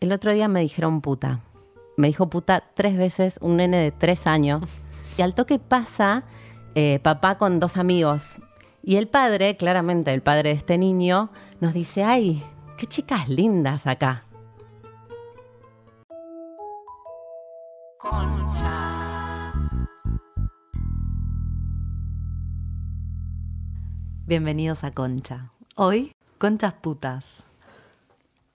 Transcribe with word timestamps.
El 0.00 0.12
otro 0.12 0.32
día 0.32 0.46
me 0.46 0.60
dijeron 0.60 1.00
puta. 1.00 1.40
Me 1.96 2.06
dijo 2.06 2.30
puta 2.30 2.62
tres 2.74 2.96
veces 2.96 3.36
un 3.40 3.56
nene 3.56 3.78
de 3.78 3.90
tres 3.90 4.28
años. 4.28 4.62
Y 5.16 5.22
al 5.22 5.34
toque 5.34 5.58
pasa 5.58 6.22
eh, 6.76 7.00
papá 7.02 7.36
con 7.36 7.58
dos 7.58 7.76
amigos. 7.76 8.38
Y 8.84 8.94
el 8.94 9.08
padre, 9.08 9.56
claramente 9.56 10.14
el 10.14 10.22
padre 10.22 10.50
de 10.50 10.54
este 10.54 10.78
niño, 10.78 11.30
nos 11.60 11.74
dice, 11.74 12.04
ay, 12.04 12.44
qué 12.76 12.86
chicas 12.86 13.28
lindas 13.28 13.88
acá. 13.88 14.22
Bienvenidos 24.26 24.84
a 24.84 24.92
Concha. 24.92 25.50
Hoy, 25.74 26.14
conchas 26.38 26.74
putas. 26.74 27.47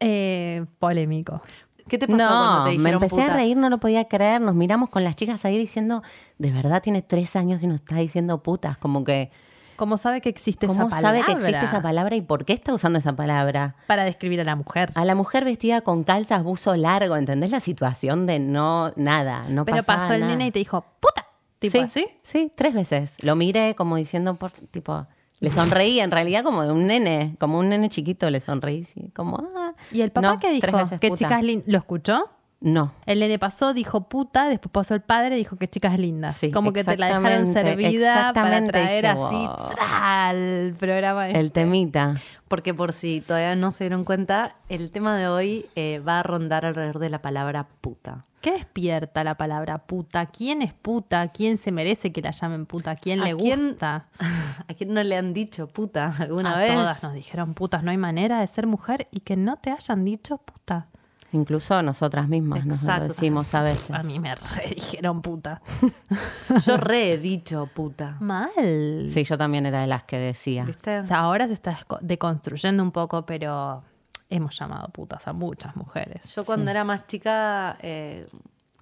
Eh, 0.05 0.65
polémico. 0.79 1.41
¿Qué 1.87 1.97
te 1.97 2.07
pasó 2.07 2.17
cuando 2.17 2.57
No, 2.59 2.63
te 2.65 2.77
me 2.77 2.89
empecé 2.91 3.15
puta? 3.15 3.33
a 3.33 3.35
reír, 3.35 3.57
no 3.57 3.69
lo 3.69 3.77
podía 3.79 4.05
creer. 4.07 4.41
Nos 4.41 4.55
miramos 4.55 4.89
con 4.89 5.03
las 5.03 5.15
chicas 5.15 5.43
ahí 5.45 5.57
diciendo, 5.57 6.01
de 6.37 6.51
verdad 6.51 6.81
tiene 6.81 7.01
tres 7.01 7.35
años 7.35 7.61
y 7.63 7.67
nos 7.67 7.75
está 7.75 7.95
diciendo 7.95 8.41
putas. 8.41 8.77
Como 8.77 9.03
que, 9.03 9.31
¿Cómo 9.75 9.97
sabe 9.97 10.21
que 10.21 10.29
existe 10.29 10.67
¿cómo 10.67 10.87
esa 10.87 11.01
sabe 11.01 11.19
palabra? 11.19 11.25
que 11.25 11.31
existe 11.49 11.65
esa 11.65 11.81
palabra 11.81 12.15
y 12.15 12.21
por 12.21 12.45
qué 12.45 12.53
está 12.53 12.73
usando 12.73 12.99
esa 12.99 13.15
palabra? 13.15 13.75
Para 13.87 14.05
describir 14.05 14.39
a 14.39 14.43
la 14.43 14.55
mujer. 14.55 14.91
A 14.95 15.03
la 15.03 15.15
mujer 15.15 15.43
vestida 15.45 15.81
con 15.81 16.03
calzas, 16.03 16.43
buzo 16.43 16.75
largo, 16.75 17.15
¿entendés 17.17 17.49
la 17.51 17.59
situación 17.59 18.27
de 18.27 18.39
no, 18.39 18.93
nada, 18.95 19.43
no 19.49 19.65
Pero 19.65 19.83
pasó 19.83 20.13
el 20.13 20.27
nene 20.27 20.47
y 20.47 20.51
te 20.51 20.59
dijo, 20.59 20.85
puta. 20.99 21.25
Tipo 21.59 21.77
sí, 21.77 21.79
así. 21.79 22.07
Sí, 22.21 22.51
tres 22.55 22.73
veces. 22.75 23.15
Lo 23.23 23.35
miré 23.35 23.73
como 23.73 23.95
diciendo, 23.95 24.35
por, 24.35 24.51
tipo, 24.51 25.07
le 25.43 25.49
sonreí 25.49 25.99
en 25.99 26.09
realidad 26.09 26.41
como 26.43 26.63
de 26.63 26.71
un 26.71 26.87
nene, 26.87 27.35
como 27.37 27.59
un 27.59 27.67
nene 27.67 27.89
chiquito 27.89 28.29
le 28.29 28.39
sonreí, 28.39 28.85
sí, 28.85 29.11
como, 29.13 29.45
ah. 29.57 29.73
¿Y 29.91 30.01
el 30.01 30.09
papá 30.11 30.33
No, 30.33 30.39
qué 30.39 30.51
dijo? 30.51 30.67
¿Qué 31.01 31.11
chicas? 31.11 31.43
¿Lo 31.65 31.77
escuchó? 31.77 32.29
No. 32.65 32.93
El 33.05 33.19
nene 33.19 33.37
pasó, 33.37 33.73
dijo 33.73 34.07
puta, 34.07 34.47
después 34.47 34.71
pasó 34.71 34.95
el 34.95 35.01
padre, 35.01 35.35
dijo 35.35 35.57
que 35.57 35.67
chicas 35.67 35.99
lindas. 35.99 36.37
Sí, 36.37 36.49
Como 36.49 36.71
que 36.71 36.85
te 36.85 36.95
la 36.95 37.07
dejaron 37.07 37.51
servida 37.51 38.31
para 38.33 38.65
traer 38.65 39.03
dije, 39.03 39.07
así 39.07 39.35
wow. 39.47 39.69
¡tra! 39.75 40.29
al 40.29 40.73
programa. 40.79 41.27
este. 41.27 41.39
El 41.41 41.51
temita. 41.51 42.15
Porque 42.47 42.73
por 42.73 42.93
si 42.93 43.19
todavía 43.19 43.55
no 43.55 43.71
se 43.71 43.83
dieron 43.83 44.05
cuenta, 44.05 44.55
el 44.69 44.91
tema 44.91 45.17
de 45.17 45.27
hoy 45.27 45.65
eh, 45.75 45.99
va 45.99 46.19
a 46.19 46.23
rondar 46.23 46.65
alrededor 46.65 46.99
de 46.99 47.09
la 47.09 47.21
palabra 47.21 47.67
puta. 47.81 48.23
¿Qué 48.39 48.51
despierta 48.51 49.25
la 49.25 49.35
palabra 49.35 49.79
puta? 49.79 50.25
¿Quién 50.27 50.61
es 50.61 50.73
puta? 50.73 51.27
¿Quién 51.29 51.57
se 51.57 51.71
merece 51.73 52.13
que 52.13 52.21
la 52.21 52.31
llamen 52.31 52.65
puta? 52.65 52.91
¿A 52.91 52.95
quién 52.95 53.19
¿A 53.21 53.25
le 53.25 53.35
quién- 53.35 53.69
gusta? 53.71 54.07
¿A 54.69 54.73
quién 54.73 54.93
no 54.93 55.03
le 55.03 55.17
han 55.17 55.33
dicho 55.33 55.67
puta 55.67 56.15
alguna 56.17 56.53
a 56.53 56.57
vez? 56.59 56.73
todas 56.73 57.03
nos 57.03 57.13
dijeron 57.13 57.55
putas. 57.55 57.83
No 57.83 57.91
hay 57.91 57.97
manera 57.97 58.39
de 58.39 58.47
ser 58.47 58.67
mujer 58.67 59.09
y 59.11 59.19
que 59.19 59.35
no 59.35 59.57
te 59.57 59.71
hayan 59.71 60.05
dicho 60.05 60.37
puta. 60.37 60.87
Incluso 61.33 61.81
nosotras 61.81 62.29
mismas 62.29 62.65
nos 62.65 62.83
lo 62.83 62.99
decimos 62.99 63.53
a 63.55 63.63
veces. 63.63 63.91
A 63.91 64.03
mí 64.03 64.19
me 64.19 64.35
re 64.35 64.69
dijeron 64.75 65.21
puta. 65.21 65.61
Yo 66.65 66.77
re 66.77 67.13
he 67.13 67.17
dicho 67.17 67.67
puta. 67.73 68.17
Mal. 68.19 69.07
Sí, 69.09 69.23
yo 69.23 69.37
también 69.37 69.65
era 69.65 69.81
de 69.81 69.87
las 69.87 70.03
que 70.03 70.17
decía. 70.17 70.63
¿Viste? 70.63 70.99
O 70.99 71.05
sea, 71.05 71.19
ahora 71.19 71.47
se 71.47 71.55
está 71.55 71.77
deconstruyendo 72.01 72.83
un 72.83 72.91
poco, 72.91 73.25
pero 73.25 73.81
hemos 74.29 74.57
llamado 74.57 74.87
putas 74.89 75.27
a 75.27 75.33
muchas 75.33 75.75
mujeres. 75.75 76.33
Yo 76.35 76.45
cuando 76.45 76.69
era 76.69 76.83
más 76.83 77.07
chica, 77.07 77.77
eh, 77.81 78.27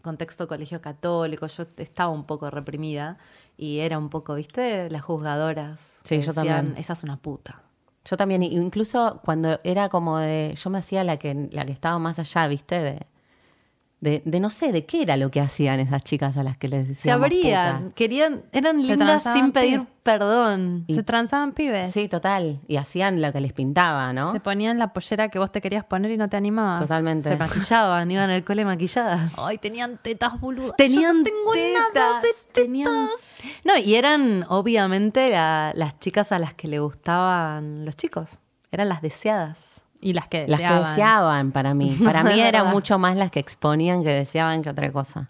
contexto 0.01 0.47
colegio 0.47 0.81
católico, 0.81 1.47
yo 1.47 1.65
estaba 1.77 2.09
un 2.09 2.25
poco 2.25 2.49
reprimida 2.49 3.17
y 3.55 3.79
era 3.79 3.97
un 3.97 4.09
poco, 4.09 4.35
¿viste? 4.35 4.89
Las 4.89 5.03
juzgadoras. 5.03 5.79
Sí, 6.03 6.17
que 6.17 6.21
yo 6.21 6.33
decían, 6.33 6.47
también. 6.47 6.77
Esa 6.77 6.93
es 6.93 7.03
una 7.03 7.15
puta. 7.15 7.61
Yo 8.05 8.17
también, 8.17 8.41
incluso 8.43 9.19
cuando 9.23 9.59
era 9.63 9.89
como 9.89 10.17
de, 10.17 10.55
yo 10.61 10.69
me 10.69 10.79
hacía 10.79 11.03
la 11.03 11.17
que, 11.17 11.49
la 11.51 11.65
que 11.65 11.71
estaba 11.71 11.99
más 11.99 12.17
allá, 12.19 12.47
¿viste? 12.47 12.79
De, 12.81 13.05
de, 13.99 14.23
de 14.25 14.39
no 14.39 14.49
sé, 14.49 14.71
de 14.71 14.87
qué 14.87 15.03
era 15.03 15.15
lo 15.15 15.29
que 15.29 15.39
hacían 15.39 15.79
esas 15.79 16.03
chicas 16.03 16.35
a 16.35 16.41
las 16.41 16.57
que 16.57 16.67
les 16.67 16.85
Se 16.85 16.89
decíamos 16.89 17.25
abrían, 17.25 17.81
puta. 17.83 17.95
querían, 17.95 18.41
eran 18.51 18.81
Se 18.81 18.87
lindas 18.87 19.21
sin 19.21 19.51
pedir 19.51 19.85
perdón. 20.01 20.85
Se 20.89 21.03
transaban 21.03 21.51
pibes. 21.51 21.91
Sí, 21.91 22.07
total. 22.07 22.59
Y 22.67 22.77
hacían 22.77 23.21
lo 23.21 23.31
que 23.31 23.39
les 23.39 23.53
pintaba, 23.53 24.11
¿no? 24.13 24.31
Se 24.31 24.39
ponían 24.39 24.79
la 24.79 24.91
pollera 24.93 25.29
que 25.29 25.37
vos 25.37 25.51
te 25.51 25.61
querías 25.61 25.85
poner 25.85 26.09
y 26.09 26.17
no 26.17 26.27
te 26.27 26.37
animabas. 26.37 26.81
Totalmente. 26.81 27.29
Se 27.29 27.37
maquillaban, 27.37 28.09
iban 28.09 28.31
al 28.31 28.43
cole 28.43 28.65
maquilladas. 28.65 29.33
Ay, 29.37 29.59
tenían 29.59 29.99
tetas 30.01 30.39
boludas. 30.41 30.75
Tenían 30.75 31.01
Yo 31.03 31.13
no 31.19 31.23
tengo 31.23 31.51
tetas, 31.53 31.93
nada 31.93 32.21
de 32.21 32.27
tenían- 32.51 32.89
No, 33.65 33.77
y 33.77 33.95
eran 33.95 34.45
obviamente 34.49 35.29
la- 35.29 35.71
las 35.75 35.99
chicas 35.99 36.31
a 36.31 36.39
las 36.39 36.53
que 36.53 36.67
le 36.67 36.79
gustaban 36.79 37.85
los 37.85 37.95
chicos. 37.95 38.39
Eran 38.71 38.89
las 38.89 39.01
deseadas. 39.01 39.81
Y 39.99 40.13
las 40.13 40.27
que 40.27 40.47
Las 40.47 40.59
que 40.59 40.63
deseaban. 40.65 40.83
deseaban 40.89 41.51
para 41.51 41.73
mí. 41.73 41.95
Para 42.03 42.23
mí 42.23 42.39
Es 42.39 42.47
era 42.47 42.59
verdad. 42.61 42.73
mucho 42.73 42.97
más 42.97 43.15
las 43.15 43.29
que 43.31 43.39
exponían 43.39 44.03
que 44.03 44.09
deseaban 44.09 44.61
que 44.63 44.69
otra 44.69 44.91
cosa. 44.91 45.29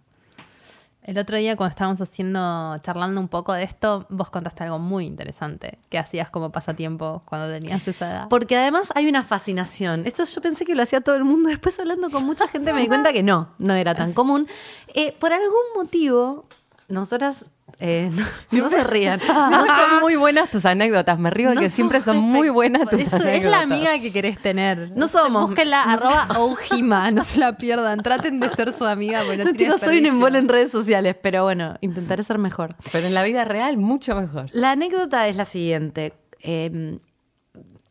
El 1.04 1.18
otro 1.18 1.36
día 1.36 1.56
cuando 1.58 1.72
estábamos 1.72 2.00
haciendo, 2.00 2.78
charlando 2.84 3.20
un 3.20 3.28
poco 3.28 3.54
de 3.54 3.64
esto, 3.64 4.06
vos 4.10 4.30
contaste 4.30 4.64
algo 4.64 4.78
muy 4.78 5.06
interesante 5.06 5.80
que 5.90 5.98
hacías 5.98 6.30
como 6.30 6.52
pasatiempo 6.52 7.24
cuando 7.26 7.52
tenías 7.52 7.86
esa 7.88 8.10
edad. 8.12 8.28
Porque 8.30 8.56
además 8.56 8.90
hay 8.94 9.10
una 9.10 9.24
fascinación. 9.24 10.04
Esto 10.06 10.24
yo 10.26 10.42
pensé 10.42 10.64
que 10.64 10.76
lo 10.76 10.84
hacía 10.84 11.02
todo 11.02 11.16
el 11.16 11.24
mundo. 11.24 11.50
Después 11.50 11.78
hablando 11.80 12.12
con 12.12 12.24
mucha 12.24 12.48
gente 12.48 12.72
me 12.72 12.82
di 12.82 12.88
cuenta 12.88 13.12
que 13.12 13.24
no, 13.24 13.50
no 13.58 13.74
era 13.74 13.96
tan 13.96 14.14
común. 14.14 14.48
Eh, 14.94 15.16
por 15.20 15.34
algún 15.34 15.52
motivo, 15.76 16.46
nosotras... 16.88 17.46
eh, 17.80 18.12
no, 18.52 18.64
no 18.64 18.70
se 18.70 18.84
rían. 18.84 19.20
No 19.28 19.66
son 19.66 20.02
muy 20.02 20.16
buenas 20.16 20.50
tus 20.52 20.66
anécdotas. 20.66 21.18
Me 21.20 21.30
río 21.30 21.50
de 21.50 21.56
No 21.56 21.62
que 21.62 21.70
siempre 21.70 22.02
son 22.02 22.18
muy 22.18 22.50
buenas 22.50 22.90
tus 22.90 23.02
Eso 23.02 23.16
anécdotas. 23.16 23.46
es 23.46 23.52
la 23.52 23.62
amiga 23.62 24.00
que 24.00 24.12
querés 24.12 24.38
tener. 24.40 24.92
No 24.96 25.08
somos. 25.08 25.48
Búsquenla, 25.48 25.84
arroba 25.84 26.28
Oujima, 26.40 27.12
no 27.12 27.24
se 27.24 27.40
la 27.40 27.58
pierdan. 27.58 28.00
Traten 28.02 28.40
de 28.40 28.50
ser 28.50 28.74
su 28.74 28.86
amiga. 28.86 29.24
No 29.24 29.44
No, 29.46 29.54
chicos, 29.54 29.82
soy 29.82 30.00
un 30.00 30.06
embole 30.08 30.40
en 30.40 30.50
redes 30.50 30.72
sociales, 30.72 31.16
pero 31.22 31.44
bueno, 31.44 31.76
intentaré 31.82 32.24
ser 32.24 32.38
mejor. 32.38 32.76
Pero 32.92 33.08
en 33.08 33.14
la 33.14 33.24
vida 33.24 33.46
real, 33.46 33.78
mucho 33.78 34.16
mejor. 34.16 34.48
La 34.52 34.72
anécdota 34.72 35.28
es 35.28 35.36
la 35.36 35.46
siguiente. 35.46 36.14
Eh, 36.44 36.98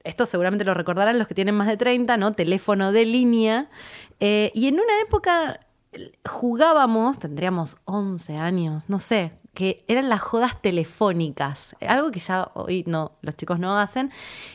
esto 0.02 0.26
seguramente 0.26 0.64
lo 0.64 0.74
recordarán 0.74 1.18
los 1.18 1.28
que 1.28 1.34
tienen 1.34 1.54
más 1.54 1.66
de 1.66 1.76
30, 1.76 2.16
¿no? 2.16 2.32
Teléfono 2.32 2.92
de 2.92 3.04
línea. 3.04 3.68
Eh, 4.18 4.50
y 4.54 4.68
en 4.68 4.74
una 4.74 5.00
época 5.02 5.60
eh, 5.92 6.12
jugábamos, 6.28 7.18
tendríamos 7.18 7.76
11 7.84 8.36
años, 8.36 8.84
no 8.88 8.98
sé, 8.98 9.32
que 9.60 9.84
eran 9.88 10.08
las 10.08 10.22
jodas 10.22 10.60
telefónicas. 10.62 11.76
Algo 11.86 12.10
que 12.10 12.18
ya 12.18 12.50
hoy 12.54 12.82
no, 12.86 13.12
los 13.20 13.36
chicos 13.36 13.58
no 13.58 13.78
hacen. 13.78 14.10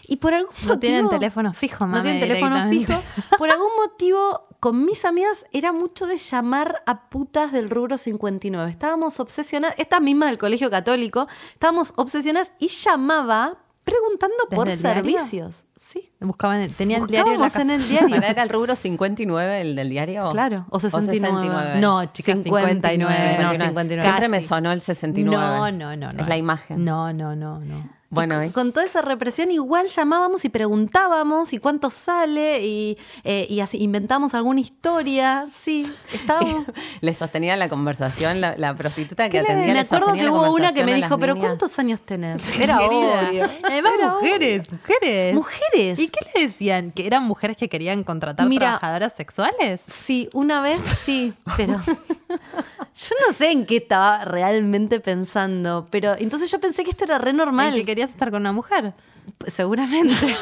Y 0.08 0.16
por 0.16 0.34
algún 0.34 0.52
No 0.64 0.70
motivo. 0.70 0.80
tienen 0.80 1.10
teléfono 1.10 1.54
fijo, 1.54 1.86
No 1.86 1.92
mame, 1.92 2.02
tienen 2.02 2.22
teléfono 2.22 2.70
fijo. 2.70 3.04
Por 3.38 3.52
algún 3.52 3.70
motivo, 3.78 4.42
con 4.60 4.84
mis 4.84 5.06
amigas 5.06 5.46
era 5.52 5.72
mucho 5.72 6.08
de 6.08 6.18
llamar 6.18 6.82
a 6.88 7.08
putas 7.10 7.52
del 7.52 7.70
rubro 7.70 8.00
59. 8.00 8.72
Estábamos 8.72 9.20
obsesionadas, 9.20 9.76
esta 9.78 10.00
misma 10.00 10.26
del 10.26 10.40
colegio 10.40 10.72
católico, 10.72 11.28
estábamos 11.54 11.94
obsesionadas 11.98 12.52
y 12.58 12.70
llamaba 12.70 13.60
preguntando 13.86 14.36
por 14.50 14.70
servicios. 14.74 15.66
Sí. 15.76 16.10
Buscaban, 16.20 16.68
tenían 16.72 17.04
el 17.04 17.08
diario 17.08 17.34
en 17.34 17.40
la 17.40 17.46
Buscábamos 17.46 17.54
casa. 17.54 17.62
en 17.62 17.70
el 17.82 17.88
diario. 17.88 18.16
¿Para 18.16 18.28
era 18.30 18.44
el 18.44 18.50
rubro 18.50 18.76
59 18.76 19.62
el 19.62 19.76
del 19.76 19.90
diario? 19.90 20.30
Claro, 20.32 20.66
o 20.72 20.80
69. 20.80 21.80
No, 21.80 22.04
chicas, 22.06 22.40
59, 22.44 22.74
59. 22.74 23.44
no, 23.44 23.66
59. 23.66 24.04
Siempre 24.04 24.28
me 24.28 24.38
Casi. 24.38 24.48
sonó 24.48 24.72
el 24.72 24.82
69. 24.82 25.38
No, 25.38 25.72
no, 25.72 25.96
no, 25.96 26.12
no. 26.12 26.22
Es 26.22 26.28
la 26.28 26.36
imagen. 26.38 26.84
No, 26.84 27.14
no, 27.14 27.36
no, 27.36 27.60
no. 27.60 27.95
Bueno, 28.10 28.42
¿eh? 28.42 28.52
Con 28.52 28.72
toda 28.72 28.86
esa 28.86 29.02
represión 29.02 29.52
igual 29.52 29.88
llamábamos 29.88 30.46
y 30.46 30.50
preguntábamos 30.50 31.52
y 31.54 31.58
cuánto 31.58 31.90
sale 31.90 32.64
y, 32.66 32.98
eh, 33.24 33.48
y 33.50 33.60
así 33.60 33.82
inventamos 33.82 34.34
alguna 34.34 34.60
historia. 34.62 35.46
Sí, 35.54 35.92
estábamos... 36.14 36.66
le 37.02 37.14
sostenía 37.14 37.58
la 37.58 37.68
conversación 37.68 38.40
la, 38.42 38.56
la 38.58 38.74
prostituta 38.76 39.26
que 39.26 39.32
¿Qué 39.40 39.44
le- 39.44 39.50
atendía. 39.50 39.74
me 39.74 39.80
acuerdo 39.82 40.14
que 40.14 40.30
hubo 40.30 40.52
una 40.54 40.72
que 40.72 40.84
me 40.86 40.94
dijo, 40.94 41.18
pero 41.18 41.34
niñas. 41.34 41.48
¿cuántos 41.50 41.80
años 41.80 42.02
tenés? 42.02 42.48
Era 42.60 42.80
obvio. 42.82 43.50
Además, 43.64 43.94
Era 43.98 44.14
mujeres, 44.14 44.72
mujeres. 44.72 45.34
Mujeres. 45.36 46.00
¿Y 46.00 46.08
qué 46.08 46.20
le 46.36 46.42
decían? 46.48 46.92
¿Que 46.92 47.08
eran 47.08 47.24
mujeres 47.24 47.58
que 47.58 47.68
querían 47.70 48.04
contratar 48.04 48.48
Mira, 48.48 48.68
trabajadoras 48.80 49.14
sexuales? 49.14 49.82
Sí, 49.82 50.30
una 50.34 50.62
vez 50.62 50.80
sí, 51.04 51.34
pero 51.58 51.82
yo 51.86 53.16
no 53.28 53.34
sé 53.38 53.52
en 53.52 53.66
qué 53.66 53.78
estaba 53.78 54.24
realmente 54.26 55.00
pensando, 55.00 55.88
pero 55.90 56.16
entonces 56.18 56.50
yo 56.52 56.60
pensé 56.60 56.84
que 56.84 56.92
esto 56.92 57.04
era 57.04 57.18
re 57.18 57.32
¿En 57.32 57.38
normal, 57.38 57.84
que 57.86 57.95
querías 57.96 58.10
estar 58.10 58.30
con 58.30 58.42
una 58.42 58.52
mujer? 58.52 58.94
seguramente. 59.48 60.14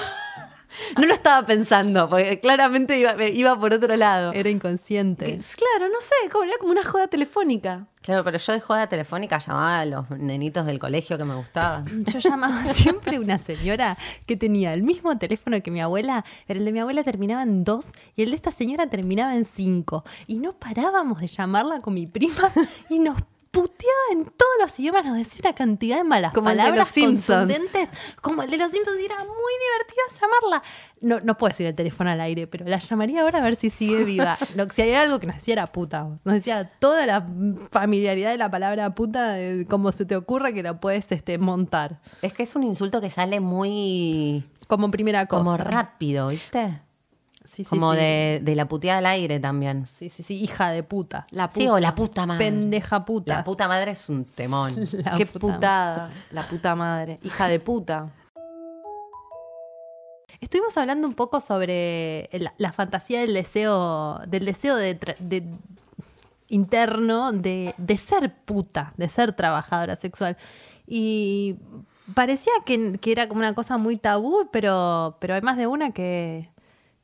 No 0.98 1.06
lo 1.06 1.14
estaba 1.14 1.46
pensando, 1.46 2.10
porque 2.10 2.40
claramente 2.40 2.98
iba, 2.98 3.16
iba 3.28 3.60
por 3.60 3.76
otro 3.76 3.96
lado. 3.96 4.34
Era 4.34 4.50
inconsciente. 4.50 5.26
Claro, 5.56 5.92
no 5.92 6.02
sé, 6.02 6.30
como, 6.32 6.46
era 6.46 6.54
como 6.60 6.72
una 6.72 6.84
joda 6.84 7.08
telefónica. 7.08 7.86
Claro, 8.02 8.24
pero 8.24 8.40
yo 8.40 8.54
de 8.54 8.60
joda 8.60 8.88
telefónica 8.88 9.38
llamaba 9.38 9.80
a 9.80 9.86
los 9.86 10.10
nenitos 10.10 10.66
del 10.66 10.80
colegio 10.80 11.18
que 11.18 11.24
me 11.26 11.36
gustaban. 11.36 11.86
Yo 12.06 12.18
llamaba 12.18 12.66
siempre 12.74 13.18
a 13.18 13.20
una 13.20 13.38
señora 13.38 13.98
que 14.26 14.36
tenía 14.36 14.74
el 14.74 14.82
mismo 14.82 15.16
teléfono 15.18 15.62
que 15.62 15.70
mi 15.70 15.80
abuela, 15.80 16.26
pero 16.48 16.60
el 16.60 16.66
de 16.66 16.72
mi 16.72 16.80
abuela 16.80 17.04
terminaba 17.04 17.44
en 17.44 17.64
dos 17.64 17.92
y 18.16 18.24
el 18.24 18.32
de 18.32 18.36
esta 18.36 18.52
señora 18.52 18.88
terminaba 18.88 19.36
en 19.36 19.46
cinco. 19.46 20.04
Y 20.26 20.40
no 20.40 20.54
parábamos 20.54 21.22
de 21.22 21.28
llamarla 21.28 21.82
con 21.82 21.94
mi 21.94 22.08
prima 22.08 22.52
y 22.90 22.98
nos 22.98 23.22
puteaba 23.54 24.02
en 24.12 24.26
todos 24.26 24.52
los 24.60 24.80
idiomas, 24.80 25.06
nos 25.06 25.16
decía 25.16 25.42
una 25.44 25.54
cantidad 25.54 25.98
de 25.98 26.04
malas 26.04 26.34
Como 26.34 26.50
el 26.50 26.58
de 26.58 26.64
palabras 26.64 26.98
los 26.98 27.06
contundentes, 27.06 27.90
como 28.20 28.42
el 28.42 28.50
de 28.50 28.58
los 28.58 28.72
Simpsons, 28.72 29.00
y 29.00 29.06
era 29.06 29.20
muy 29.20 29.54
divertida 29.62 30.20
llamarla. 30.20 30.64
No, 31.02 31.20
no 31.20 31.38
puedo 31.38 31.50
decir 31.50 31.68
el 31.68 31.76
teléfono 31.76 32.10
al 32.10 32.20
aire, 32.20 32.48
pero 32.48 32.66
la 32.66 32.80
llamaría 32.80 33.22
ahora 33.22 33.40
a 33.40 33.42
ver 33.44 33.56
si 33.56 33.70
sigue 33.70 34.04
viva. 34.06 34.36
Lo, 34.56 34.68
si 34.72 34.82
había 34.82 35.04
algo 35.04 35.20
que 35.20 35.28
nos 35.28 35.36
decía 35.36 35.54
era 35.54 35.68
puta. 35.68 36.04
Nos 36.24 36.34
decía 36.34 36.68
toda 36.68 37.06
la 37.06 37.28
familiaridad 37.70 38.32
de 38.32 38.38
la 38.38 38.50
palabra 38.50 38.96
puta, 38.96 39.34
de 39.34 39.68
cómo 39.70 39.92
se 39.92 40.06
te 40.06 40.16
ocurre 40.16 40.56
que 40.56 40.64
la 40.64 40.80
puedes 40.80 41.12
este, 41.12 41.38
montar. 41.38 42.00
Es 42.24 42.34
que 42.34 42.42
es 42.42 42.56
un 42.56 42.64
insulto 42.64 43.02
que 43.02 43.12
sale 43.12 43.40
muy 43.40 44.44
Como 44.68 44.90
primera 44.90 45.28
cosa. 45.28 45.44
como 45.44 45.58
rápido, 45.58 46.30
¿viste? 46.30 46.82
Sí, 47.54 47.64
sí, 47.64 47.70
como 47.70 47.92
sí. 47.94 48.00
De, 48.00 48.40
de 48.42 48.56
la 48.56 48.68
puteada 48.68 48.98
al 48.98 49.06
aire 49.06 49.40
también. 49.40 49.86
Sí, 50.00 50.10
sí, 50.10 50.24
sí, 50.24 50.42
hija 50.42 50.72
de 50.72 50.82
puta. 50.82 51.28
La 51.30 51.52
Sí, 51.52 51.68
o 51.68 51.78
la 51.80 51.94
puta 51.94 52.26
madre. 52.26 52.46
Pendeja 52.46 53.06
puta. 53.06 53.36
La 53.36 53.44
puta 53.44 53.68
madre 53.68 53.92
es 53.92 54.10
un 54.10 54.26
temón. 54.26 54.74
La 54.92 55.16
Qué 55.16 55.26
puta 55.28 55.40
putada. 55.40 56.12
La 56.32 56.48
puta 56.48 56.76
madre. 56.76 57.20
Hija 57.22 57.48
de 57.48 57.60
puta. 57.60 58.10
Estuvimos 60.42 60.76
hablando 60.78 61.08
un 61.08 61.14
poco 61.14 61.40
sobre 61.40 62.28
la, 62.34 62.54
la 62.58 62.74
fantasía 62.74 63.22
del 63.22 63.34
deseo, 63.34 64.20
del 64.28 64.46
deseo 64.46 64.76
de- 64.76 65.44
interno 66.50 67.32
de, 67.32 67.74
de 67.78 67.98
ser 67.98 68.34
puta, 68.46 68.94
de 68.98 69.10
ser 69.10 69.34
trabajadora 69.34 69.96
sexual. 69.96 70.38
Y 70.86 71.56
parecía 72.14 72.52
que, 72.66 72.98
que 73.00 73.12
era 73.12 73.28
como 73.28 73.40
una 73.40 73.56
cosa 73.56 73.78
muy 73.78 73.98
tabú, 73.98 74.50
pero, 74.52 75.18
pero 75.20 75.36
hay 75.36 75.42
más 75.42 75.58
de 75.58 75.68
una 75.68 75.92
que, 75.92 76.50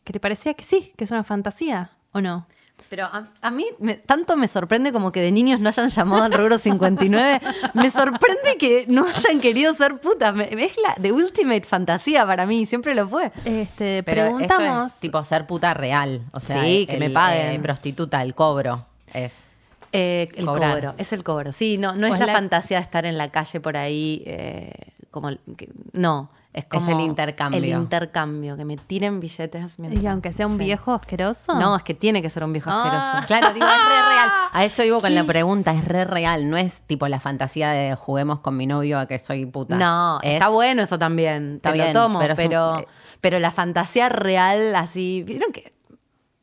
que 0.04 0.13
le 0.13 0.19
parecía 0.19 0.54
que 0.54 0.63
sí, 0.63 0.94
que 0.98 1.04
es 1.04 1.12
una 1.12 1.24
fantasía, 1.24 1.92
¿o 2.12 2.22
no? 2.22 2.48
Pero 2.90 3.06
a, 3.06 3.28
a 3.42 3.51
mí 3.51 3.66
me- 3.80 3.96
tanto 3.96 4.36
me 4.38 4.48
sorprende 4.48 4.92
como 4.94 5.12
que 5.12 5.19
de 5.22 5.31
niños 5.31 5.60
no 5.60 5.68
hayan 5.69 5.90
llamado 5.90 6.24
al 6.24 6.31
rubro 6.34 6.57
59. 6.57 7.42
me 7.74 7.92
sorprende 7.92 8.57
que 8.57 8.86
no 8.88 9.06
hayan 9.06 9.40
querido 9.42 9.74
ser 9.74 10.00
putas. 10.00 10.34
Me- 10.34 10.46
es 10.63 10.78
la 10.78 10.96
de 10.98 11.12
ultimate 11.12 11.66
fantasía 11.66 12.25
para 12.25 12.46
mí, 12.46 12.66
siempre 12.66 12.96
lo 12.96 13.07
fue. 13.07 13.31
Este, 13.46 14.01
Pero 14.04 14.24
preguntamos. 14.24 14.86
esto 14.88 14.96
es 14.96 15.00
tipo 15.01 15.24
ser 15.24 15.46
puta 15.46 15.74
real. 15.74 16.22
O 16.31 16.40
sea, 16.40 16.63
Sí, 16.63 16.88
que 16.90 16.98
me 16.98 17.10
paguen. 17.10 17.50
eh, 17.51 17.60
prostituta, 17.60 18.22
el 18.24 18.34
cobro 18.34 18.86
es. 19.13 19.36
Eh, 19.92 20.30
el 20.36 20.46
Cobrar. 20.46 20.75
cobro, 20.75 20.94
es 20.98 21.13
el 21.13 21.24
cobro. 21.24 21.51
Sí, 21.51 21.78
no, 21.78 21.96
no 21.96 22.07
es 22.07 22.13
es 22.13 22.19
la, 22.19 22.28
la- 22.28 22.34
fantasía 22.34 22.78
de 22.78 22.84
estar 22.84 23.06
en 23.06 23.18
la 23.18 23.30
calle 23.30 23.60
por 23.60 23.75
ahí 23.75 24.24
eh, 24.25 24.72
como... 25.12 25.30
que- 25.57 25.69
no, 25.94 26.30
es 26.51 26.66
como... 26.66 26.90
el 26.92 27.00
intercambio. 27.01 27.60
El 27.60 27.66
intercambio, 27.69 28.57
que 28.57 28.66
me 28.66 28.75
tiren 28.78 29.19
billetes. 29.19 29.78
mientras- 29.78 30.04
y 30.04 30.07
aunque 30.07 30.34
sea 30.34 30.48
un 30.48 30.57
Sí. 30.57 30.66
viejo 30.66 30.94
asqueroso. 30.94 31.54
No, 31.60 31.75
es 31.75 31.84
que 31.84 31.94
tiene 31.94 32.22
que 32.22 32.30
ser 32.30 32.44
un 32.44 32.51
viejo 32.54 32.69
Ah. 32.72 32.84
asqueroso. 32.84 33.28
Claro, 33.28 33.54
digo, 33.54 33.66
es 33.68 33.72
re 33.72 34.01
real. 34.10 34.30
A 34.51 34.66
eso 34.66 34.84
iba 34.84 35.00
con 35.00 35.13
la 35.13 35.22
¿Qué 35.22 35.28
pregunta, 35.28 35.72
es 35.74 35.86
re 35.86 36.06
real. 36.06 36.50
No 36.50 36.57
es 36.57 36.81
tipo 36.81 37.07
la 37.07 37.19
fantasía 37.19 37.69
de 37.69 37.96
juguemos 37.96 38.40
con 38.40 38.57
mi 38.57 38.66
novio 38.68 39.00
a 39.00 39.06
que 39.06 39.19
soy 39.19 39.46
puta. 39.46 39.75
No, 39.78 40.19
Es- 40.24 40.34
está 40.34 40.50
bueno 40.50 40.81
eso 40.81 40.98
también. 40.98 41.56
Está 41.57 41.69
te 41.72 41.75
bien, 41.78 41.94
lo 41.94 42.01
tomo, 42.01 42.19
pero 42.19 42.34
un- 42.34 42.86
pero, 43.22 43.40
la 43.40 43.51
fantasía 43.51 44.10
real, 44.10 44.75
así. 44.75 45.24
¿Vieron 45.25 45.51
que.? 45.51 45.74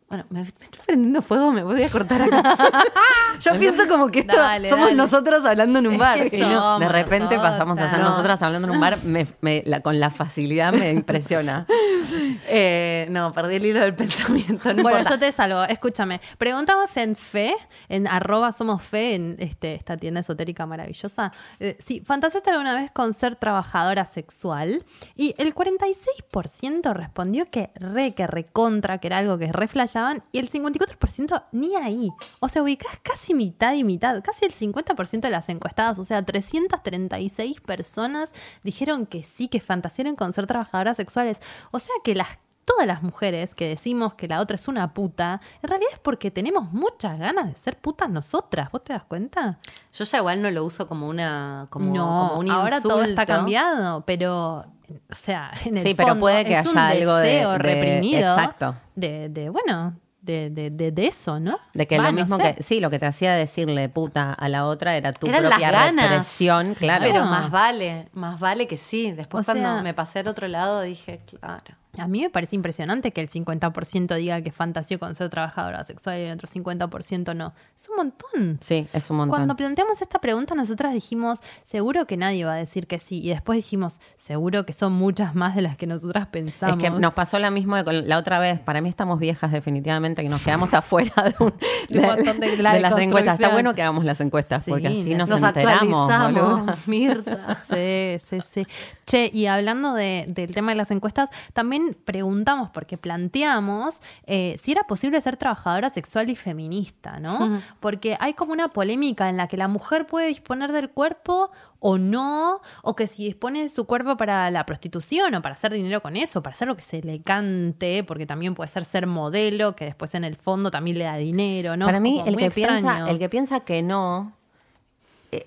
Bueno, 0.08 0.25
me, 0.31 0.41
me 0.41 0.47
estoy 0.47 0.69
prendiendo 0.87 1.20
fuego, 1.20 1.50
me 1.50 1.64
voy 1.64 1.82
a 1.82 1.88
cortar 1.91 2.23
acá. 2.23 2.55
Yo 3.41 3.58
pienso 3.58 3.88
como 3.88 4.06
que 4.08 4.20
esto 4.20 4.37
Dale, 4.37 4.70
somos 4.70 4.87
dale. 4.87 4.97
nosotros 4.97 5.44
hablando 5.44 5.81
en 5.81 5.88
un 5.88 5.94
Es 5.94 5.99
bar. 5.99 6.23
que 6.23 6.31
que 6.31 6.38
no- 6.38 6.49
somos 6.49 6.81
De 6.81 6.88
repente 6.88 7.37
pasamos 7.37 7.76
a 7.81 7.91
ser 7.91 7.99
No. 7.99 8.11
nosotras 8.11 8.41
hablando 8.43 8.69
en 8.69 8.75
un 8.75 8.81
bar, 8.81 8.99
me- 9.05 9.26
me- 9.41 9.64
la- 9.67 9.81
con 9.81 9.99
la 9.99 10.11
facilidad 10.11 10.73
me 10.73 10.91
impresiona. 10.91 11.67
Eh, 12.48 13.06
no, 13.10 13.31
perdí 13.31 13.56
el 13.56 13.66
hilo 13.66 13.81
del 13.81 13.94
pensamiento. 13.94 14.72
no 14.72 14.82
bueno, 14.82 14.98
importa. 14.98 15.10
yo 15.10 15.19
te 15.19 15.32
salvo. 15.32 15.62
Escúchame. 15.64 16.20
Preguntamos 16.38 16.96
en 16.96 17.16
Fe, 17.16 17.54
en 17.88 18.06
arroba 18.06 18.52
somos 18.52 18.82
Fe, 18.82 19.14
en 19.14 19.37
este, 19.38 19.75
esta 19.75 19.96
tienda 19.96 20.20
esotérica 20.20 20.66
maravillosa. 20.66 21.32
eh, 21.60 21.76
si 21.84 22.00
fantaseaste 22.00 22.50
alguna 22.50 22.75
vez 22.75 22.90
con 22.90 23.14
ser 23.14 23.37
trabajadora 23.37 24.04
sexual. 24.04 24.84
Y 25.16 25.34
el 25.38 25.54
46% 25.54 26.93
respondió 26.94 27.50
que 27.50 27.70
re, 27.75 28.14
que 28.14 28.26
recontra, 28.26 28.98
que 28.98 29.08
era 29.08 29.19
algo 29.19 29.38
que 29.38 29.52
reflayaban. 29.52 30.22
Y 30.32 30.38
el 30.38 30.50
54% 30.50 31.44
ni 31.52 31.75
ahí. 31.76 32.10
O 32.40 32.48
sea, 32.48 32.62
ubicás 32.62 32.98
casi 33.02 33.34
mitad 33.34 33.75
y 33.75 33.84
mitad. 33.84 34.22
Casi 34.22 34.44
el 34.44 34.52
50% 34.52 35.20
de 35.20 35.31
las 35.31 35.48
encuestadas. 35.48 35.98
O 35.98 36.04
sea, 36.04 36.25
336 36.25 37.60
personas 37.60 38.32
dijeron 38.62 39.06
que 39.06 39.22
sí, 39.22 39.48
que 39.48 39.60
fantasearon 39.60 40.16
con 40.16 40.32
ser 40.32 40.46
trabajadoras 40.46 40.96
sexuales. 40.96 41.40
O 41.70 41.78
sea 41.78 41.86
que 42.05 42.15
las 42.15 42.29
todas 42.65 42.85
las 42.85 43.00
mujeres 43.05 43.55
que 43.55 43.69
decimos 43.69 44.15
que 44.15 44.27
la 44.27 44.41
otra 44.41 44.56
es 44.56 44.67
una 44.67 44.93
puta, 44.93 45.41
en 45.62 45.69
realidad 45.69 45.91
es 45.93 46.00
porque 46.00 46.33
tenemos 46.33 46.73
muchas 46.73 47.17
ganas 47.17 47.47
de 47.47 47.55
ser 47.55 47.79
putas 47.79 48.11
nosotras. 48.11 48.73
¿Vos 48.73 48.83
te 48.83 48.93
das 48.93 49.05
cuenta? 49.05 49.56
Yo 49.93 50.05
ya 50.05 50.19
igual 50.19 50.43
no 50.43 50.50
lo 50.50 50.65
uso 50.65 50.88
como 50.88 51.09
una. 51.09 51.69
Como, 51.71 51.94
no, 51.94 52.29
como 52.31 52.41
un 52.41 52.50
ahora 52.50 52.81
todo 52.81 53.05
está 53.05 53.25
cambiado, 53.25 54.05
pero, 54.05 54.65
o 55.11 55.15
sea, 55.15 55.53
en 55.65 55.77
el 55.77 55.83
Sí, 55.85 55.94
pero 55.94 56.19
puede 56.19 56.44
que 56.44 56.59
es 56.59 56.67
un 56.67 56.77
haya 56.77 56.99
algo 56.99 57.15
de- 57.19 57.29
de- 57.29 57.59
reprimido. 57.59 58.29
exacto. 58.31 58.75
De, 58.97 59.29
de, 59.29 59.49
bueno, 59.49 59.94
de, 60.26 60.50
de, 60.50 60.70
de, 60.70 60.90
de 60.93 61.06
eso, 61.06 61.40
¿no? 61.40 61.58
De 61.73 61.87
que 61.87 61.96
Va, 61.96 62.05
lo 62.05 62.12
no 62.12 62.20
mismo 62.23 62.37
sé. 62.37 62.56
que, 62.56 62.62
sí, 62.62 62.81
lo 62.81 62.90
que 62.90 62.99
te 62.99 63.06
hacía 63.06 63.32
decirle 63.34 63.88
puta 63.88 64.32
a 64.34 64.49
la 64.49 64.67
otra 64.67 64.96
era 64.96 65.12
tu 65.12 65.26
Eran 65.28 65.43
propia 65.49 65.70
represión, 65.90 66.75
claro. 66.75 67.05
Pero 67.06 67.25
más 67.25 67.50
vale, 67.50 68.08
más 68.12 68.38
vale 68.38 68.67
que 68.69 68.76
sí. 68.76 69.12
Después 69.12 69.49
O 69.49 69.52
sea- 69.52 69.61
cuando 69.62 69.82
me 69.82 69.94
pasé 69.94 70.19
al 70.19 70.28
otro 70.28 70.49
lado 70.49 70.82
dije, 70.82 71.20
claro. 71.26 71.62
A 71.98 72.08
mí 72.08 72.20
me 72.22 72.31
parece 72.31 72.56
impresionante 72.56 73.12
que 73.12 73.20
el 73.20 73.28
50% 73.31 74.14
diga 74.16 74.40
que 74.43 74.52
fantaseó 74.52 74.98
con 74.98 75.14
ser 75.14 75.31
trabajadora 75.31 75.84
sexual 75.84 76.19
y 76.19 76.22
el 76.22 76.34
otro 76.34 76.48
50% 76.48 77.34
no. 77.34 77.52
Es 77.76 77.88
un 77.88 77.96
montón. 77.96 78.58
Sí, 78.60 78.87
es 78.93 79.10
un 79.10 79.16
montón. 79.19 79.37
Cuando 79.37 79.56
planteamos 79.56 80.00
esta 80.02 80.19
pregunta, 80.20 80.54
nosotras 80.54 80.93
dijimos, 80.93 81.40
seguro 81.64 82.06
que 82.06 82.16
nadie 82.16 82.44
va 82.44 82.52
a 82.54 82.56
decir 82.56 82.87
que 82.87 82.98
sí. 82.98 83.20
Y 83.22 83.31
después 83.31 83.56
dijimos, 83.56 84.00
seguro 84.16 84.66
que 84.66 84.72
son 84.72 84.93
muchas 84.93 85.34
más 85.34 85.54
de 85.54 85.62
las 85.62 85.76
que 85.76 85.87
nosotras 85.87 86.26
pensamos. 86.26 86.76
Es 86.76 86.82
que 86.82 86.90
nos 86.90 87.14
pasó 87.14 87.38
la 87.38 87.50
misma 87.50 87.82
la 87.82 88.19
otra 88.19 88.38
vez. 88.38 88.58
Para 88.60 88.81
mí 88.81 88.88
estamos 88.88 89.19
viejas 89.19 89.52
definitivamente, 89.52 90.22
que 90.22 90.28
nos 90.28 90.43
quedamos 90.43 90.72
afuera 90.75 91.12
de, 91.16 91.34
un- 91.44 91.54
De 91.88 91.98
un 92.00 92.06
montón 92.06 92.40
de- 92.40 92.56
la 92.58 92.72
de 92.75 92.81
las 92.81 92.98
encuestas. 92.98 93.34
Está 93.40 93.52
bueno 93.52 93.75
que 93.75 93.82
hagamos 93.82 94.04
las 94.04 94.20
encuestas, 94.20 94.62
Sí, 94.64 94.70
porque 94.70 94.88
así 94.88 95.14
nos, 95.14 95.28
Nos 95.28 95.43
enteramos. 95.43 96.88
Mirta. 96.88 97.54
Sí, 97.66 98.16
sí, 98.19 98.38
sí. 98.52 98.66
Che, 99.06 99.31
y 99.32 99.46
hablando 99.46 99.94
de- 99.94 100.25
del 100.28 100.52
tema 100.52 100.72
de 100.72 100.76
las 100.76 100.90
encuestas, 100.90 101.31
también 101.52 101.86
preguntamos, 101.94 102.71
porque 102.71 102.97
planteamos 102.99 104.00
eh, 104.27 104.56
si 104.62 104.73
era 104.73 104.85
posible 104.85 105.21
ser 105.21 105.37
trabajadora 105.37 105.91
sexual 105.91 106.31
y 106.31 106.37
feminista, 106.37 107.21
¿no? 107.21 107.61
Porque 107.81 108.17
hay 108.21 108.35
como 108.35 108.53
una 108.53 108.73
polémica 108.73 109.29
en 109.29 109.37
la 109.37 109.49
que 109.49 109.56
la 109.56 109.69
mujer 109.69 110.06
puede 110.06 110.29
disponer 110.29 110.73
del 110.73 110.91
cuerpo 110.91 111.50
o 111.79 111.99
no, 111.99 112.61
o 112.83 112.97
que 112.97 113.06
si 113.06 113.25
dispone 113.25 113.62
de 113.62 113.69
su 113.69 113.87
cuerpo 113.87 114.17
para 114.17 114.50
la 114.50 114.67
prostitución 114.67 115.35
o 115.35 115.43
para 115.43 115.55
hacer 115.55 115.73
dinero 115.73 116.00
con 116.03 116.17
eso, 116.17 116.43
para 116.43 116.55
hacer 116.55 116.69
lo 116.69 116.77
que 116.77 116.83
se 116.83 117.03
le 117.03 117.23
cante, 117.23 118.03
porque 118.05 118.27
también 118.27 118.55
puede 118.55 118.69
ser 118.69 118.85
ser 118.85 119.06
modelo, 119.06 119.77
que 119.77 119.85
después 119.85 120.15
en 120.15 120.25
el 120.25 120.37
fondo 120.37 120.71
también 120.71 120.99
le 120.99 121.05
da 121.05 121.17
dinero, 121.17 121.77
¿no? 121.77 121.87
Para 121.87 122.01
mí, 122.01 122.17
Como 122.19 122.29
el 122.29 122.37
que, 122.37 122.46
extraño. 122.46 122.81
piensa, 122.81 123.10
el 123.10 123.19
que 123.19 123.29
piensa 123.29 123.60
que 123.60 123.82
no, 123.82 124.32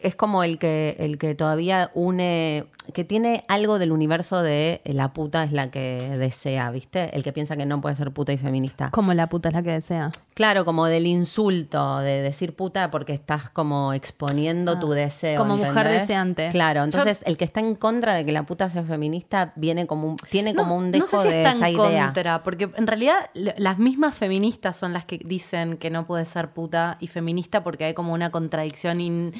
es 0.01 0.15
como 0.15 0.43
el 0.43 0.60
que, 0.60 0.96
el 1.00 1.17
que 1.17 1.34
todavía 1.36 1.89
une, 1.93 2.65
que 2.93 3.03
tiene 3.03 3.46
algo 3.48 3.79
del 3.79 3.91
universo 3.91 4.41
de 4.41 4.81
la 4.86 5.13
puta 5.13 5.43
es 5.43 5.51
la 5.51 5.72
que 5.72 6.17
desea, 6.17 6.69
¿viste? 6.72 7.15
El 7.15 7.24
que 7.24 7.31
piensa 7.34 7.55
que 7.58 7.65
no 7.65 7.81
puede 7.81 7.96
ser 7.96 8.12
puta 8.12 8.34
y 8.34 8.38
feminista. 8.38 8.89
Como 8.91 9.13
la 9.13 9.27
puta 9.29 9.50
es 9.50 9.55
la 9.55 9.63
que 9.63 9.72
desea. 9.72 10.12
Claro, 10.34 10.65
como 10.65 10.86
del 10.86 11.05
insulto, 11.08 12.00
de 12.00 12.22
decir 12.22 12.55
puta 12.55 12.91
porque 12.91 13.13
estás 13.13 13.50
como 13.50 13.93
exponiendo 13.93 14.79
tu 14.79 14.89
deseo. 14.91 15.38
como 15.38 15.58
mujer 15.58 15.88
deseante. 15.88 16.50
Claro, 16.50 16.84
entonces 16.84 17.22
el 17.25 17.38
que 17.38 17.46
está 17.46 17.60
en 17.60 17.75
contra 17.75 18.13
de 18.13 18.25
que 18.25 18.31
la 18.31 18.43
puta 18.43 18.69
sea 18.69 18.84
feminista 18.84 19.53
viene 19.55 19.88
como 19.88 20.08
un, 20.10 20.15
tiene 20.29 20.53
como 20.55 20.75
un 20.75 20.91
dejo 20.91 21.05
no 21.17 21.24
sé 21.24 21.27
si 21.29 21.34
de 21.34 21.38
está 21.43 21.50
esa 21.58 21.69
en 21.69 21.75
idea. 21.75 22.05
contra, 22.05 22.43
porque 22.43 22.69
en 22.75 22.88
realidad 22.88 23.29
las 23.34 23.77
mismas 23.77 24.15
feministas 24.15 24.75
son 24.75 24.93
las 24.93 25.05
que 25.05 25.19
dicen 25.24 25.77
que 25.77 25.89
no 25.89 26.05
puede 26.05 26.25
ser 26.25 26.50
puta 26.51 26.98
y 27.00 27.08
feminista 27.08 27.63
porque 27.63 27.86
hay 27.86 27.93
como 27.93 28.13
una 28.13 28.29
contradicción 28.31 29.01
in- 29.01 29.34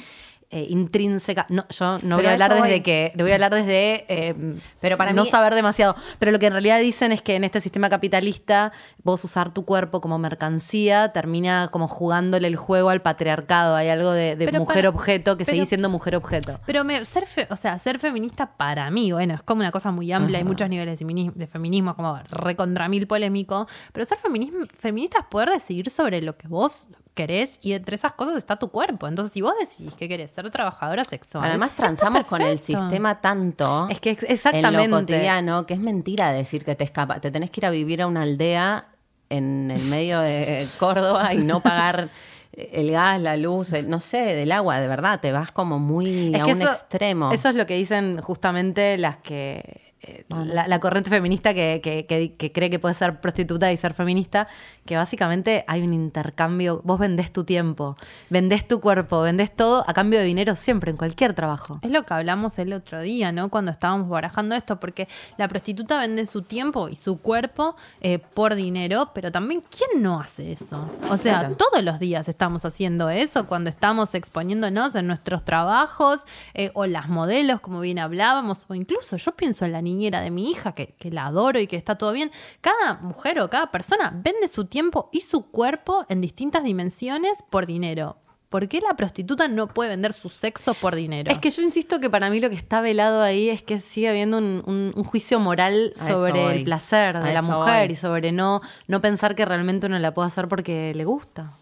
eh, 0.50 0.66
intrínseca. 0.68 1.46
No, 1.48 1.64
yo 1.68 1.98
no 2.02 2.16
voy 2.16 2.26
a 2.26 2.32
hablar 2.32 2.52
desde 2.54 2.68
voy. 2.68 2.80
que, 2.80 3.12
voy 3.16 3.30
a 3.30 3.34
hablar 3.34 3.54
desde 3.54 4.04
eh, 4.08 4.34
Pero 4.80 4.96
para 4.96 5.12
no 5.12 5.22
mí- 5.24 5.30
saber 5.30 5.54
demasiado. 5.54 5.94
Pero 6.18 6.32
lo 6.32 6.38
que 6.38 6.46
en 6.46 6.52
realidad 6.52 6.80
dicen 6.80 7.12
es 7.12 7.22
que 7.22 7.36
en 7.36 7.44
este 7.44 7.60
sistema 7.60 7.88
capitalista 7.88 8.72
vos 9.04 9.22
usar 9.24 9.52
tu 9.54 9.64
cuerpo 9.64 10.00
como 10.00 10.18
mercancía 10.18 11.12
termina 11.12 11.68
como 11.70 11.86
jugándole 11.88 12.48
el 12.48 12.56
juego 12.56 12.90
al 12.90 13.00
patriarcado. 13.02 13.76
Hay 13.76 13.88
algo 13.88 14.10
de, 14.10 14.34
de 14.36 14.46
Pero 14.46 14.58
mujer 14.60 14.76
para- 14.76 14.88
objeto 14.88 15.36
que 15.36 15.44
pero- 15.44 15.54
sigue 15.54 15.66
siendo 15.66 15.88
mujer 15.88 16.16
objeto. 16.16 16.58
Pero 16.66 16.82
me- 16.84 17.04
ser, 17.04 17.26
fe- 17.26 17.46
o 17.50 17.56
sea, 17.56 17.78
ser 17.78 17.98
feminista 17.98 18.56
para 18.56 18.90
mí, 18.90 19.12
bueno, 19.12 19.34
es 19.34 19.42
como 19.42 19.60
una 19.60 19.70
cosa 19.70 19.90
muy 19.92 20.10
amplia, 20.12 20.38
hay 20.38 20.44
muchos 20.44 20.68
niveles 20.68 20.94
de 20.94 20.96
feminismo, 21.04 21.32
de 21.36 21.46
feminismo 21.46 21.94
como 21.94 22.18
recontra 22.30 22.88
mil 22.88 23.06
polémico, 23.06 23.68
pero 23.92 24.04
ser 24.04 24.18
feminismo, 24.18 24.60
feminista 24.78 25.18
es 25.20 25.26
poder 25.26 25.50
decidir 25.50 25.90
sobre 25.90 26.20
lo 26.22 26.36
que 26.36 26.48
vos 26.48 26.88
querés 27.14 27.58
y 27.62 27.72
entre 27.72 27.96
esas 27.96 28.12
cosas 28.12 28.36
está 28.36 28.56
tu 28.56 28.68
cuerpo. 28.70 29.06
Entonces, 29.08 29.32
si 29.32 29.40
vos 29.42 29.52
decidís 29.60 29.94
que 29.94 30.08
querés 30.08 30.30
ser 30.30 30.48
trabajadora 30.50 31.04
sexual, 31.04 31.44
Además 31.48 31.72
transamos 31.76 32.26
con 32.26 32.40
el 32.42 32.58
sistema 32.58 33.20
tanto 33.20 33.88
Es 33.90 34.00
que 34.00 34.10
ex- 34.10 34.24
en 34.24 34.30
exactamente. 34.32 34.88
lo 34.88 34.96
cotidiano 35.00 35.66
que 35.66 35.74
es 35.74 35.80
mentira 35.80 36.32
decir 36.32 36.64
que 36.64 36.74
te 36.74 36.84
escapa, 36.84 37.20
te 37.20 37.30
tenés 37.30 37.50
que 37.50 37.60
ir 37.60 37.66
a 37.66 37.70
vivir 37.70 38.00
a 38.02 38.06
una 38.06 38.22
aldea 38.22 38.86
en 39.28 39.70
el 39.70 39.82
medio 39.84 40.20
de 40.20 40.66
Córdoba 40.78 41.34
y 41.34 41.38
no 41.38 41.60
pagar 41.60 42.08
el 42.52 42.90
gas, 42.90 43.20
la 43.20 43.36
luz, 43.36 43.72
el- 43.72 43.88
no 43.88 44.00
sé, 44.00 44.18
del 44.34 44.50
agua, 44.52 44.80
de 44.80 44.88
verdad, 44.88 45.20
te 45.20 45.30
vas 45.32 45.52
como 45.52 45.78
muy 45.78 46.34
a 46.34 46.44
un 46.46 46.62
extremo. 46.62 47.32
Eso 47.32 47.48
es 47.50 47.54
lo 47.54 47.66
que 47.66 47.74
dicen 47.74 48.20
justamente 48.22 48.98
las 48.98 49.16
que. 49.18 49.89
Eh, 50.02 50.24
la, 50.30 50.80
corriente 50.80 51.10
feminista 51.10 51.52
que, 51.52 51.80
que- 51.82 52.06
que- 52.06 52.34
que 52.34 52.52
cree 52.52 52.70
que 52.70 52.78
puede 52.78 52.94
ser 52.94 53.20
prostituta 53.20 53.70
y 53.70 53.76
ser 53.76 53.92
feminista, 53.94 54.48
que 54.86 54.96
básicamente 54.96 55.64
hay 55.68 55.82
un 55.82 55.92
intercambio. 55.92 56.80
Vos 56.84 56.98
vendés 56.98 57.32
tu 57.32 57.44
tiempo, 57.44 57.96
vendés 58.30 58.66
tu 58.66 58.80
cuerpo, 58.80 59.20
vendés 59.22 59.54
todo 59.54 59.84
a 59.86 59.92
cambio 59.92 60.18
de 60.18 60.24
dinero 60.24 60.56
siempre, 60.56 60.90
en 60.90 60.96
cualquier 60.96 61.34
trabajo. 61.34 61.78
Es 61.82 61.90
lo 61.90 62.04
que 62.06 62.14
hablamos 62.14 62.58
el 62.58 62.72
otro 62.72 63.00
día, 63.02 63.30
¿no? 63.32 63.50
Cuando 63.50 63.70
estábamos 63.70 64.08
barajando 64.08 64.54
esto, 64.54 64.80
porque 64.80 65.06
la 65.36 65.48
prostituta 65.48 65.98
vende 65.98 66.24
su 66.26 66.42
tiempo 66.42 66.88
y 66.88 66.96
su 66.96 67.18
cuerpo 67.18 67.76
eh, 68.00 68.18
por 68.18 68.54
dinero, 68.54 69.10
pero 69.14 69.30
también, 69.30 69.62
¿quién 69.76 70.02
no 70.02 70.20
hace 70.20 70.52
eso? 70.52 70.88
O 71.10 71.16
sea, 71.16 71.40
Claro. 71.40 71.56
todos 71.56 71.84
los 71.84 71.98
días 72.00 72.28
estamos 72.28 72.64
haciendo 72.64 73.10
eso, 73.10 73.46
cuando 73.46 73.68
estamos 73.70 74.14
exponiéndonos 74.14 74.94
en 74.94 75.06
nuestros 75.06 75.44
trabajos, 75.44 76.24
eh, 76.54 76.70
o 76.74 76.86
las 76.86 77.08
modelos, 77.08 77.60
como 77.60 77.80
bien 77.80 77.98
hablábamos, 77.98 78.64
o 78.68 78.74
incluso 78.74 79.16
yo 79.16 79.32
pienso 79.32 79.64
en 79.64 79.72
la 79.72 79.82
niñera 79.92 80.20
de 80.20 80.30
mi 80.30 80.50
hija, 80.50 80.72
que, 80.72 80.94
que 80.98 81.10
la 81.10 81.26
adoro 81.26 81.58
y 81.60 81.66
que 81.66 81.76
está 81.76 81.96
todo 81.96 82.12
bien. 82.12 82.30
Cada 82.60 82.98
mujer 83.00 83.40
o 83.40 83.50
cada 83.50 83.70
persona 83.70 84.10
vende 84.14 84.48
su 84.48 84.64
tiempo 84.66 85.08
y 85.12 85.20
su 85.22 85.50
cuerpo 85.50 86.06
en 86.08 86.20
distintas 86.20 86.64
dimensiones 86.64 87.38
por 87.50 87.66
dinero. 87.66 88.16
¿Por 88.48 88.66
qué 88.66 88.80
la 88.80 88.94
prostituta 88.96 89.46
no 89.46 89.68
puede 89.68 89.90
vender 89.90 90.12
su 90.12 90.28
sexo 90.28 90.74
por 90.74 90.96
dinero? 90.96 91.30
Es 91.30 91.38
que 91.38 91.50
yo 91.50 91.62
insisto 91.62 92.00
que 92.00 92.10
para 92.10 92.30
mí 92.30 92.40
lo 92.40 92.50
que 92.50 92.56
está 92.56 92.80
velado 92.80 93.22
ahí 93.22 93.48
es 93.48 93.62
que 93.62 93.78
sigue 93.78 94.08
habiendo 94.08 94.38
un, 94.38 94.64
un- 94.66 94.92
un 94.96 95.04
juicio 95.04 95.38
moral 95.38 95.92
sobre 95.94 96.56
el 96.56 96.64
placer 96.64 97.20
de 97.22 97.32
la 97.32 97.42
mujer 97.42 97.86
voy. 97.86 97.92
y 97.92 97.96
sobre 97.96 98.32
no, 98.32 98.60
no 98.88 99.00
pensar 99.00 99.36
que 99.36 99.44
realmente 99.44 99.86
uno 99.86 100.00
la 100.00 100.12
puede 100.14 100.26
hacer 100.28 100.48
porque 100.48 100.92
le 100.96 101.04
gusta. 101.04 101.52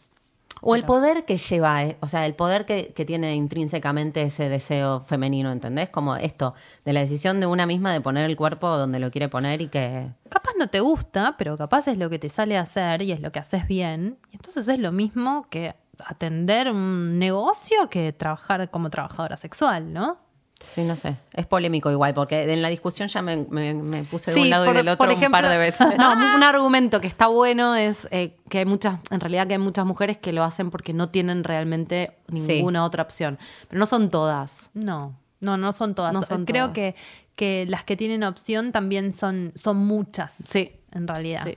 O 0.60 0.74
el 0.74 0.84
poder 0.84 1.24
que 1.24 1.36
lleva, 1.36 1.84
eh, 1.84 1.96
o 2.00 2.08
sea, 2.08 2.26
el 2.26 2.34
poder 2.34 2.66
que, 2.66 2.92
que 2.94 3.04
tiene 3.04 3.34
intrínsecamente 3.34 4.22
ese 4.22 4.48
deseo 4.48 5.00
femenino, 5.00 5.52
¿entendés? 5.52 5.88
Como 5.90 6.16
esto, 6.16 6.54
de 6.84 6.92
la 6.92 7.00
decisión 7.00 7.40
de 7.40 7.46
una 7.46 7.66
misma 7.66 7.92
de 7.92 8.00
poner 8.00 8.24
el 8.24 8.36
cuerpo 8.36 8.68
donde 8.76 8.98
lo 8.98 9.10
quiere 9.10 9.28
poner 9.28 9.60
y 9.62 9.68
que... 9.68 10.08
capaz 10.28 10.52
no 10.58 10.68
te 10.68 10.80
gusta, 10.80 11.36
pero 11.38 11.56
capaz 11.56 11.88
es 11.88 11.98
lo 11.98 12.10
que 12.10 12.18
te 12.18 12.30
sale 12.30 12.56
a 12.56 12.62
hacer 12.62 13.02
y 13.02 13.12
es 13.12 13.20
lo 13.20 13.32
que 13.32 13.38
haces 13.38 13.66
bien. 13.66 14.18
Y 14.30 14.36
entonces 14.36 14.68
es 14.68 14.78
lo 14.78 14.92
mismo 14.92 15.46
que 15.50 15.74
atender 16.04 16.70
un 16.70 17.18
negocio 17.18 17.88
que 17.90 18.12
trabajar 18.12 18.70
como 18.70 18.90
trabajadora 18.90 19.36
sexual, 19.36 19.92
¿no? 19.92 20.18
Sí, 20.60 20.82
no 20.82 20.96
sé. 20.96 21.16
Es 21.32 21.46
polémico 21.46 21.90
igual, 21.90 22.14
porque 22.14 22.52
en 22.52 22.62
la 22.62 22.68
discusión 22.68 23.08
ya 23.08 23.22
me, 23.22 23.36
me- 23.48 23.74
me 23.74 24.02
puse 24.04 24.32
de 24.32 24.36
Sí, 24.36 24.42
un 24.42 24.50
lado 24.50 24.64
por- 24.66 24.74
y 24.74 24.76
del 24.78 24.88
otro 24.88 25.06
por 25.08 25.16
un 25.16 25.30
par 25.30 25.48
de 25.48 25.56
veces. 25.56 25.86
No, 25.98 26.12
un 26.12 26.42
argumento 26.42 27.00
que 27.00 27.06
está 27.06 27.28
bueno 27.28 27.74
es 27.76 28.08
eh, 28.10 28.36
que 28.48 28.58
hay 28.58 28.64
muchas, 28.66 28.98
en 29.10 29.20
realidad 29.20 29.46
que 29.46 29.54
hay 29.54 29.58
muchas 29.60 29.86
mujeres 29.86 30.16
que 30.18 30.32
lo 30.32 30.42
hacen 30.44 30.70
porque 30.70 30.92
no 30.92 31.08
tienen 31.10 31.44
realmente 31.44 32.12
ninguna 32.28 32.84
otra 32.84 33.02
opción. 33.04 33.38
Pero 33.68 33.78
no 33.78 33.86
son 33.86 34.10
todas. 34.10 34.68
No, 34.74 35.16
no, 35.40 35.56
no 35.56 35.72
son 35.72 35.94
todas. 35.94 36.12
No 36.12 36.22
son 36.22 36.44
Creo 36.44 36.64
todas. 36.66 36.74
Que, 36.74 36.94
que 37.36 37.64
las 37.68 37.84
que 37.84 37.96
tienen 37.96 38.24
opción 38.24 38.72
también 38.72 39.12
son, 39.12 39.52
son 39.54 39.76
muchas. 39.78 40.34
Sí. 40.44 40.72
En 40.92 41.06
realidad. 41.06 41.42
Sí. 41.44 41.56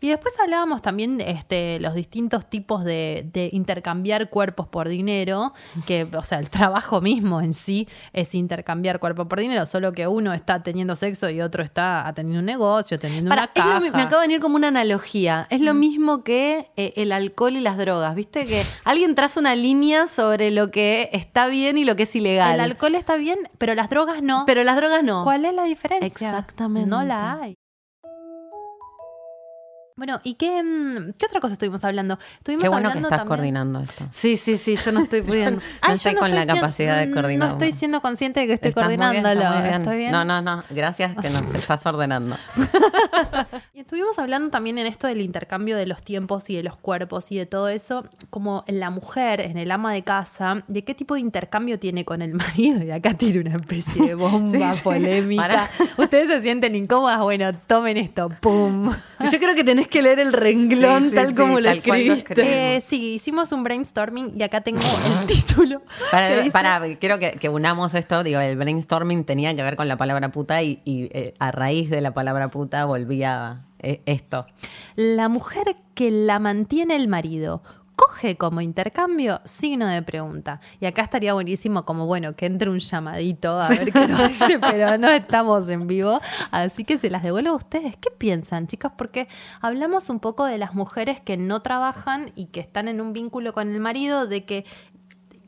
Y 0.00 0.08
después 0.08 0.32
hablábamos 0.40 0.80
también 0.80 1.18
de 1.18 1.30
este, 1.32 1.78
los 1.80 1.94
distintos 1.94 2.48
tipos 2.48 2.82
de, 2.84 3.28
de 3.32 3.50
intercambiar 3.52 4.30
cuerpos 4.30 4.66
por 4.68 4.88
dinero, 4.88 5.52
que, 5.86 6.06
o 6.16 6.24
sea, 6.24 6.38
el 6.38 6.48
trabajo 6.50 7.00
mismo 7.02 7.40
en 7.42 7.52
sí 7.52 7.86
es 8.14 8.34
intercambiar 8.34 8.98
cuerpo 9.00 9.28
por 9.28 9.38
dinero, 9.40 9.66
solo 9.66 9.92
que 9.92 10.06
uno 10.06 10.32
está 10.32 10.62
teniendo 10.62 10.96
sexo 10.96 11.28
y 11.28 11.42
otro 11.42 11.62
está 11.62 12.06
atendiendo 12.08 12.40
un 12.40 12.46
negocio, 12.46 12.98
teniendo 12.98 13.28
Para, 13.28 13.42
una 13.42 13.50
es 13.54 13.64
lo 13.64 13.70
caja. 13.72 13.80
mi- 13.80 13.90
me 13.90 14.02
acaba 14.02 14.22
de 14.22 14.28
venir 14.28 14.40
como 14.40 14.56
una 14.56 14.68
analogía. 14.68 15.46
Es 15.50 15.60
lo 15.60 15.74
mismo 15.74 16.24
que 16.24 16.70
eh, 16.76 16.94
el 16.96 17.12
alcohol 17.12 17.56
y 17.56 17.60
las 17.60 17.76
drogas. 17.76 18.14
¿Viste? 18.14 18.46
Que 18.46 18.62
alguien 18.84 19.14
traza 19.14 19.40
una 19.40 19.54
línea 19.54 20.06
sobre 20.06 20.50
lo 20.50 20.70
que 20.70 21.10
está 21.12 21.46
bien 21.48 21.76
y 21.78 21.84
lo 21.84 21.96
que 21.96 22.04
es 22.04 22.16
ilegal. 22.16 22.54
El 22.54 22.60
alcohol 22.60 22.94
está 22.94 23.16
bien, 23.16 23.38
pero 23.58 23.74
las 23.74 23.90
drogas 23.90 24.22
no. 24.22 24.44
Pero 24.46 24.64
las 24.64 24.76
drogas 24.76 25.04
no. 25.04 25.22
¿Cuál 25.24 25.44
es 25.44 25.52
la 25.54 25.64
diferencia? 25.64 26.06
Exactamente. 26.08 26.88
No 26.88 27.02
la 27.02 27.34
hay. 27.40 27.56
Bueno, 30.00 30.18
¿y 30.24 30.32
qué, 30.36 30.62
mm, 30.62 31.12
qué 31.18 31.26
otra 31.26 31.40
cosa 31.40 31.52
estuvimos 31.52 31.84
hablando? 31.84 32.18
Estuvimos 32.38 32.62
Qué 32.62 32.70
bueno 32.70 32.90
que 32.90 33.00
estás 33.00 33.10
también- 33.10 33.28
coordinando 33.28 33.80
esto. 33.80 34.06
Sí, 34.10 34.38
sí, 34.38 34.56
sí, 34.56 34.74
yo 34.76 34.92
no 34.92 35.00
estoy 35.00 35.20
pudiendo. 35.52 35.60
Ah, 35.82 35.88
No 35.88 35.94
estoy 35.96 36.14
con 36.14 36.30
la 36.30 36.36
siendo- 36.36 36.54
capacidad 36.54 36.98
de 37.00 37.06
mm, 37.08 37.12
coordinar. 37.12 37.48
No 37.50 37.52
estoy 37.52 37.72
siendo 37.78 38.00
consciente 38.00 38.40
de 38.40 38.46
que 38.46 38.52
estoy 38.54 38.70
Estás 38.70 38.84
muy 38.84 38.96
bien, 38.96 39.00
coordinándolo. 39.10 39.50
muy 39.56 39.62
bien. 39.68 39.74
¿Estoy 39.82 39.98
bien? 39.98 40.10
No, 40.12 40.24
no, 40.24 40.40
no. 40.40 40.64
Gracias 40.70 41.14
que 41.20 41.28
nos 41.28 41.54
estás 41.54 41.84
ordenando. 41.84 42.34
Y 43.74 43.80
estuvimos 43.80 44.18
hablando 44.18 44.48
también 44.48 44.78
en 44.78 44.86
esto 44.86 45.06
del 45.06 45.20
intercambio 45.20 45.76
de 45.76 45.84
los 45.84 46.02
tiempos 46.02 46.48
y 46.48 46.56
de 46.56 46.62
los 46.62 46.78
cuerpos 46.78 47.30
y 47.30 47.36
de 47.36 47.44
todo 47.44 47.68
eso, 47.68 48.02
como 48.30 48.64
en 48.68 48.80
la 48.80 48.88
mujer, 48.88 49.42
en 49.42 49.58
el 49.58 49.70
ama 49.70 49.92
de 49.92 50.02
casa, 50.02 50.64
de 50.66 50.82
qué 50.82 50.94
tipo 50.94 51.12
de 51.12 51.20
intercambio 51.20 51.78
tiene 51.78 52.06
con 52.06 52.22
el 52.22 52.32
marido. 52.32 52.82
Y 52.82 52.90
acá 52.90 53.12
tiene 53.12 53.40
una 53.40 53.56
especie 53.56 54.02
de 54.06 54.14
bomba 54.14 54.72
Sí, 54.72 54.82
polémica. 54.82 55.68
Ustedes 55.98 56.28
se 56.28 56.40
sienten 56.40 56.74
incómodas, 56.74 57.20
bueno, 57.20 57.52
tomen 57.66 57.98
esto, 57.98 58.30
¡pum! 58.40 58.94
Yo 59.30 59.38
creo 59.38 59.54
que 59.54 59.62
tenés 59.62 59.89
que 59.90 60.02
leer 60.02 60.18
el 60.20 60.32
renglón 60.32 61.02
Sí, 61.02 61.08
sí, 61.10 61.14
tal 61.14 61.28
sí, 61.28 61.34
como 61.34 61.60
lo 61.60 61.68
tal 61.68 61.78
escribiste. 61.78 62.76
Eh, 62.76 62.80
sí, 62.80 63.14
hicimos 63.14 63.52
un 63.52 63.62
brainstorming 63.62 64.32
y 64.36 64.42
acá 64.42 64.62
tengo 64.62 64.80
el 64.80 65.26
título. 65.26 65.82
Para, 66.52 66.96
quiero 66.96 67.18
que, 67.18 67.32
que 67.32 67.48
unamos 67.48 67.94
esto. 67.94 68.22
Digo, 68.22 68.40
el 68.40 68.56
brainstorming 68.56 69.24
tenía 69.24 69.54
que 69.54 69.62
ver 69.62 69.76
con 69.76 69.88
la 69.88 69.96
palabra 69.96 70.30
puta 70.30 70.62
y, 70.62 70.80
y, 70.84 71.10
eh, 71.12 71.34
a 71.38 71.50
raíz 71.50 71.90
de 71.90 72.00
la 72.00 72.14
palabra 72.14 72.48
puta 72.48 72.84
volvía 72.86 73.60
eh, 73.82 74.02
esto. 74.06 74.46
La 74.96 75.28
mujer 75.28 75.76
que 75.94 76.10
la 76.10 76.38
mantiene 76.38 76.96
el 76.96 77.08
marido. 77.08 77.62
¿Coge 78.20 78.36
como 78.36 78.60
intercambio? 78.60 79.40
Signo 79.44 79.86
de 79.86 80.02
pregunta. 80.02 80.60
Y 80.78 80.84
acá 80.84 81.00
estaría 81.00 81.32
buenísimo 81.32 81.86
como, 81.86 82.04
bueno, 82.04 82.36
que 82.36 82.44
entre 82.44 82.68
un 82.68 82.78
llamadito 82.78 83.58
a 83.58 83.70
ver 83.70 83.90
qué 83.90 84.06
nos 84.06 84.28
dice, 84.28 84.58
pero 84.58 84.98
no 84.98 85.08
estamos 85.08 85.70
en 85.70 85.86
vivo. 85.86 86.20
Así 86.50 86.84
que 86.84 86.98
se 86.98 87.08
las 87.08 87.22
devuelvo 87.22 87.52
a 87.52 87.56
ustedes. 87.56 87.96
¿Qué 87.96 88.10
piensan, 88.10 88.66
chicas? 88.66 88.92
Porque 88.94 89.26
hablamos 89.62 90.10
un 90.10 90.20
poco 90.20 90.44
de 90.44 90.58
las 90.58 90.74
mujeres 90.74 91.18
que 91.18 91.38
no 91.38 91.62
trabajan 91.62 92.32
y 92.34 92.48
que 92.48 92.60
están 92.60 92.88
en 92.88 93.00
un 93.00 93.14
vínculo 93.14 93.54
con 93.54 93.72
el 93.72 93.80
marido, 93.80 94.26
de 94.26 94.44
que... 94.44 94.66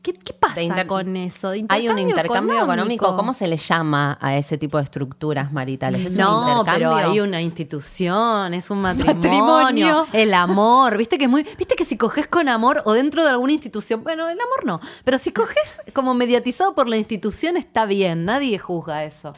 ¿Qué, 0.03 0.11
qué 0.13 0.33
pasa 0.33 0.55
De 0.55 0.63
inter- 0.63 0.85
con 0.85 1.15
eso? 1.15 1.49
De 1.51 1.65
Hay 1.69 1.87
un 1.87 1.97
intercambio 1.97 2.53
económico. 2.55 2.73
económico. 2.73 3.15
¿Cómo 3.15 3.33
se 3.33 3.47
le 3.47 3.57
llama 3.57 4.17
a 4.21 4.35
ese 4.35 4.57
tipo 4.57 4.77
de 4.77 4.83
estructuras 4.83 5.51
maritales? 5.53 6.05
¿Es 6.05 6.11
un 6.11 6.17
No, 6.17 6.49
intercambio? 6.59 6.91
pero 6.95 7.09
hay 7.11 7.19
una 7.21 7.41
institución, 7.41 8.53
es 8.53 8.69
un 8.69 8.81
matrimonio, 8.81 9.15
Matrimonio. 9.63 10.07
el 10.11 10.33
amor, 10.33 10.97
viste 10.97 11.17
que 11.17 11.23
es 11.23 11.29
muy, 11.29 11.43
viste 11.57 11.75
que 11.75 11.85
si 11.85 11.97
coges 11.97 12.27
con 12.27 12.49
amor 12.49 12.81
o 12.85 12.93
dentro 12.93 13.23
de 13.23 13.29
alguna 13.29 13.53
institución, 13.53 14.03
bueno, 14.03 14.27
el 14.27 14.39
amor 14.39 14.65
no, 14.65 14.81
pero 15.05 15.17
si 15.17 15.31
coges 15.31 15.81
como 15.93 16.13
mediatizado 16.13 16.75
por 16.75 16.87
la 16.89 16.97
institución 16.97 17.55
está 17.57 17.85
bien, 17.85 18.25
nadie 18.25 18.59
juzga 18.59 19.05
eso. 19.05 19.33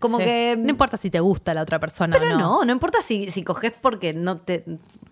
Como 0.00 0.18
Sí. 0.18 0.24
que 0.24 0.56
No 0.58 0.68
importa 0.70 0.96
si 0.96 1.10
te 1.10 1.20
gusta 1.20 1.54
la 1.54 1.62
otra 1.62 1.78
persona 1.78 2.16
pero 2.18 2.34
o 2.34 2.38
no. 2.38 2.38
no, 2.58 2.64
no 2.64 2.72
importa 2.72 2.98
si, 3.02 3.30
si 3.30 3.44
coges 3.44 3.72
porque 3.80 4.12
no 4.12 4.38
te 4.38 4.64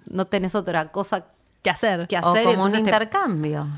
no 0.06 0.26
tenés 0.26 0.56
otra 0.56 0.90
cosa 0.90 1.26
¿Qué 1.62 1.70
hacer? 1.70 2.08
que 2.08 2.18
O 2.18 2.30
hacer. 2.30 2.44
como 2.44 2.64
un 2.64 2.72
te- 2.72 2.78
intercambio. 2.78 3.68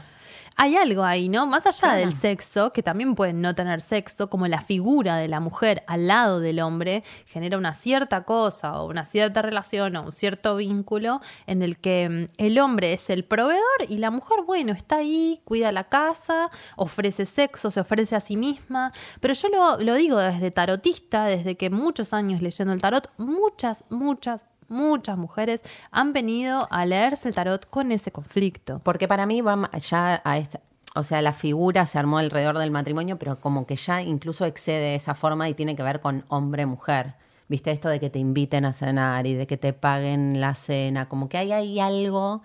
Hay 0.56 0.76
algo 0.76 1.02
ahí, 1.02 1.28
¿no? 1.28 1.46
Más 1.46 1.66
allá 1.66 1.78
Claro. 1.80 2.00
del 2.00 2.12
sexo, 2.14 2.72
que 2.72 2.82
también 2.82 3.14
pueden 3.14 3.40
no 3.40 3.54
tener 3.54 3.80
sexo, 3.80 4.28
como 4.30 4.46
la 4.46 4.60
figura 4.60 5.16
de 5.16 5.28
la 5.28 5.40
mujer 5.40 5.82
al 5.86 6.06
lado 6.06 6.40
del 6.40 6.60
hombre 6.60 7.02
genera 7.26 7.56
una 7.58 7.74
cierta 7.74 8.24
cosa 8.24 8.80
o 8.80 8.88
una 8.88 9.04
cierta 9.04 9.42
relación 9.42 9.96
o 9.96 10.02
un 10.02 10.12
cierto 10.12 10.56
vínculo 10.56 11.20
en 11.46 11.62
el 11.62 11.78
que 11.78 12.08
mm, 12.08 12.34
el 12.38 12.58
hombre 12.58 12.92
es 12.92 13.08
el 13.10 13.24
proveedor 13.24 13.62
y 13.88 13.98
la 13.98 14.10
mujer, 14.10 14.38
bueno, 14.46 14.72
está 14.72 14.96
ahí, 14.96 15.40
cuida 15.44 15.72
la 15.72 15.84
casa, 15.84 16.50
ofrece 16.76 17.24
sexo, 17.24 17.70
se 17.70 17.80
ofrece 17.80 18.14
a 18.16 18.20
sí 18.20 18.36
misma. 18.36 18.92
Pero 19.20 19.34
yo 19.34 19.48
lo, 19.48 19.78
lo 19.78 19.94
digo 19.94 20.18
desde 20.18 20.50
tarotista, 20.50 21.24
desde 21.24 21.56
que 21.56 21.70
muchos 21.70 22.12
años 22.12 22.42
leyendo 22.42 22.72
el 22.72 22.80
tarot, 22.80 23.10
muchas, 23.16 23.84
muchas, 23.88 24.44
muchas 24.72 25.16
mujeres 25.16 25.62
han 25.90 26.12
venido 26.12 26.66
a 26.70 26.84
leerse 26.86 27.28
el 27.28 27.34
tarot 27.34 27.68
con 27.68 27.92
ese 27.92 28.10
conflicto. 28.10 28.80
Porque 28.82 29.06
para 29.06 29.26
mí 29.26 29.40
va 29.40 29.70
ya 29.78 30.20
a 30.24 30.38
esta. 30.38 30.60
O 30.94 31.02
sea, 31.02 31.22
la 31.22 31.32
figura 31.32 31.86
se 31.86 31.98
armó 31.98 32.18
alrededor 32.18 32.58
del 32.58 32.70
matrimonio, 32.70 33.18
pero 33.18 33.40
como 33.40 33.66
que 33.66 33.76
ya 33.76 34.02
incluso 34.02 34.44
excede 34.44 34.94
esa 34.94 35.14
forma 35.14 35.48
y 35.48 35.54
tiene 35.54 35.74
que 35.74 35.82
ver 35.82 36.00
con 36.00 36.24
hombre-mujer. 36.28 37.14
¿Viste 37.48 37.70
esto 37.70 37.88
de 37.88 38.00
que 38.00 38.10
te 38.10 38.18
inviten 38.18 38.64
a 38.64 38.72
cenar 38.72 39.26
y 39.26 39.34
de 39.34 39.46
que 39.46 39.56
te 39.56 39.72
paguen 39.72 40.40
la 40.40 40.54
cena? 40.54 41.08
Como 41.08 41.28
que 41.28 41.38
hay 41.38 41.52
ahí 41.52 41.80
algo 41.80 42.42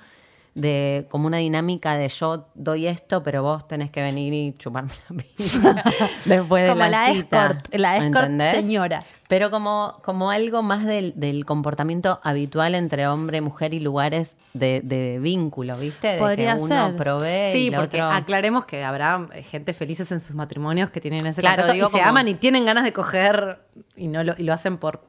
de 0.58 1.06
como 1.10 1.28
una 1.28 1.38
dinámica 1.38 1.96
de 1.96 2.10
yo 2.10 2.48
doy 2.56 2.88
esto, 2.88 3.22
pero 3.24 3.44
vos 3.44 3.68
tenés 3.68 3.92
que 3.92 4.02
venir 4.02 4.34
y 4.34 4.54
chuparme 4.58 4.92
la 5.10 5.16
pija 5.18 5.84
después 6.26 6.64
de 6.64 6.70
Como 6.70 6.82
la, 6.82 6.90
la 6.90 7.06
cita, 7.14 7.46
escort, 7.48 7.74
la 7.76 7.98
escort 7.98 8.26
¿entendés? 8.26 8.56
señora. 8.56 9.04
Pero 9.30 9.52
como, 9.52 10.00
como 10.04 10.32
algo 10.32 10.64
más 10.64 10.86
del, 10.86 11.14
del 11.16 11.46
comportamiento 11.46 12.20
habitual 12.24 12.76
entre 12.76 13.08
hombre, 13.08 13.42
mujer 13.42 13.74
y 13.74 13.80
lugares 13.82 14.38
de, 14.54 14.82
de 14.84 15.20
vínculo, 15.20 15.78
¿viste? 15.78 16.14
De 16.14 16.18
Podría 16.18 16.56
que 16.56 16.62
uno 16.64 16.88
ser. 16.88 16.96
provee 16.96 17.50
y 17.50 17.52
Sí, 17.52 17.68
el 17.68 17.76
porque 17.76 18.02
otro... 18.02 18.12
aclaremos 18.16 18.66
que 18.66 18.84
habrá 18.84 19.28
gente 19.50 19.74
felices 19.74 20.12
en 20.14 20.20
sus 20.22 20.34
matrimonios 20.36 20.90
que 20.90 21.02
tienen 21.02 21.26
ese 21.28 21.42
Claro, 21.42 21.72
digo 21.72 21.90
y 21.90 21.92
se 21.92 22.02
aman 22.02 22.28
y 22.30 22.36
tienen 22.36 22.66
ganas 22.66 22.84
de 22.86 22.94
coger 22.94 23.60
y 23.96 24.08
no 24.08 24.24
lo, 24.24 24.34
y 24.38 24.44
lo 24.44 24.54
hacen 24.54 24.78
por 24.78 25.04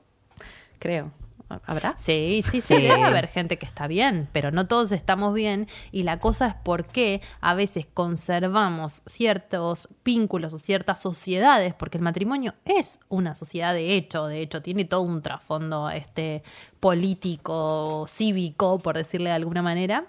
creo. 0.78 1.10
¿Habrá? 1.48 1.96
Sí, 1.96 2.44
sí, 2.48 2.60
sí, 2.60 2.74
debe 2.74 3.04
haber 3.04 3.26
gente 3.26 3.56
que 3.58 3.64
está 3.64 3.86
bien, 3.86 4.28
pero 4.32 4.50
no 4.50 4.66
todos 4.66 4.92
estamos 4.92 5.32
bien 5.32 5.66
y 5.92 6.02
la 6.02 6.20
cosa 6.20 6.48
es 6.48 6.54
por 6.54 6.84
qué 6.84 7.22
a 7.40 7.54
veces 7.54 7.86
conservamos 7.92 9.02
ciertos 9.06 9.88
vínculos 10.04 10.52
o 10.52 10.58
ciertas 10.58 11.00
sociedades, 11.00 11.72
porque 11.72 11.96
el 11.96 12.04
matrimonio 12.04 12.54
es 12.66 13.00
una 13.08 13.32
sociedad 13.32 13.72
de 13.72 13.94
hecho, 13.94 14.26
de 14.26 14.42
hecho 14.42 14.60
tiene 14.60 14.84
todo 14.84 15.02
un 15.02 15.22
trasfondo 15.22 15.88
este 15.88 16.42
político, 16.80 18.04
cívico, 18.08 18.78
por 18.80 18.96
decirle 18.96 19.30
de 19.30 19.36
alguna 19.36 19.62
manera. 19.62 20.06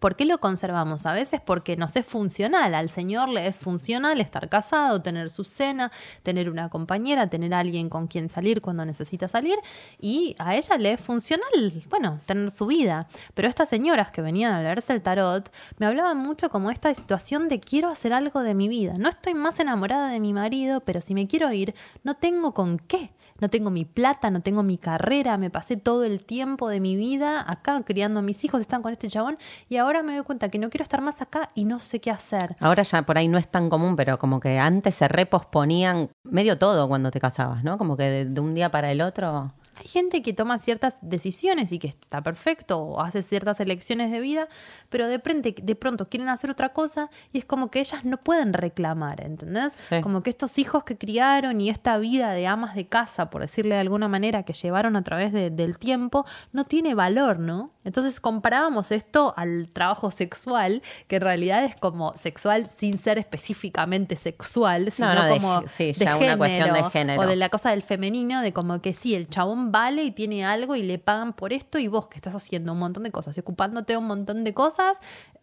¿Por 0.00 0.16
qué 0.16 0.24
lo 0.24 0.38
conservamos? 0.38 1.06
A 1.06 1.12
veces 1.12 1.40
porque 1.40 1.76
nos 1.76 1.96
es 1.96 2.06
funcional. 2.06 2.74
Al 2.74 2.88
Señor 2.88 3.28
le 3.28 3.46
es 3.46 3.60
funcional 3.60 4.20
estar 4.20 4.48
casado, 4.48 5.02
tener 5.02 5.30
su 5.30 5.44
cena, 5.44 5.92
tener 6.22 6.48
una 6.48 6.68
compañera, 6.68 7.28
tener 7.28 7.52
alguien 7.52 7.88
con 7.88 8.06
quien 8.06 8.28
salir 8.28 8.62
cuando 8.62 8.84
necesita 8.84 9.28
salir. 9.28 9.58
Y 10.00 10.34
a 10.38 10.56
ella 10.56 10.76
le 10.78 10.92
es 10.92 11.00
funcional, 11.00 11.82
bueno, 11.90 12.20
tener 12.26 12.50
su 12.50 12.66
vida. 12.66 13.06
Pero 13.34 13.48
estas 13.48 13.68
señoras 13.68 14.10
que 14.10 14.22
venían 14.22 14.52
a 14.54 14.62
leerse 14.62 14.92
el 14.92 15.02
tarot 15.02 15.52
me 15.78 15.86
hablaban 15.86 16.16
mucho 16.16 16.48
como 16.48 16.70
esta 16.70 16.92
situación 16.94 17.48
de 17.48 17.60
quiero 17.60 17.88
hacer 17.88 18.12
algo 18.12 18.40
de 18.40 18.54
mi 18.54 18.68
vida. 18.68 18.94
No 18.98 19.08
estoy 19.08 19.34
más 19.34 19.60
enamorada 19.60 20.08
de 20.08 20.20
mi 20.20 20.32
marido, 20.32 20.80
pero 20.80 21.00
si 21.00 21.14
me 21.14 21.26
quiero 21.26 21.52
ir, 21.52 21.74
no 22.02 22.14
tengo 22.14 22.54
con 22.54 22.78
qué 22.78 23.12
no 23.42 23.50
tengo 23.50 23.70
mi 23.70 23.84
plata, 23.84 24.30
no 24.30 24.40
tengo 24.40 24.62
mi 24.62 24.78
carrera, 24.78 25.36
me 25.36 25.50
pasé 25.50 25.76
todo 25.76 26.04
el 26.04 26.24
tiempo 26.24 26.68
de 26.68 26.78
mi 26.78 26.94
vida 26.94 27.44
acá 27.46 27.82
criando 27.82 28.20
a 28.20 28.22
mis 28.22 28.44
hijos, 28.44 28.60
están 28.60 28.82
con 28.82 28.92
este 28.92 29.08
chabón 29.08 29.36
y 29.68 29.78
ahora 29.78 30.04
me 30.04 30.14
doy 30.14 30.22
cuenta 30.22 30.48
que 30.48 30.60
no 30.60 30.70
quiero 30.70 30.84
estar 30.84 31.00
más 31.02 31.20
acá 31.20 31.50
y 31.56 31.64
no 31.64 31.80
sé 31.80 32.00
qué 32.00 32.12
hacer. 32.12 32.54
Ahora 32.60 32.84
ya 32.84 33.02
por 33.02 33.18
ahí 33.18 33.26
no 33.26 33.38
es 33.38 33.48
tan 33.48 33.68
común, 33.68 33.96
pero 33.96 34.16
como 34.16 34.38
que 34.38 34.60
antes 34.60 34.94
se 34.94 35.08
reposponían 35.08 36.08
medio 36.22 36.56
todo 36.56 36.86
cuando 36.86 37.10
te 37.10 37.18
casabas, 37.18 37.64
¿no? 37.64 37.78
Como 37.78 37.96
que 37.96 38.04
de, 38.04 38.24
de 38.26 38.40
un 38.40 38.54
día 38.54 38.70
para 38.70 38.92
el 38.92 39.00
otro. 39.00 39.52
Hay 39.76 39.88
gente 39.88 40.22
que 40.22 40.32
toma 40.32 40.58
ciertas 40.58 40.96
decisiones 41.00 41.72
y 41.72 41.78
que 41.78 41.88
está 41.88 42.22
perfecto 42.22 42.78
o 42.78 43.00
hace 43.00 43.22
ciertas 43.22 43.58
elecciones 43.60 44.10
de 44.10 44.20
vida, 44.20 44.48
pero 44.90 45.08
de, 45.08 45.18
frente, 45.18 45.54
de 45.60 45.74
pronto 45.74 46.08
quieren 46.08 46.28
hacer 46.28 46.50
otra 46.50 46.70
cosa 46.72 47.08
y 47.32 47.38
es 47.38 47.44
como 47.44 47.70
que 47.70 47.80
ellas 47.80 48.04
no 48.04 48.18
pueden 48.18 48.52
reclamar, 48.52 49.22
¿entendés? 49.24 49.72
Sí. 49.72 50.00
Como 50.02 50.22
que 50.22 50.30
estos 50.30 50.58
hijos 50.58 50.84
que 50.84 50.96
criaron 50.98 51.60
y 51.60 51.70
esta 51.70 51.96
vida 51.98 52.32
de 52.32 52.46
amas 52.46 52.74
de 52.74 52.86
casa, 52.86 53.30
por 53.30 53.40
decirle 53.40 53.74
de 53.76 53.80
alguna 53.80 54.08
manera, 54.08 54.42
que 54.42 54.52
llevaron 54.52 54.96
a 54.96 55.02
través 55.02 55.32
de- 55.32 55.50
del 55.50 55.78
tiempo, 55.78 56.24
no 56.52 56.64
tiene 56.64 56.94
valor, 56.94 57.38
¿no? 57.38 57.70
Entonces 57.84 58.20
comparábamos 58.20 58.92
esto 58.92 59.34
al 59.36 59.68
trabajo 59.72 60.10
sexual, 60.10 60.82
que 61.08 61.16
en 61.16 61.22
realidad 61.22 61.64
es 61.64 61.76
como 61.80 62.12
sexual 62.16 62.66
sin 62.66 62.98
ser 62.98 63.18
específicamente 63.18 64.16
sexual, 64.16 64.90
sino 64.92 65.14
no, 65.14 65.28
como 65.28 65.62
sí, 65.68 65.86
de 65.92 66.04
ya 66.04 66.16
una 66.16 66.36
cuestión 66.36 66.72
de 66.72 66.84
género. 66.90 67.20
o 67.22 67.26
de 67.26 67.36
la 67.36 67.48
cosa 67.48 67.70
del 67.70 67.82
femenino, 67.82 68.40
de 68.42 68.52
como 68.52 68.80
que 68.80 68.94
sí, 68.94 69.14
el 69.14 69.28
chabón 69.28 69.61
vale 69.70 70.02
y 70.02 70.10
tiene 70.10 70.44
algo 70.44 70.74
y 70.74 70.82
le 70.82 70.98
pagan 70.98 71.32
por 71.34 71.52
esto 71.52 71.78
y 71.78 71.86
vos 71.86 72.08
que 72.08 72.16
estás 72.16 72.34
haciendo 72.34 72.72
un 72.72 72.78
montón 72.80 73.02
de 73.04 73.10
cosas 73.12 73.36
y 73.36 73.40
ocupándote 73.40 73.92
de 73.92 73.96
un 73.98 74.06
montón 74.06 74.42
de 74.42 74.54
cosas, 74.54 74.98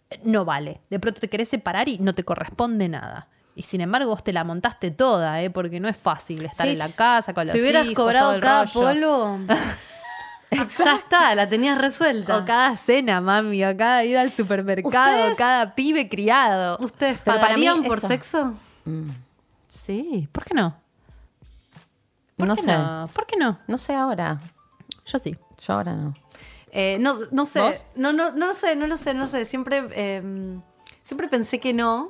eh, 0.10 0.20
no 0.24 0.44
vale. 0.44 0.82
De 0.90 1.00
pronto 1.00 1.22
te 1.22 1.30
querés 1.30 1.48
separar 1.50 1.88
y 1.88 1.98
no 2.00 2.14
te 2.14 2.24
corresponde 2.26 2.90
nada. 2.90 3.28
Y 3.56 3.64
sin 3.64 3.82
embargo 3.82 4.10
vos 4.12 4.24
te 4.24 4.34
la 4.34 4.44
montaste 4.44 4.92
toda, 4.92 5.42
¿eh? 5.42 5.50
porque 5.50 5.80
no 5.80 5.88
es 5.88 5.98
fácil 5.98 6.44
estar 6.46 6.66
Sí. 6.66 6.74
en 6.74 6.80
la 6.80 6.90
casa 6.90 7.34
con 7.34 7.46
los 7.46 7.54
Si 7.54 7.62
hubieras 7.62 7.84
hijos, 7.86 7.96
todo 7.96 8.06
cobrado 8.06 8.34
el 8.34 8.42
cada 8.42 8.66
rollo. 8.66 8.74
polvo, 8.74 9.40
ya 10.52 10.96
está, 10.96 11.36
la 11.36 11.48
tenías 11.50 11.78
resuelta. 11.78 12.38
O 12.38 12.46
cada 12.46 12.76
cena, 12.78 13.22
mami, 13.22 13.64
o 13.66 13.76
cada 13.78 14.04
ida 14.04 14.22
al 14.22 14.32
supermercado, 14.32 15.16
¿Ustedes? 15.18 15.38
cada 15.38 15.76
pibe 15.76 16.10
criado. 16.10 16.78
¿Ustedes 16.82 17.20
Pero 17.24 17.40
para 17.40 17.56
mí 17.58 17.66
pagarían 17.66 17.84
por 17.84 17.98
eso- 17.98 18.08
sexo? 18.08 18.54
Mm, 18.86 19.10
Sí, 19.68 20.28
¿por 20.32 20.46
qué 20.46 20.56
no? 20.56 20.76
¿Por 22.40 22.48
No 22.48 22.56
qué 22.56 22.62
sé. 22.64 22.72
no? 22.72 23.10
¿Por 23.14 23.26
qué 23.28 23.36
no? 23.38 23.60
No 23.68 23.78
sé 23.78 23.94
ahora. 23.94 24.40
Yo 25.06 25.20
sí. 25.20 25.38
Yo 25.60 25.74
ahora 25.74 25.94
no. 25.94 26.14
Eh, 26.72 26.98
no, 27.00 27.18
no 27.32 27.46
sé. 27.46 27.60
¿Vos? 27.62 27.86
No, 27.96 28.14
no, 28.14 28.32
no 28.32 28.48
lo 28.48 28.54
sé, 28.54 28.76
no 28.76 28.88
lo 28.88 28.96
sé, 28.98 29.14
no 29.14 29.22
lo 29.22 29.28
sé. 29.28 29.44
Siempre, 29.46 29.88
eh, 29.92 30.24
siempre 31.04 31.28
pensé 31.28 31.60
que 31.60 31.74
no, 31.74 32.10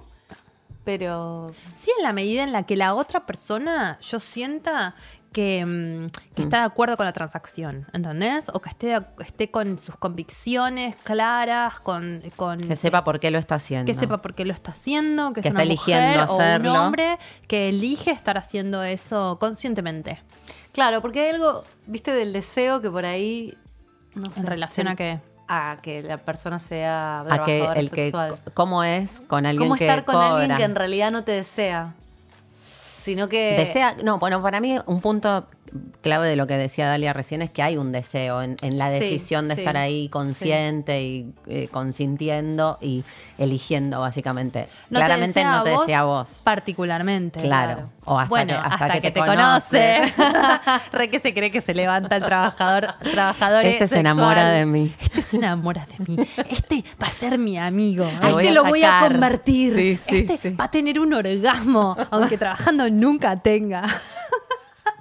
pero. 0.83 1.47
Sí, 1.73 1.91
en 1.97 2.03
la 2.03 2.13
medida 2.13 2.43
en 2.43 2.51
la 2.51 2.63
que 2.63 2.75
la 2.77 2.93
otra 2.93 3.25
persona 3.25 3.97
yo 4.01 4.19
sienta 4.19 4.95
que, 5.31 5.65
mm, 5.65 6.09
que 6.35 6.41
está 6.41 6.59
de 6.59 6.65
acuerdo 6.65 6.97
con 6.97 7.05
la 7.05 7.13
transacción, 7.13 7.87
¿entendés? 7.93 8.49
O 8.53 8.61
que 8.61 8.69
esté, 8.69 8.99
esté 9.19 9.51
con 9.51 9.77
sus 9.77 9.95
convicciones 9.95 10.95
claras, 11.03 11.79
con... 11.79 12.21
con 12.35 12.59
Que 12.59 12.75
sepa 12.75 13.03
por 13.03 13.19
qué 13.19 13.29
lo 13.31 13.37
está 13.37 13.55
haciendo. 13.55 13.85
que 13.91 13.97
sepa 13.97 14.21
por 14.21 14.33
qué 14.33 14.45
lo 14.45 14.53
está 14.53 14.71
haciendo, 14.71 15.33
que, 15.33 15.41
Que 15.41 15.49
es 15.49 15.53
una 15.53 15.61
está 15.63 15.71
eligiendo 15.71 16.25
mujer 16.27 16.65
o 16.65 16.69
un 16.69 16.75
hombre 16.75 17.17
que 17.47 17.69
elige 17.69 18.11
estar 18.11 18.37
haciendo 18.37 18.83
eso 18.83 19.37
conscientemente. 19.39 20.21
Claro, 20.71 21.01
porque 21.01 21.21
hay 21.21 21.35
algo, 21.35 21.63
viste, 21.87 22.11
del 22.11 22.33
deseo 22.33 22.81
que 22.81 22.89
por 22.89 23.05
ahí. 23.05 23.57
No 24.15 24.25
sé, 24.31 24.39
¿En 24.39 24.47
relación 24.47 24.87
a 24.87 24.95
qué? 24.95 25.19
A 25.47 25.77
que 25.81 26.03
la 26.03 26.17
persona 26.17 26.59
sea 26.59 27.21
A 27.21 27.43
que 27.43 27.67
sexual. 27.89 28.37
cómo 28.53 28.83
es 28.83 29.21
con 29.21 29.45
alguien 29.45 29.67
¿Cómo 29.67 29.77
que 29.77 29.85
estar 29.87 30.05
con 30.05 30.15
cobra. 30.15 30.35
alguien 30.35 30.57
que 30.57 30.63
en 30.63 30.75
realidad 30.75 31.11
no 31.11 31.23
te 31.23 31.31
desea? 31.31 31.95
Sino 32.99 33.29
que. 33.29 33.55
Desea, 33.57 33.95
no, 34.03 34.19
bueno, 34.19 34.41
para 34.41 34.59
mí 34.59 34.77
un 34.85 34.99
punto 34.99 35.47
clave 36.01 36.27
de 36.29 36.35
lo 36.35 36.47
que 36.47 36.55
decía 36.57 36.87
Dalia 36.87 37.11
recién 37.13 37.41
es 37.41 37.49
que 37.49 37.61
hay 37.61 37.75
un 37.77 37.91
deseo 37.91 38.41
en, 38.41 38.55
en 38.61 38.77
la 38.77 38.87
Sí, 38.87 38.93
decisión 38.99 39.47
de 39.47 39.55
sí, 39.55 39.61
estar 39.61 39.75
ahí 39.77 40.07
consciente 40.09 41.01
y 41.01 41.33
eh, 41.47 41.67
consintiendo 41.71 42.77
y 42.81 43.03
eligiendo 43.37 43.99
básicamente. 43.99 44.67
No 44.89 44.99
Claramente 44.99 45.41
te 45.41 45.45
no 45.45 45.63
te 45.63 45.69
desea 45.71 45.99
a 46.01 46.03
vos. 46.05 46.41
Particularmente. 46.45 47.41
Claro. 47.41 47.89
O 48.05 48.17
hasta 48.17 48.29
bueno, 48.29 48.53
que- 48.53 48.59
hasta 48.59 48.73
hasta, 48.73 48.87
que 48.93 49.01
que, 49.01 49.11
te 49.11 49.19
te 49.21 49.25
conoce. 49.25 50.13
Re 50.93 51.09
que 51.09 51.19
se 51.19 51.33
cree 51.33 51.51
que 51.51 51.61
se 51.61 51.73
levanta 51.73 52.15
el 52.15 52.23
trabajador, 52.23 52.93
trabajador 53.13 53.65
Este 53.65 53.87
se 53.87 53.99
enamora 53.99 54.49
de 54.49 54.65
mí. 54.65 54.93
Este 55.01 55.21
se 55.21 55.37
enamora 55.37 55.85
de 55.97 56.05
mí. 56.05 56.17
Este 56.49 56.83
va 57.01 57.07
a 57.07 57.11
ser 57.11 57.37
mi 57.37 57.57
amigo. 57.57 58.05
A 58.21 58.29
este 58.29 58.51
lo 58.51 58.63
voy 58.63 58.83
a 58.83 58.99
convertir. 59.01 59.77
Este 59.77 60.55
va 60.59 60.65
a 60.65 60.71
tener 60.71 60.99
un 60.99 61.13
orgasmo, 61.13 61.95
aunque 62.09 62.37
trabajando 62.37 62.89
nunca 62.89 63.39
tenga. 63.41 63.85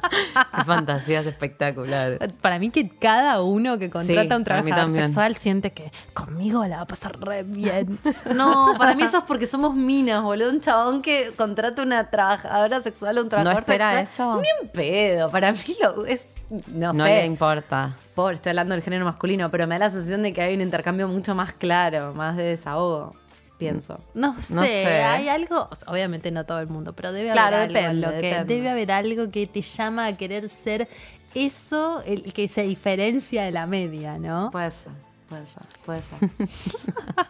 Qué 0.56 0.64
fantasías 0.64 1.26
espectaculares. 1.26 2.18
Para 2.40 2.58
mí 2.58 2.70
que 2.70 2.88
cada 2.88 3.42
uno 3.42 3.78
que 3.78 3.90
contrata 3.90 4.36
un 4.36 4.44
trabajador 4.44 4.94
sexual 4.94 5.36
siente 5.36 5.72
que 5.72 5.90
conmigo 6.12 6.64
la 6.66 6.76
va 6.76 6.82
a 6.82 6.86
pasar 6.86 7.18
re 7.20 7.42
bien. 7.42 7.98
No, 8.34 8.74
para 8.78 8.94
mí 8.94 9.02
eso 9.02 9.18
es 9.18 9.24
porque 9.24 9.46
somos 9.46 9.74
minas, 9.74 10.22
boludo. 10.22 10.50
Un 10.50 10.60
chabón 10.60 11.02
que 11.02 11.32
contrata 11.36 11.82
una 11.82 12.10
trabajadora 12.10 12.80
sexual 12.82 13.18
o 13.18 13.20
un 13.22 13.26
¿No 13.26 13.30
trabajador 13.30 13.60
espera 13.60 14.04
sexual. 14.04 14.40
eso? 14.40 14.42
Ni 14.42 14.66
en 14.66 14.68
pedo. 14.72 15.30
Para 15.30 15.52
mí 15.52 15.58
lo 15.82 16.06
es. 16.06 16.26
No, 16.72 16.92
No 16.92 17.04
sé. 17.04 17.10
le 17.10 17.24
importa. 17.26 17.94
Pobre, 18.14 18.36
estoy 18.36 18.50
hablando 18.50 18.74
del 18.74 18.82
género 18.82 19.04
masculino, 19.04 19.50
pero 19.50 19.66
me 19.66 19.78
da 19.78 19.86
la 19.86 19.90
sensación 19.90 20.22
de 20.22 20.32
que 20.32 20.42
hay 20.42 20.54
un 20.54 20.60
intercambio 20.60 21.08
mucho 21.08 21.34
más 21.34 21.52
claro, 21.52 22.14
más 22.14 22.36
de 22.36 22.44
desahogo, 22.44 23.14
pienso. 23.58 23.98
No 24.14 24.40
sé, 24.40 24.54
No 24.54 24.62
sé. 24.62 24.86
hay 25.02 25.28
algo, 25.28 25.68
o 25.70 25.74
sea, 25.74 25.88
obviamente 25.92 26.30
no 26.30 26.44
todo 26.46 26.60
el 26.60 26.68
mundo, 26.68 26.92
pero 26.94 27.12
debe 27.12 27.30
Claro, 27.32 27.56
haber 27.56 27.76
algo 27.76 27.78
en 27.78 27.84
depende, 28.00 28.06
lo 28.06 28.12
que 28.20 28.26
depende. 28.28 28.54
debe 28.54 28.68
haber 28.70 28.92
algo 28.92 29.30
que 29.30 29.46
te 29.46 29.60
llama 29.60 30.06
a 30.06 30.16
querer 30.16 30.48
ser 30.48 30.88
eso 31.34 32.02
el 32.06 32.32
que 32.32 32.48
se 32.48 32.62
diferencia 32.62 33.42
de 33.44 33.52
la 33.52 33.66
media, 33.66 34.18
¿no? 34.18 34.50
Puede 34.50 34.70
ser, 34.70 34.92
puede 35.28 35.46
ser, 35.46 35.62
puede 35.84 36.00
ser. 36.00 36.18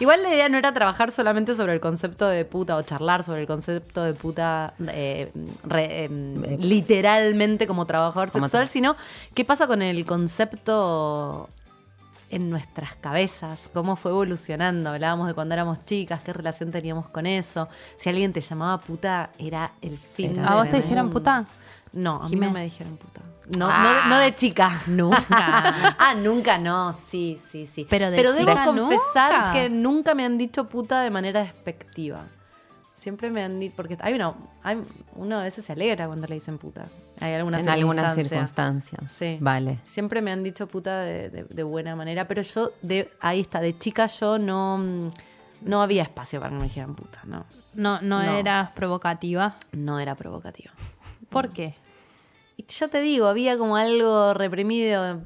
Igual 0.00 0.22
la 0.22 0.32
idea 0.32 0.48
no 0.48 0.56
era 0.58 0.72
trabajar 0.72 1.10
solamente 1.10 1.54
sobre 1.54 1.74
el 1.74 1.80
concepto 1.80 2.26
de 2.28 2.44
puta 2.44 2.76
o 2.76 2.82
charlar 2.82 3.22
sobre 3.22 3.42
el 3.42 3.46
concepto 3.46 4.02
de 4.04 4.14
puta 4.14 4.72
eh, 4.88 5.30
re- 5.64 6.04
eh, 6.06 6.56
literalmente 6.60 7.66
como 7.66 7.84
trabajador 7.86 8.30
Como 8.30 8.46
sexual, 8.46 8.68
sino 8.68 8.96
qué 9.34 9.44
pasa 9.44 9.66
con 9.66 9.82
el 9.82 10.04
concepto 10.06 11.48
en 12.30 12.50
nuestras 12.50 12.94
cabezas, 12.96 13.68
cómo 13.72 13.96
fue 13.96 14.10
evolucionando. 14.10 14.90
Hablábamos 14.90 15.26
de 15.28 15.34
cuando 15.34 15.54
éramos 15.54 15.84
chicas, 15.84 16.20
qué 16.22 16.32
relación 16.32 16.70
teníamos 16.70 17.08
con 17.08 17.26
eso. 17.26 17.68
Si 17.96 18.08
alguien 18.08 18.32
te 18.32 18.40
llamaba 18.40 18.78
puta, 18.78 19.30
era 19.38 19.72
el 19.82 19.96
fin. 19.98 20.32
Era 20.38 20.48
¿A 20.48 20.54
vos 20.56 20.68
te 20.68 20.76
dijeron 20.80 21.10
puta? 21.10 21.44
No, 21.92 22.22
a 22.22 22.28
mí 22.28 22.36
no 22.36 22.50
me 22.50 22.64
dijeron 22.64 22.96
puta. 22.96 23.20
No, 23.56 23.68
Ah. 23.70 24.02
no, 24.04 24.10
no 24.10 24.18
de 24.18 24.34
chica. 24.34 24.82
Nunca. 24.88 25.24
ah, 25.98 26.14
nunca 26.20 26.58
no, 26.58 26.92
sí, 26.92 27.40
sí, 27.50 27.64
sí. 27.66 27.86
Pero 27.88 28.10
de 28.10 28.16
debo 28.16 28.34
chica 28.34 28.64
confesar 28.64 29.32
nunca. 29.32 29.52
que 29.52 29.70
nunca 29.70 30.14
me 30.16 30.24
han 30.24 30.36
dicho 30.36 30.68
puta 30.68 31.00
de 31.02 31.10
manera 31.10 31.40
despectiva. 31.40 32.24
Siempre 33.06 33.30
me 33.30 33.44
han 33.44 33.60
dicho, 33.60 33.74
porque 33.76 33.96
hay 34.00 34.14
una, 34.14 34.34
hay, 34.64 34.82
uno 35.14 35.38
a 35.38 35.44
veces 35.44 35.64
se 35.64 35.74
alegra 35.74 36.08
cuando 36.08 36.26
le 36.26 36.34
dicen 36.34 36.58
puta. 36.58 36.86
Hay 37.20 37.34
algunas 37.34 37.60
en 37.60 37.68
algunas 37.68 38.16
circunstancias. 38.16 39.12
Sí. 39.12 39.38
Vale. 39.40 39.78
Siempre 39.84 40.20
me 40.22 40.32
han 40.32 40.42
dicho 40.42 40.66
puta 40.66 41.02
de, 41.02 41.30
de- 41.30 41.44
de 41.44 41.62
buena 41.62 41.94
manera, 41.94 42.26
pero 42.26 42.42
yo, 42.42 42.72
de, 42.82 43.08
ahí 43.20 43.40
está, 43.42 43.60
de 43.60 43.78
chica 43.78 44.06
yo 44.06 44.40
no, 44.40 44.78
mm, 44.78 45.08
no 45.60 45.82
había 45.82 46.02
espacio 46.02 46.40
para 46.40 46.50
que 46.50 46.56
me 46.56 46.64
dijeran 46.64 46.96
puta, 46.96 47.20
no. 47.26 47.44
No, 47.74 48.00
no, 48.02 48.24
No. 48.24 48.32
eras 48.38 48.70
provocativa. 48.72 49.54
No 49.70 50.00
era 50.00 50.16
provocativo. 50.16 50.72
¿Por 51.28 51.50
qué? 51.50 51.76
Y 52.56 52.64
ya 52.66 52.88
te 52.88 53.00
digo, 53.00 53.28
había 53.28 53.56
como 53.56 53.76
algo 53.76 54.34
reprimido 54.34 55.20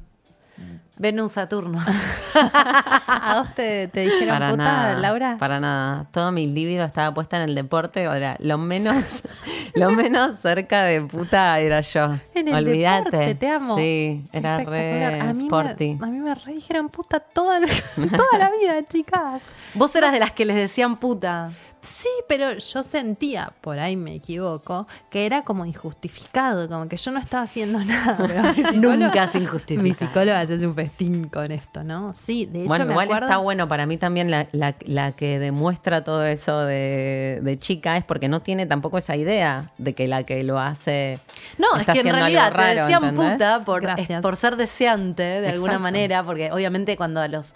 Venus 1.01 1.31
Saturno. 1.31 1.79
¿A 2.35 3.39
vos 3.41 3.55
te, 3.55 3.87
te 3.87 4.01
dijeron 4.01 4.29
Para 4.29 4.49
puta, 4.51 4.63
nada, 4.63 4.99
Laura? 4.99 5.35
Para 5.39 5.59
nada. 5.59 6.05
Todo 6.11 6.31
mi 6.31 6.45
líbido 6.45 6.85
estaba 6.85 7.11
puesta 7.11 7.37
en 7.37 7.49
el 7.49 7.55
deporte. 7.55 8.05
Ahora, 8.05 8.37
lo 8.39 8.59
menos, 8.59 8.95
lo 9.73 9.89
menos 9.89 10.39
cerca 10.39 10.83
de 10.83 11.01
puta 11.01 11.59
era 11.59 11.81
yo. 11.81 12.17
En 12.35 12.49
el 12.49 12.53
Olvídate. 12.53 13.09
deporte, 13.17 13.35
te 13.35 13.47
amo. 13.49 13.77
Sí, 13.77 14.23
era 14.31 14.59
re 14.59 15.21
a 15.21 15.33
mí 15.33 15.45
sporty. 15.45 15.95
Me, 15.95 16.05
a 16.05 16.09
mí 16.11 16.19
me 16.19 16.35
re 16.35 16.53
dijeron 16.53 16.89
puta 16.89 17.19
toda 17.19 17.59
la, 17.59 17.67
toda 17.95 18.37
la 18.37 18.51
vida, 18.51 18.83
chicas. 18.87 19.41
Vos 19.73 19.95
eras 19.95 20.11
de 20.11 20.19
las 20.19 20.31
que 20.33 20.45
les 20.45 20.55
decían 20.55 20.97
puta. 20.97 21.49
Sí, 21.81 22.09
pero 22.27 22.53
yo 22.57 22.83
sentía, 22.83 23.53
por 23.59 23.79
ahí 23.79 23.95
me 23.95 24.13
equivoco, 24.15 24.87
que 25.09 25.25
era 25.25 25.41
como 25.43 25.65
injustificado, 25.65 26.69
como 26.69 26.87
que 26.87 26.95
yo 26.97 27.11
no 27.11 27.19
estaba 27.19 27.43
haciendo 27.43 27.79
nada. 27.83 28.17
pero 28.17 28.43
Nunca 28.75 29.27
se 29.27 29.39
injustifica. 29.39 29.81
Mi 29.81 29.93
psicóloga 29.93 30.45
se 30.45 30.53
hace 30.55 30.67
un 30.67 30.75
festín 30.75 31.23
con 31.29 31.51
esto, 31.51 31.83
¿no? 31.83 32.13
Sí, 32.13 32.45
de 32.45 32.59
hecho 32.61 32.67
Bueno, 32.67 32.85
me 32.85 32.91
igual 32.91 33.07
acuerdo... 33.07 33.25
está 33.25 33.37
bueno 33.37 33.67
para 33.67 33.85
mí 33.87 33.97
también 33.97 34.29
la, 34.29 34.47
la- 34.51 34.75
la 34.85 35.11
que 35.13 35.39
demuestra 35.39 36.03
todo 36.03 36.23
eso 36.25 36.59
de, 36.65 37.39
de 37.41 37.57
chica 37.59 37.97
es 37.97 38.03
porque 38.05 38.27
no 38.27 38.41
tiene 38.41 38.65
tampoco 38.67 38.99
esa 38.99 39.15
idea 39.15 39.71
de 39.79 39.93
que 39.95 40.07
la 40.07 40.23
que 40.23 40.43
lo 40.43 40.59
hace. 40.59 41.19
No, 41.57 41.79
es 41.79 41.87
que 41.87 41.99
en 42.01 42.13
realidad 42.13 42.51
te 42.51 42.57
raro, 42.57 42.81
decían 42.81 43.03
¿entendés? 43.05 43.31
puta 43.33 43.65
por, 43.65 43.81
Gracias. 43.81 44.09
es- 44.19 44.21
por 44.21 44.35
ser 44.35 44.55
deseante 44.55 45.23
de 45.23 45.49
alguna 45.49 45.79
manera, 45.79 46.23
porque 46.23 46.51
obviamente 46.51 46.95
cuando 46.95 47.21
a 47.21 47.27
los 47.27 47.55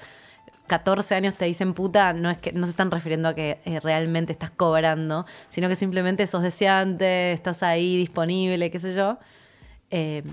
14 0.68 1.16
años 1.16 1.36
te 1.36 1.46
dicen 1.46 1.74
puta, 1.74 2.14
no 2.14 2.30
es 2.30 2.38
que 2.38 2.52
no 2.52 2.66
se 2.66 2.72
están 2.72 2.92
refiriendo 2.92 3.30
a 3.30 3.36
que 3.36 3.60
eh, 3.66 3.80
realmente 3.80 4.32
estás 4.32 4.52
cobrando, 4.52 5.26
sino 5.50 5.68
que 5.68 5.76
simplemente 5.76 6.26
sos 6.28 6.42
deseante, 6.42 7.32
estás 7.34 7.62
ahí 7.64 7.98
disponible, 7.98 8.72
qué 8.72 8.80
sé 8.80 8.96
yo. 8.96 9.18
Eh, 9.92 10.24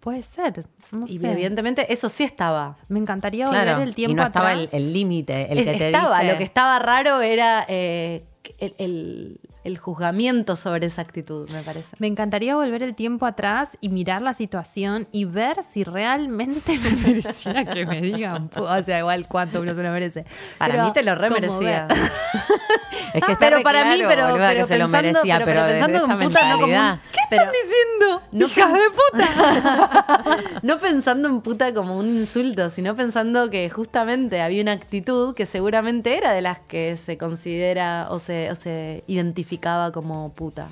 Puede 0.00 0.22
ser, 0.22 0.64
no 0.92 1.04
y 1.06 1.18
sé. 1.18 1.32
evidentemente 1.32 1.92
eso 1.92 2.08
sí 2.08 2.22
estaba. 2.22 2.76
Me 2.88 3.00
encantaría 3.00 3.48
Claro, 3.48 3.72
volver 3.72 3.88
el 3.88 3.94
tiempo 3.96 4.12
y 4.12 4.14
no 4.14 4.22
estaba 4.24 4.50
atrás. 4.50 4.68
el 4.72 4.82
el 4.86 4.92
límite, 4.92 5.50
el 5.52 5.58
Es- 5.58 5.64
que 5.64 5.74
te 5.78 5.86
estaba, 5.86 6.20
dice. 6.20 6.32
lo 6.32 6.38
que 6.38 6.44
estaba 6.44 6.78
raro 6.78 7.20
era 7.22 7.64
eh, 7.68 8.24
el, 8.58 8.74
el- 8.78 9.40
el 9.66 9.78
juzgamiento 9.78 10.54
sobre 10.56 10.86
esa 10.86 11.02
actitud, 11.02 11.48
me 11.50 11.62
parece. 11.62 11.96
Me 11.98 12.06
encantaría 12.06 12.54
volver 12.56 12.82
el 12.82 12.94
tiempo 12.94 13.26
atrás 13.26 13.76
y 13.80 13.88
mirar 13.88 14.22
la 14.22 14.32
situación 14.32 15.08
y 15.12 15.24
ver 15.24 15.62
si 15.62 15.82
realmente 15.84 16.78
me 16.78 16.90
merecía 17.06 17.64
que 17.64 17.84
me 17.84 18.00
digan. 18.00 18.50
O 18.54 18.82
sea, 18.82 19.00
igual 19.00 19.26
cuánto 19.28 19.60
uno 19.60 19.74
se 19.74 19.82
lo 19.82 19.90
merece. 19.90 20.24
Para 20.58 20.72
Pero 20.74 20.84
mí 20.86 20.92
te 20.92 21.02
lo 21.02 21.14
re 21.16 21.28
como 21.28 21.40
merecía. 21.40 21.86
ver. 21.86 21.96
Es 23.14 23.22
que 23.24 23.30
Ah, 23.30 23.32
está 23.32 23.46
pero 23.48 23.62
para 23.62 23.84
mí, 23.86 24.02
pero, 24.06 24.26
boluda, 24.28 24.48
pero 24.48 24.66
que 24.66 24.72
se 24.74 24.78
lo 24.78 24.86
pensando- 24.90 25.08
merecía, 25.22 25.38
pero- 25.44 25.62
pensando 25.64 25.98
en 26.04 26.18
puta, 26.28 26.48
no 26.50 26.60
como. 26.60 27.00
¿Qué 27.12 27.18
están 27.30 27.48
diciendo? 27.50 28.22
No 28.32 28.46
¡Hijas 28.46 28.72
de 28.74 28.80
puta! 28.90 30.24
no 30.62 30.78
pensando 30.78 31.28
en 31.28 31.40
puta 31.40 31.72
como 31.72 31.96
un 31.96 32.08
insulto, 32.08 32.68
sino 32.68 32.94
pensando 32.94 33.48
que 33.48 33.70
justamente 33.70 34.42
había 34.42 34.60
una 34.60 34.72
actitud 34.72 35.34
que 35.34 35.46
seguramente 35.46 36.18
era 36.18 36.32
de 36.32 36.42
las 36.42 36.58
que 36.58 36.96
se 36.98 37.16
considera 37.16 38.08
o 38.10 38.18
se, 38.18 38.50
o 38.50 38.54
se 38.54 39.02
identificaba 39.56 39.92
como 39.92 40.32
puta. 40.32 40.68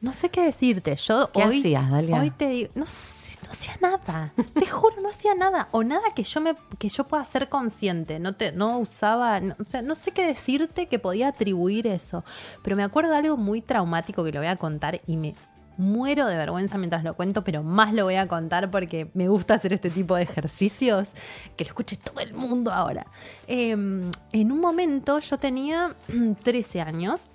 No 0.00 0.12
sé 0.12 0.30
qué 0.30 0.42
decirte. 0.42 0.96
Yo 0.96 1.30
¿Qué 1.32 1.44
hoy, 1.44 1.58
hacías, 1.58 1.90
Dalia? 1.90 2.20
Hoy 2.20 2.30
te 2.30 2.48
digo, 2.48 2.70
no 2.74 2.86
sé, 2.86 3.38
no 3.44 3.50
hacía 3.50 3.74
nada. 3.82 4.32
Te 4.54 4.66
juro, 4.66 4.96
no 5.02 5.10
hacía 5.10 5.34
nada. 5.34 5.68
O 5.72 5.82
nada 5.82 6.14
que 6.14 6.22
yo 6.22 6.40
me, 6.40 6.56
que 6.78 6.88
yo 6.88 7.06
pueda 7.06 7.22
ser 7.24 7.48
consciente. 7.48 8.18
No 8.18 8.34
te, 8.34 8.52
no 8.52 8.78
usaba, 8.78 9.40
no, 9.40 9.54
o 9.58 9.64
sea, 9.64 9.82
no 9.82 9.94
sé 9.94 10.12
qué 10.12 10.24
decirte 10.24 10.86
que 10.86 10.98
podía 10.98 11.28
atribuir 11.28 11.86
eso. 11.86 12.24
Pero 12.62 12.76
me 12.76 12.82
acuerdo 12.82 13.10
de 13.10 13.18
algo 13.18 13.36
muy 13.36 13.60
traumático 13.60 14.24
que 14.24 14.32
lo 14.32 14.40
voy 14.40 14.48
a 14.48 14.56
contar 14.56 15.00
y 15.06 15.16
me 15.16 15.34
muero 15.76 16.26
de 16.26 16.36
vergüenza 16.36 16.76
mientras 16.76 17.04
lo 17.04 17.14
cuento, 17.14 17.42
pero 17.42 17.62
más 17.62 17.94
lo 17.94 18.04
voy 18.04 18.16
a 18.16 18.28
contar 18.28 18.70
porque 18.70 19.10
me 19.14 19.28
gusta 19.28 19.54
hacer 19.54 19.72
este 19.72 19.88
tipo 19.88 20.14
de 20.14 20.22
ejercicios, 20.22 21.14
que 21.56 21.64
lo 21.64 21.68
escuche 21.68 21.96
todo 21.96 22.20
el 22.20 22.34
mundo 22.34 22.70
ahora. 22.70 23.06
Eh, 23.46 23.70
en 23.70 24.52
un 24.52 24.60
momento 24.60 25.18
yo 25.20 25.38
tenía 25.38 25.96
13 26.42 26.80
años 26.82 27.28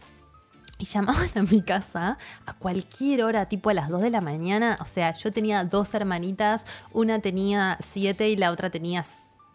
y 0.78 0.86
llamaban 0.86 1.30
a 1.36 1.42
mi 1.42 1.62
casa 1.62 2.18
a 2.46 2.54
cualquier 2.54 3.24
hora, 3.24 3.48
tipo 3.48 3.70
a 3.70 3.74
las 3.74 3.90
2 3.90 4.02
de 4.02 4.10
la 4.10 4.22
mañana. 4.22 4.78
O 4.82 4.86
sea, 4.86 5.14
yo 5.14 5.32
tenía 5.32 5.64
dos 5.64 5.94
hermanitas, 5.94 6.66
una 6.92 7.20
tenía 7.20 7.78
7 7.82 8.30
y 8.30 8.38
la 8.38 8.52
otra 8.52 8.70
tenía 8.70 9.04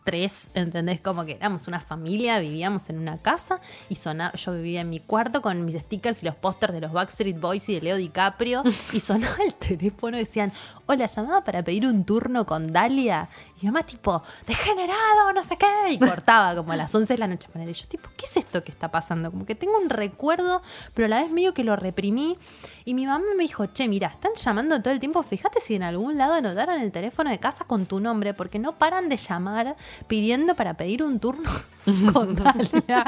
3, 0.05 0.53
¿entendés? 0.55 1.01
Como 1.01 1.25
que 1.25 1.33
éramos 1.33 1.69
una 1.69 1.81
familia, 1.81 2.39
vivíamos 2.39 2.89
en 2.91 2.99
una 2.99 3.19
casa 3.19 3.61
y 3.89 3.97
sonaba, 3.97 4.35
yo 4.35 4.53
vivía 4.55 4.81
en 4.81 4.91
mi 4.91 5.01
cuarto 5.01 5.43
con 5.43 5.65
mis 5.65 5.75
stickers 5.75 6.23
y 6.23 6.27
los 6.27 6.35
pósters 6.35 6.73
de 6.73 6.81
los 6.81 6.93
Backstreet 6.93 7.39
Boys 7.39 7.69
y 7.69 7.75
de 7.75 7.81
Leo 7.83 7.97
DiCaprio 7.97 8.63
y 8.93 9.01
sonaba 9.01 9.37
el 9.45 9.55
teléfono 9.55 10.17
y 10.17 10.21
decían, 10.21 10.53
hola, 10.87 11.07
llamaba 11.07 11.45
para 11.45 11.63
pedir 11.63 11.87
un 11.87 12.05
turno 12.05 12.47
con 12.47 12.73
Dalia. 12.73 13.29
Y 13.57 13.67
mi 13.67 13.73
mamá 13.73 13.85
tipo, 13.85 14.23
degenerado, 14.47 15.33
no 15.35 15.45
sé 15.45 15.57
qué, 15.57 15.67
y 15.91 15.99
cortaba 15.99 16.55
como 16.57 16.73
a 16.73 16.77
las 16.77 16.95
11 16.95 17.15
de 17.15 17.19
la 17.19 17.27
noche. 17.27 17.49
poner. 17.53 17.69
Y 17.69 17.75
yo 17.75 17.87
tipo, 17.87 18.09
¿qué 18.17 18.27
es 18.27 18.37
esto 18.37 18.65
que 18.65 18.73
está 18.73 18.91
pasando? 18.91 19.31
Como 19.31 19.47
que 19.47 19.55
tengo 19.55 19.79
un 19.79 19.91
recuerdo, 19.91 20.63
pero 20.95 21.07
a 21.07 21.09
la 21.09 21.23
vez 21.23 21.31
medio 21.31 21.55
que 21.55 21.65
lo 21.65 21.77
reprimí. 21.77 22.39
Y 22.85 22.95
mi 22.95 23.07
mamá 23.07 23.25
me 23.37 23.43
dijo, 23.43 23.67
che, 23.67 23.87
mira, 23.89 24.09
están 24.09 24.33
llamando 24.35 24.81
todo 24.83 24.93
el 24.93 25.01
tiempo, 25.01 25.23
fíjate 25.23 25.61
si 25.61 25.75
en 25.75 25.83
algún 25.83 26.17
lado 26.17 26.35
anotaron 26.35 26.81
el 26.81 26.91
teléfono 26.91 27.31
de 27.31 27.39
casa 27.39 27.65
con 27.65 27.87
tu 27.87 28.01
nombre, 28.01 28.35
porque 28.35 28.59
no 28.59 28.79
paran 28.79 29.09
de 29.09 29.17
llamar 29.17 29.77
pidiendo 30.07 30.55
para 30.55 30.75
pedir 30.75 31.03
un 31.03 31.21
turno 31.21 31.51
con 32.13 32.35
Dalia. 32.35 33.05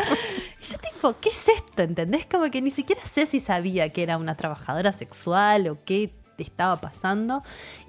Y 0.60 0.64
yo 0.64 0.78
tipo, 0.78 1.14
¿qué 1.20 1.28
es 1.30 1.48
esto? 1.48 1.82
¿Entendés? 1.82 2.26
Como 2.26 2.50
que 2.50 2.62
ni 2.62 2.70
siquiera 2.70 3.02
sé 3.02 3.26
si 3.26 3.40
sabía 3.40 3.90
que 3.90 4.02
era 4.02 4.16
una 4.16 4.34
trabajadora 4.34 4.92
sexual 4.92 5.68
o 5.68 5.78
qué 5.84 6.12
estaba 6.38 6.80
pasando. 6.80 7.42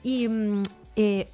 Y 0.03 0.27
mm, 0.27 0.63
eh, 0.95 1.29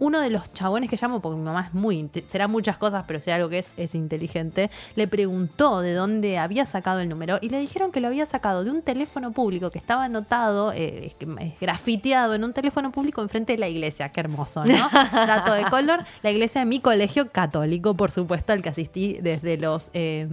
uno 0.00 0.20
de 0.20 0.30
los 0.30 0.52
chabones 0.52 0.88
que 0.88 0.96
llamo, 1.00 1.20
porque 1.20 1.36
mi 1.38 1.44
mamá 1.44 1.66
es 1.68 1.74
muy, 1.74 2.08
será 2.26 2.46
muchas 2.48 2.78
cosas, 2.78 3.04
pero 3.06 3.20
si 3.20 3.30
algo 3.30 3.48
que 3.48 3.58
es, 3.58 3.70
es 3.76 3.94
inteligente, 3.94 4.70
le 4.94 5.08
preguntó 5.08 5.80
de 5.80 5.94
dónde 5.94 6.38
había 6.38 6.66
sacado 6.66 7.00
el 7.00 7.08
número 7.08 7.38
y 7.40 7.48
le 7.48 7.58
dijeron 7.58 7.90
que 7.90 8.00
lo 8.00 8.06
había 8.08 8.24
sacado 8.26 8.62
de 8.64 8.70
un 8.70 8.82
teléfono 8.82 9.32
público 9.32 9.70
que 9.70 9.78
estaba 9.78 10.04
anotado, 10.04 10.72
eh, 10.72 11.06
es 11.06 11.14
que- 11.16 11.26
es 11.40 11.58
grafiteado 11.60 12.34
en 12.34 12.44
un 12.44 12.52
teléfono 12.52 12.92
público 12.92 13.22
enfrente 13.22 13.54
de 13.54 13.58
la 13.58 13.68
iglesia. 13.68 14.10
Qué 14.10 14.20
hermoso, 14.20 14.64
¿no? 14.64 14.88
Dato 15.12 15.52
de 15.54 15.64
color, 15.64 16.04
la 16.22 16.30
iglesia 16.30 16.60
de 16.60 16.66
mi 16.66 16.80
colegio 16.80 17.30
católico, 17.32 17.94
por 17.94 18.10
supuesto, 18.10 18.52
al 18.52 18.62
que 18.62 18.68
asistí 18.68 19.18
desde 19.20 19.56
los... 19.56 19.90
eh, 19.94 20.28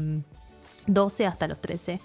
12 0.88 1.26
hasta 1.26 1.48
los 1.48 1.60
13. 1.62 2.00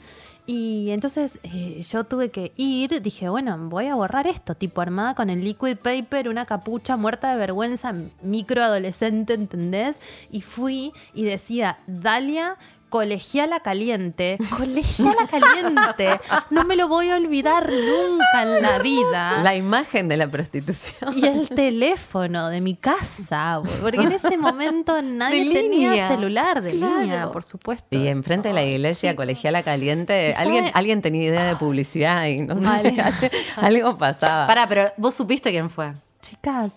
Y 0.52 0.90
entonces 0.90 1.38
eh, 1.44 1.80
yo 1.88 2.02
tuve 2.02 2.32
que 2.32 2.52
ir, 2.56 3.00
dije, 3.02 3.28
bueno, 3.28 3.56
voy 3.68 3.86
a 3.86 3.94
borrar 3.94 4.26
esto, 4.26 4.56
tipo 4.56 4.80
armada 4.80 5.14
con 5.14 5.30
el 5.30 5.44
liquid 5.44 5.76
paper, 5.76 6.28
una 6.28 6.44
capucha 6.44 6.96
muerta 6.96 7.30
de 7.30 7.36
vergüenza, 7.36 7.94
microadolescente, 8.20 9.34
¿entendés? 9.34 9.96
Y 10.28 10.40
fui 10.40 10.92
y 11.14 11.22
decía, 11.22 11.78
Dalia, 11.86 12.56
colegiala 12.90 13.60
caliente, 13.60 14.36
colegiala 14.56 15.26
caliente, 15.30 16.20
no 16.50 16.64
me 16.64 16.76
lo 16.76 16.88
voy 16.88 17.08
a 17.10 17.16
olvidar 17.16 17.70
nunca 17.70 18.42
en 18.42 18.60
la 18.62 18.78
vida. 18.80 19.42
La 19.42 19.54
imagen 19.56 20.08
de 20.08 20.16
la 20.18 20.28
prostitución. 20.28 21.16
Y 21.16 21.24
el 21.26 21.48
teléfono 21.48 22.48
de 22.48 22.60
mi 22.60 22.74
casa, 22.76 23.62
porque 23.80 24.02
en 24.02 24.12
ese 24.12 24.36
momento 24.36 25.00
nadie 25.00 25.44
De 25.46 25.54
tenía 25.54 25.90
línea. 25.92 26.08
celular 26.08 26.60
de 26.62 26.72
Claro. 26.72 27.00
línea, 27.00 27.30
por 27.30 27.44
supuesto. 27.44 27.86
Y 27.96 28.08
enfrente 28.08 28.48
de 28.48 28.54
la 28.54 28.64
iglesia 28.64 29.16
colegiala 29.16 29.62
caliente, 29.62 30.34
alguien, 30.36 30.70
alguien 30.74 31.00
tenía 31.00 31.24
idea 31.28 31.44
de 31.44 31.56
publicidad 31.56 32.26
y 32.26 32.38
no 32.42 32.56
sé 32.56 32.64
Vale. 32.66 32.90
si 32.90 33.00
algo- 33.00 33.28
algo 33.56 33.96
pasaba. 33.98 34.46
Pará, 34.46 34.66
pero 34.68 34.90
vos 34.96 35.14
supiste 35.14 35.50
quién 35.50 35.70
fue. 35.70 35.92
Chicas, 36.20 36.72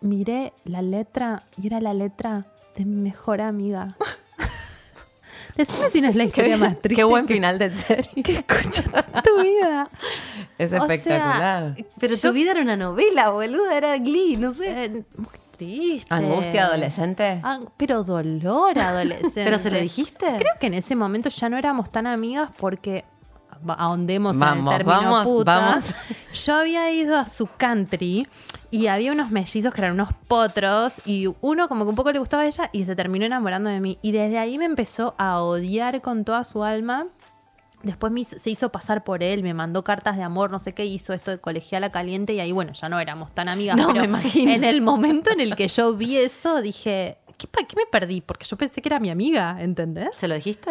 miré 0.00 0.52
la 0.64 0.82
letra 0.82 1.44
y 1.60 1.66
era 1.66 1.80
la 1.80 1.94
letra 1.94 2.46
de 2.76 2.84
mi 2.86 2.96
mejor 2.96 3.40
amiga. 3.42 3.96
Decime 5.56 5.88
si 5.90 6.00
no 6.00 6.08
es 6.08 6.16
la 6.16 6.24
historia 6.24 6.56
más 6.56 6.80
triste. 6.80 6.96
Qué 6.96 7.04
buen 7.04 7.26
que- 7.26 7.34
final 7.34 7.58
de 7.58 7.70
serie. 7.70 8.22
que 8.22 8.32
escuchas 8.36 8.84
tu 9.24 9.42
vida. 9.42 9.88
Es 10.58 10.72
O 10.72 10.76
sea, 10.76 10.78
espectacular. 10.80 11.74
Pero 11.98 12.14
Yo- 12.14 12.28
tu 12.28 12.34
vida 12.34 12.52
era 12.52 12.60
una 12.62 12.76
novela, 12.76 13.30
boluda, 13.30 13.76
era 13.76 13.96
Glee, 13.98 14.36
no 14.36 14.52
sé. 14.52 14.84
Eh, 14.84 14.90
muy 15.16 15.28
triste. 15.56 16.06
Angustia 16.14 16.66
adolescente. 16.66 17.40
Ah, 17.42 17.58
pero 17.76 18.02
dolor 18.04 18.78
adolescente. 18.78 19.42
¿Pero 19.44 19.58
se 19.58 19.70
le 19.70 19.80
dijiste? 19.82 20.26
Creo 20.38 20.54
que 20.60 20.66
en 20.68 20.74
ese 20.74 20.94
momento 20.94 21.28
ya 21.30 21.48
no 21.48 21.56
éramos 21.58 21.90
tan 21.90 22.06
amigas 22.06 22.50
porque 22.58 23.04
ahondemos 23.66 24.36
Vamos, 24.38 24.74
en 24.74 24.80
el 24.80 24.86
término 24.86 25.10
vamos, 25.10 25.24
puta. 25.24 25.58
vamos. 25.58 25.84
Yo 26.44 26.54
había 26.54 26.90
ido 26.90 27.16
a 27.18 27.26
su 27.26 27.46
country 27.56 28.26
y 28.72 28.88
había 28.88 29.12
unos 29.12 29.30
mellizos 29.30 29.72
que 29.72 29.80
eran 29.82 29.92
unos 29.92 30.08
potros 30.26 31.00
y 31.04 31.28
uno 31.42 31.68
como 31.68 31.84
que 31.84 31.90
un 31.90 31.94
poco 31.94 32.10
le 32.10 32.18
gustaba 32.18 32.42
a 32.42 32.46
ella 32.46 32.70
y 32.72 32.84
se 32.84 32.96
terminó 32.96 33.24
enamorando 33.24 33.70
de 33.70 33.78
mí. 33.78 33.98
Y 34.02 34.10
desde 34.10 34.38
ahí 34.38 34.58
me 34.58 34.64
empezó 34.64 35.14
a 35.18 35.40
odiar 35.42 36.00
con 36.00 36.24
toda 36.24 36.42
su 36.42 36.64
alma. 36.64 37.06
Después 37.82 38.12
me 38.12 38.20
hizo- 38.20 38.38
se 38.38 38.48
hizo 38.50 38.70
pasar 38.70 39.02
por 39.04 39.22
él, 39.22 39.42
me 39.42 39.54
mandó 39.54 39.82
cartas 39.84 40.16
de 40.16 40.22
amor, 40.22 40.50
no 40.50 40.58
sé 40.58 40.72
qué, 40.72 40.84
hizo 40.86 41.12
esto 41.12 41.30
de 41.32 41.38
colegiala 41.38 41.90
caliente 41.90 42.32
y 42.32 42.40
ahí, 42.40 42.52
bueno, 42.52 42.72
ya 42.72 42.88
no 42.88 42.98
éramos 43.00 43.32
tan 43.34 43.48
amigas. 43.48 43.76
No, 43.76 43.88
pero 43.88 44.00
me 44.00 44.06
imagino. 44.06 44.50
En 44.52 44.64
el 44.64 44.80
momento 44.82 45.30
en 45.30 45.40
el 45.40 45.54
que 45.56 45.68
yo 45.68 45.94
vi 45.96 46.16
eso, 46.16 46.62
dije, 46.62 47.18
¿qué, 47.36 47.46
pa- 47.48 47.64
qué 47.64 47.76
me 47.76 47.86
perdí? 47.86 48.20
Porque 48.20 48.46
yo 48.46 48.56
pensé 48.56 48.80
que 48.80 48.88
era 48.88 49.00
mi 49.00 49.10
amiga, 49.10 49.56
¿entendés? 49.60 50.14
¿Se 50.16 50.28
lo 50.28 50.34
dijiste? 50.36 50.70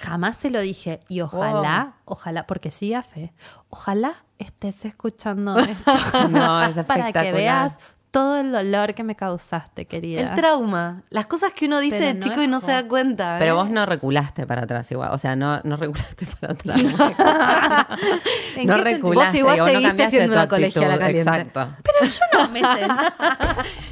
Jamás 0.00 0.36
se 0.36 0.50
lo 0.50 0.60
dije. 0.60 1.00
Y 1.08 1.20
ojalá, 1.22 1.94
ojalá, 2.04 2.46
porque 2.46 2.70
siga 2.70 3.02
fe, 3.02 3.32
ojalá 3.70 4.24
estés 4.42 4.84
escuchando 4.84 5.58
esto. 5.58 6.28
No, 6.28 6.62
es 6.62 6.76
para 6.86 7.12
que 7.12 7.32
veas 7.32 7.78
todo 8.12 8.36
el 8.36 8.52
dolor 8.52 8.92
que 8.92 9.02
me 9.02 9.16
causaste, 9.16 9.86
querida. 9.86 10.20
El 10.20 10.34
trauma. 10.34 11.02
Las 11.08 11.26
cosas 11.26 11.54
que 11.54 11.64
uno 11.64 11.80
dice 11.80 11.96
Pero 11.96 12.08
de 12.08 12.14
no 12.14 12.20
chico 12.20 12.42
y 12.42 12.46
no 12.46 12.60
se 12.60 12.70
da 12.70 12.86
cuenta. 12.86 13.36
Pero 13.38 13.54
¿eh? 13.54 13.56
vos 13.56 13.70
no 13.70 13.86
reculaste 13.86 14.46
para 14.46 14.64
atrás 14.64 14.92
igual. 14.92 15.12
O 15.12 15.18
sea, 15.18 15.34
no, 15.34 15.60
no 15.64 15.78
reculaste 15.78 16.26
para 16.38 16.52
atrás. 16.52 16.84
¿En 18.56 18.66
no 18.66 18.74
sentido? 18.74 18.84
reculaste. 18.84 19.42
Vos 19.42 19.54
igual 19.54 19.58
no 19.58 19.66
seguiste 19.66 20.10
siendo 20.10 20.28
tu 20.28 20.38
una 20.38 20.46
colegiala 20.46 20.98
caliente. 20.98 21.30
Exacto. 21.30 21.74
Pero 21.82 22.04
yo 22.04 22.38
no 22.38 22.48
me 22.50 22.60
sentí. 22.60 22.94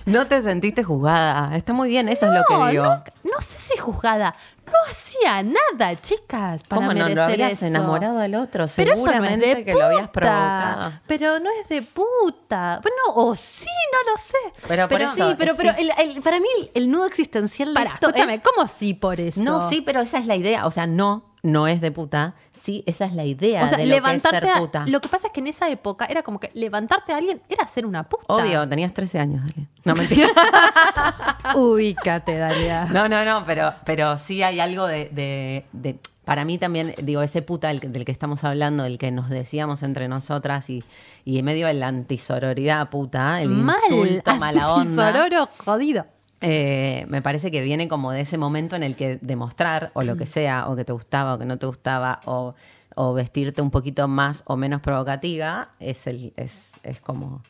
No 0.05 0.27
te 0.27 0.43
sentiste 0.43 0.85
juzgada. 0.85 1.57
Está 1.57 1.73
muy 1.73 1.89
bien, 1.89 2.11
eso 2.11 2.27
es 2.27 2.33
lo 2.33 2.45
que 2.45 2.73
digo. 2.73 2.85
No, 2.85 3.03
no 3.25 3.41
sé 3.41 3.59
si 3.59 3.79
juzgada. 3.79 4.35
No 4.71 4.91
hacía 4.91 5.43
nada, 5.43 5.95
chicas, 6.01 6.63
para 6.63 6.81
¿Cómo 6.81 6.89
no 6.93 7.01
merecer 7.05 7.17
lo 7.17 7.23
habías 7.25 7.53
eso. 7.53 7.67
enamorado 7.67 8.19
al 8.21 8.35
otro? 8.35 8.67
Pero 8.77 8.95
eso 8.95 9.05
no 9.05 9.11
es 9.13 9.17
Seguramente 9.19 9.55
de 9.55 9.65
que 9.65 9.73
lo 9.75 9.85
habías 9.85 10.09
provocado. 10.11 10.93
Pero 11.07 11.41
no 11.41 11.51
es 11.61 11.69
de 11.69 11.83
puta. 11.83 12.81
Bueno, 12.83 12.97
o 13.29 13.35
sí, 13.35 13.67
no 13.93 14.13
lo 14.13 14.19
sé. 14.19 14.39
Pero 14.69 14.89
por 14.89 15.01
eso- 15.03 15.15
sí, 15.15 15.35
pero, 15.39 15.53
eh, 15.53 15.57
pero 15.57 15.73
sí. 15.75 15.81
el- 15.99 16.11
el- 16.17 16.23
para 16.23 16.39
mí 16.41 16.47
el, 16.59 16.71
el 16.75 16.91
nudo 16.91 17.07
existencial 17.07 17.71
de 17.71 17.75
Para, 17.75 17.95
esto 17.95 18.07
escúchame, 18.09 18.35
es- 18.35 18.41
¿cómo 18.43 18.67
sí 18.69 18.95
por 18.95 19.21
eso? 19.21 19.41
No, 19.41 19.69
sí, 19.69 19.81
pero 19.81 20.01
esa 20.01 20.19
es 20.19 20.27
la 20.27 20.37
idea. 20.37 20.67
O 20.67 20.71
sea, 20.71 20.87
no, 20.87 21.25
no 21.43 21.67
es 21.67 21.81
de 21.81 21.91
puta. 21.91 22.35
Sí, 22.53 22.83
esa 22.87 23.05
es 23.07 23.15
la 23.15 23.25
idea 23.25 23.65
O 23.65 23.69
sea, 23.69 23.79
de 23.79 23.85
lo 23.87 23.91
que 23.93 23.97
es 23.97 24.03
levantarte 24.03 24.41
ser 24.41 24.49
a- 24.51 24.59
puta. 24.59 24.85
Lo 24.87 25.01
que 25.01 25.09
pasa 25.09 25.29
es 25.29 25.33
que 25.33 25.41
en 25.41 25.47
esa 25.47 25.69
época 25.71 26.05
era 26.07 26.23
como 26.23 26.39
que 26.41 26.51
levantarte 26.55 27.13
a 27.13 27.17
alguien 27.17 27.41
era 27.49 27.67
ser 27.67 27.87
una 27.87 28.03
puta. 28.09 28.25
Obvio, 28.29 28.69
tenías 28.69 28.93
13 28.95 29.19
años, 29.19 29.43
dale. 29.47 29.69
No, 29.85 29.95
mentira. 29.95 30.29
Ubícate, 31.55 32.37
Dalia. 32.37 32.85
No, 32.87 33.09
no, 33.09 33.25
no, 33.25 33.45
pero, 33.47 33.73
pero 33.85 34.17
sí 34.17 34.43
hay 34.43 34.61
algo 34.61 34.87
de, 34.87 35.09
de- 35.13 35.65
de- 35.73 35.99
Para 36.25 36.45
mí 36.45 36.59
también, 36.59 36.95
digo, 37.03 37.23
ese 37.23 37.43
puta 37.43 37.69
del, 37.69 37.81
que- 37.81 37.89
del 37.89 38.05
que 38.05 38.13
estamos 38.13 38.45
hablando, 38.45 38.83
del 38.85 38.99
que 38.99 39.11
nos 39.11 39.29
decíamos 39.31 39.83
entre 39.83 40.07
nosotras 40.09 40.69
y, 40.71 40.85
y 41.25 41.39
en 41.39 41.45
medio 41.45 41.67
de 41.67 41.75
la 41.75 41.89
antisororidad 41.89 42.89
puta, 42.91 43.41
el 43.43 43.49
Mal, 43.49 43.77
insulto, 43.91 44.37
mala 44.37 44.73
onda. 44.75 45.09
antisororo 45.09 45.49
jodido. 45.65 46.07
Eh, 46.41 47.05
me 47.09 47.23
parece 47.23 47.51
que 47.51 47.61
viene 47.61 47.89
como 47.89 48.13
de 48.13 48.23
ese 48.23 48.39
momento 48.39 48.77
en 48.77 48.83
el 48.83 48.97
que 48.97 49.19
demostrar, 49.21 49.91
o 49.95 50.03
lo 50.03 50.17
que 50.17 50.27
sea, 50.27 50.69
o 50.69 50.77
que 50.77 50.85
te 50.85 50.93
gustaba 50.93 51.35
o 51.35 51.39
que 51.39 51.45
no 51.45 51.59
te 51.59 51.67
gustaba, 51.67 52.21
o, 52.25 52.55
o 52.95 53.15
vestirte 53.15 53.63
un 53.63 53.71
poquito 53.71 54.09
más 54.09 54.43
o 54.47 54.57
menos 54.57 54.81
provocativa, 54.81 55.71
es, 55.81 56.07
el, 56.07 56.33
es, 56.37 56.71
es 56.83 57.01
como 57.01 57.43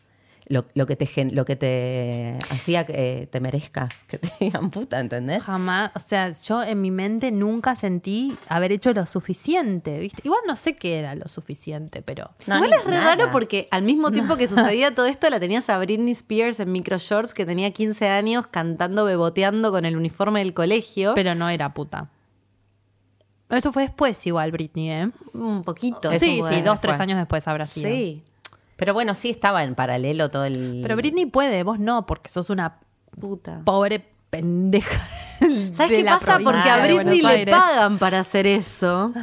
lo, 0.50 0.66
lo 0.74 0.84
que 0.86 0.96
te, 0.96 1.06
gen- 1.06 1.34
lo 1.34 1.44
que 1.44 1.54
te 1.54 2.36
hacía 2.50 2.84
que 2.84 2.92
eh, 3.22 3.26
te 3.28 3.38
merezcas, 3.40 3.94
que 4.08 4.18
te 4.18 4.30
digan 4.40 4.70
puta, 4.70 4.98
¿entendés? 4.98 5.42
Jamás, 5.44 5.92
o 5.94 6.00
sea, 6.00 6.30
yo 6.32 6.62
en 6.62 6.80
mi 6.82 6.90
mente 6.90 7.30
nunca 7.30 7.76
sentí 7.76 8.36
haber 8.48 8.72
hecho 8.72 8.92
lo 8.92 9.06
suficiente, 9.06 9.98
¿viste? 10.00 10.22
Igual 10.24 10.40
no 10.48 10.56
sé 10.56 10.74
qué 10.74 10.98
era 10.98 11.14
lo 11.14 11.28
suficiente, 11.28 12.02
pero... 12.02 12.32
No, 12.48 12.56
Igual 12.56 12.72
es 12.72 12.84
re 12.84 12.90
nada. 12.90 13.14
raro 13.16 13.30
porque 13.30 13.68
al 13.70 13.82
mismo 13.84 14.10
tiempo 14.10 14.36
que 14.36 14.48
sucedía 14.48 14.92
todo 14.94 15.06
esto, 15.06 15.30
la 15.30 15.38
tenías 15.38 15.70
a 15.70 15.78
Britney 15.78 16.10
Spears 16.12 16.58
en 16.58 16.72
micro 16.72 16.98
shorts 16.98 17.32
que 17.32 17.46
tenía 17.46 17.70
15 17.70 18.08
años 18.08 18.48
cantando, 18.48 19.04
beboteando 19.04 19.70
con 19.70 19.84
el 19.84 19.96
uniforme 19.96 20.40
del 20.40 20.52
colegio. 20.52 21.12
Pero 21.14 21.34
no 21.36 21.48
era 21.48 21.72
puta. 21.74 22.10
Eso 23.50 23.72
fue 23.72 23.82
después 23.82 24.24
igual, 24.26 24.52
Britney, 24.52 24.90
¿eh? 24.90 25.10
un 25.34 25.62
poquito. 25.62 26.10
Sí, 26.18 26.40
sí, 26.48 26.62
dos, 26.62 26.80
tres 26.80 27.00
años 27.00 27.18
después 27.18 27.46
habrá 27.48 27.66
sido. 27.66 27.88
Sí. 27.88 28.22
Pero 28.80 28.94
bueno, 28.94 29.12
sí 29.12 29.28
estaba 29.28 29.62
en 29.62 29.74
paralelo 29.74 30.30
todo 30.30 30.46
el... 30.46 30.80
Pero 30.80 30.96
Britney 30.96 31.26
puede, 31.26 31.64
vos 31.64 31.78
no, 31.78 32.06
porque 32.06 32.30
sos 32.30 32.48
una 32.48 32.78
Puta. 33.20 33.60
pobre 33.62 34.02
pendeja. 34.30 35.06
¿Sabes 35.72 35.98
qué 35.98 36.02
la 36.02 36.18
pasa? 36.18 36.38
Porque 36.42 36.70
a 36.70 36.82
Britney 36.86 37.20
le 37.20 37.46
pagan 37.46 37.98
para 37.98 38.20
hacer 38.20 38.46
eso. 38.46 39.12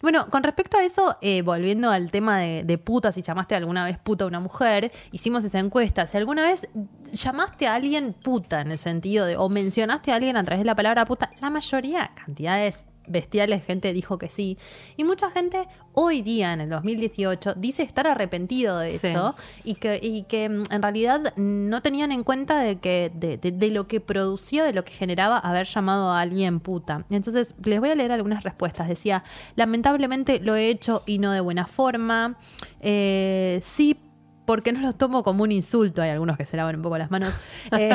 Bueno, 0.00 0.28
con 0.30 0.42
respecto 0.42 0.76
a 0.78 0.82
eso, 0.82 1.16
eh, 1.20 1.42
volviendo 1.42 1.88
al 1.88 2.10
tema 2.10 2.40
de, 2.40 2.64
de 2.64 2.76
puta, 2.76 3.12
si 3.12 3.22
llamaste 3.22 3.54
alguna 3.54 3.84
vez 3.84 3.98
puta 3.98 4.24
a 4.24 4.26
una 4.26 4.40
mujer, 4.40 4.90
hicimos 5.12 5.44
esa 5.44 5.60
encuesta. 5.60 6.06
Si 6.06 6.16
alguna 6.16 6.42
vez 6.42 6.68
llamaste 7.12 7.68
a 7.68 7.76
alguien 7.76 8.12
puta 8.12 8.62
en 8.62 8.72
el 8.72 8.78
sentido 8.78 9.26
de, 9.26 9.36
o 9.36 9.48
mencionaste 9.48 10.10
a 10.10 10.16
alguien 10.16 10.36
a 10.36 10.42
través 10.42 10.62
de 10.62 10.64
la 10.64 10.74
palabra 10.74 11.04
puta, 11.04 11.30
la 11.40 11.50
mayoría, 11.50 12.10
cantidades 12.16 12.86
bestiales, 13.06 13.64
gente 13.64 13.92
dijo 13.92 14.18
que 14.18 14.28
sí. 14.28 14.58
Y 14.96 15.04
mucha 15.04 15.30
gente 15.30 15.66
hoy 15.94 16.22
día, 16.22 16.52
en 16.52 16.60
el 16.60 16.68
2018, 16.70 17.54
dice 17.56 17.82
estar 17.82 18.06
arrepentido 18.06 18.78
de 18.78 18.92
Sí. 18.92 19.08
eso 19.08 19.34
y 19.64 19.74
que, 19.74 19.98
y 20.02 20.22
que 20.24 20.48
mm, 20.48 20.62
en 20.70 20.82
realidad 20.82 21.34
no 21.36 21.82
tenían 21.82 22.12
en 22.12 22.24
cuenta 22.24 22.60
de 22.60 22.78
que 22.78 23.10
de, 23.14 23.36
de- 23.38 23.52
de 23.52 23.70
lo 23.70 23.86
que 23.88 24.00
producía, 24.00 24.64
de 24.64 24.72
lo 24.72 24.84
que 24.84 24.92
generaba 24.92 25.38
haber 25.38 25.66
llamado 25.66 26.10
a 26.10 26.20
alguien 26.20 26.60
puta. 26.60 27.04
Entonces, 27.10 27.54
les 27.64 27.80
voy 27.80 27.90
a 27.90 27.94
leer 27.94 28.12
algunas 28.12 28.42
respuestas. 28.44 28.88
Decía, 28.88 29.24
lamentablemente 29.56 30.40
lo 30.40 30.56
he 30.56 30.68
hecho 30.68 31.02
y 31.06 31.18
no 31.18 31.32
de 31.32 31.40
buena 31.40 31.66
forma. 31.66 32.36
Eh, 32.80 33.58
sí. 33.62 33.96
Porque 34.44 34.72
no 34.72 34.80
los 34.80 34.98
tomo 34.98 35.22
como 35.22 35.44
un 35.44 35.52
insulto, 35.52 36.02
hay 36.02 36.10
algunos 36.10 36.36
que 36.36 36.44
se 36.44 36.56
lavan 36.56 36.74
un 36.74 36.82
poco 36.82 36.98
las 36.98 37.10
manos. 37.12 37.32
Eh, 37.78 37.90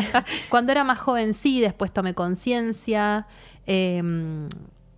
cuando 0.49 0.71
era 0.71 0.85
más 0.85 0.97
joven 0.97 1.33
sí, 1.33 1.59
después 1.59 1.91
tomé 1.91 2.13
conciencia. 2.13 3.27
Eh, 3.65 4.01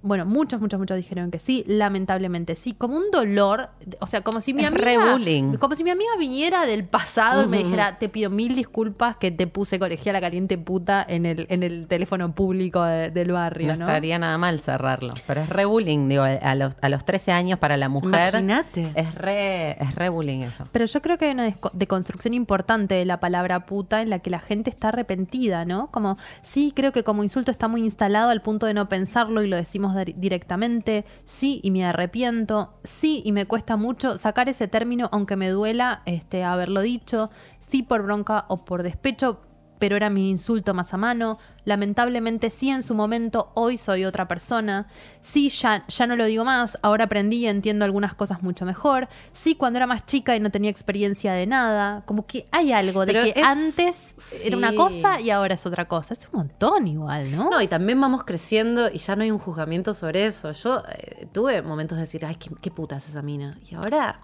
bueno, 0.02 0.26
muchos, 0.26 0.62
muchos, 0.62 0.80
muchos 0.80 0.96
dijeron 0.96 1.30
que 1.32 1.40
sí, 1.40 1.64
lamentablemente 1.68 2.56
sí, 2.56 2.74
como 2.74 2.96
un 2.96 3.12
dolor, 3.12 3.70
o 4.00 4.08
sea, 4.08 4.22
como 4.22 4.40
si 4.40 4.54
mi 4.54 4.62
Es 4.62 4.68
amiga, 4.68 4.86
re 4.86 4.98
bullying. 4.98 5.54
como 5.58 5.76
si 5.76 5.84
mi 5.84 5.90
amiga 5.90 6.12
viniera 6.18 6.66
del 6.66 6.86
pasado 6.86 7.44
y 7.44 7.48
me 7.48 7.58
dijera, 7.58 7.98
te 8.00 8.08
pido 8.08 8.30
mil 8.30 8.56
disculpas 8.56 9.18
que 9.18 9.32
te 9.32 9.48
puse 9.48 9.78
colegiala 9.80 10.22
caliente 10.22 10.58
puta 10.58 11.06
en 11.08 11.26
el, 11.26 11.48
en 11.50 11.64
el 11.64 11.88
teléfono 11.88 12.34
público 12.34 12.82
de- 12.84 13.10
del 13.12 13.32
barrio, 13.34 13.68
No 13.68 13.76
¿no? 13.80 13.86
estaría 13.86 14.18
nada 14.20 14.38
mal 14.38 14.60
cerrarlo. 14.60 15.14
Pero 15.28 15.42
es 15.42 15.50
re 15.50 15.66
bullying, 15.66 16.08
digo, 16.08 16.24
a 16.24 16.56
los, 16.56 16.78
a 16.82 16.90
los 16.90 17.04
13 17.04 17.32
años 17.34 17.60
para 17.60 17.76
la 17.76 17.90
mujer. 17.90 18.30
Imagínate. 18.36 18.92
Es 18.96 19.14
re, 19.16 19.72
es 19.84 19.96
re 19.96 20.10
bullying 20.10 20.40
eso. 20.42 20.66
Pero 20.72 20.86
yo 20.86 21.02
creo 21.02 21.18
que 21.18 21.26
hay 21.26 21.32
una 21.32 21.54
deconstrucción 21.74 22.34
importante 22.34 22.96
de 22.96 23.06
la 23.06 23.20
palabra 23.20 23.66
puta 23.66 24.02
en 24.02 24.10
la 24.10 24.20
que 24.20 24.30
la 24.30 24.40
gente 24.40 24.70
está 24.70 24.90
arrepentida, 24.90 25.66
¿no? 25.66 25.88
Como, 25.92 26.18
sí, 26.42 26.72
creo 26.76 26.92
que 26.92 27.04
como 27.04 27.24
insulto 27.24 27.52
está 27.52 27.68
muy 27.68 27.82
instalado 27.84 28.30
al 28.30 28.42
punto 28.42 28.66
de 28.66 28.74
no 28.74 28.88
pensarlo 28.90 29.44
y 29.44 29.48
lo 29.48 29.56
decimos 29.58 29.89
dir- 29.96 30.16
directamente. 30.16 31.06
Sí, 31.24 31.60
y 31.64 31.72
me 31.72 31.86
arrepiento. 31.86 32.74
Sí, 32.84 33.22
y 33.26 33.32
me 33.32 33.46
cuesta 33.46 33.78
mucho 33.78 34.18
sacar 34.18 34.50
ese 34.50 34.68
término, 34.68 35.10
aunque 35.12 35.36
me 35.36 35.50
duela 35.50 36.02
este, 36.06 36.44
haberlo 36.44 36.82
dicho. 36.82 37.30
Sí, 37.60 37.84
por 37.84 38.04
bronca 38.04 38.46
o 38.50 38.66
por 38.66 38.84
despecho. 38.84 39.42
Pero 39.80 39.96
era 39.96 40.10
mi 40.10 40.30
insulto 40.30 40.74
más 40.74 40.94
a 40.94 40.98
mano. 40.98 41.40
Lamentablemente, 41.66 42.50
sí, 42.50 42.70
en 42.70 42.84
su 42.84 42.94
momento, 42.96 43.52
hoy 43.54 43.78
soy 43.78 44.04
otra 44.04 44.28
persona. 44.28 44.88
Sí, 45.22 45.50
ya, 45.50 45.86
ya 45.88 46.08
no 46.08 46.16
lo 46.16 46.26
digo 46.26 46.44
más. 46.44 46.78
Ahora 46.82 47.06
aprendí 47.06 47.38
y 47.38 47.48
entiendo 47.48 47.86
algunas 47.86 48.14
cosas 48.14 48.44
mucho 48.44 48.66
mejor. 48.66 49.08
Sí, 49.32 49.56
cuando 49.56 49.78
era 49.78 49.88
más 49.88 50.06
chica 50.06 50.36
y 50.36 50.40
no 50.42 50.52
tenía 50.52 50.70
experiencia 50.70 51.32
de 51.34 51.48
nada. 51.48 52.04
Como 52.06 52.26
que 52.28 52.48
hay 52.52 52.74
algo 52.74 53.06
de 53.06 53.14
Pero 53.14 53.24
que 53.24 53.40
es- 53.40 53.46
antes 53.46 54.16
era 54.44 54.58
una 54.58 54.76
cosa 54.76 55.22
y 55.22 55.30
ahora 55.30 55.54
es 55.56 55.66
otra 55.66 55.88
cosa. 55.88 56.14
Es 56.14 56.28
un 56.32 56.40
montón 56.40 56.88
igual, 56.88 57.32
¿no? 57.36 57.50
No, 57.50 57.62
y 57.62 57.68
también 57.68 58.02
vamos 58.02 58.24
creciendo 58.26 58.90
y 58.92 58.98
ya 58.98 59.16
no 59.16 59.24
hay 59.24 59.32
un 59.32 59.40
juzgamiento 59.40 59.94
sobre 59.94 60.26
eso. 60.26 60.52
Yo 60.52 60.84
eh, 60.92 61.28
tuve 61.32 61.62
momentos 61.62 61.96
de 61.98 62.02
decir, 62.02 62.26
ay, 62.26 62.36
qué, 62.36 62.50
qué 62.62 62.72
puta 62.72 62.98
es 62.98 63.08
esa 63.08 63.22
mina. 63.22 63.58
Y 63.70 63.76
ahora, 63.76 64.18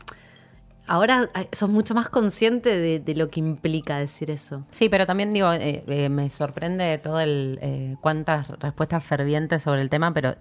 ahora 0.88 1.30
sos 1.52 1.70
mucho 1.70 1.94
más 1.96 2.10
consciente 2.10 2.70
de, 2.78 3.00
de 3.00 3.16
lo 3.16 3.30
que 3.30 3.40
implica 3.40 3.98
decir 3.98 4.30
eso. 4.32 4.64
Sí, 4.72 4.90
pero 4.90 5.06
también 5.06 5.34
digo, 5.34 5.52
eh, 5.54 5.84
eh, 5.88 6.10
me 6.10 6.30
sorprende 6.30 6.98
todo 6.98 7.20
el 7.20 7.60
eh, 7.62 7.96
cuántas 8.02 8.48
respuestas 8.60 9.04
fervientes 9.04 9.64
sobre 9.64 9.82
el 9.82 9.90
tema, 9.90 10.14
pero 10.14 10.36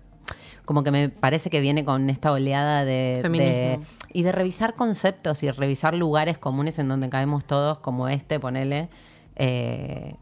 como 0.65 0.83
que 0.83 0.91
me 0.91 1.11
parece 1.11 1.51
que 1.51 1.61
viene 1.61 1.85
con 1.85 2.09
esta 2.09 2.33
oleada 2.33 2.85
de, 2.85 3.19
Feminismo. 3.23 3.53
de- 3.53 3.81
y 4.13 4.23
de 4.23 4.33
revisar 4.33 4.75
conceptos 4.75 5.43
y 5.43 5.51
revisar 5.51 5.95
lugares 5.95 6.39
comunes 6.39 6.79
en 6.79 6.89
donde 6.89 7.09
caemos 7.11 7.45
todos, 7.45 7.79
como 7.81 8.09
este, 8.09 8.41
ponele, 8.41 8.89
eh, 9.37 10.15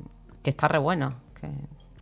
que 0.43 0.51
está 0.51 0.67
re 0.69 0.79
bueno 0.79 1.15
que, 1.41 1.49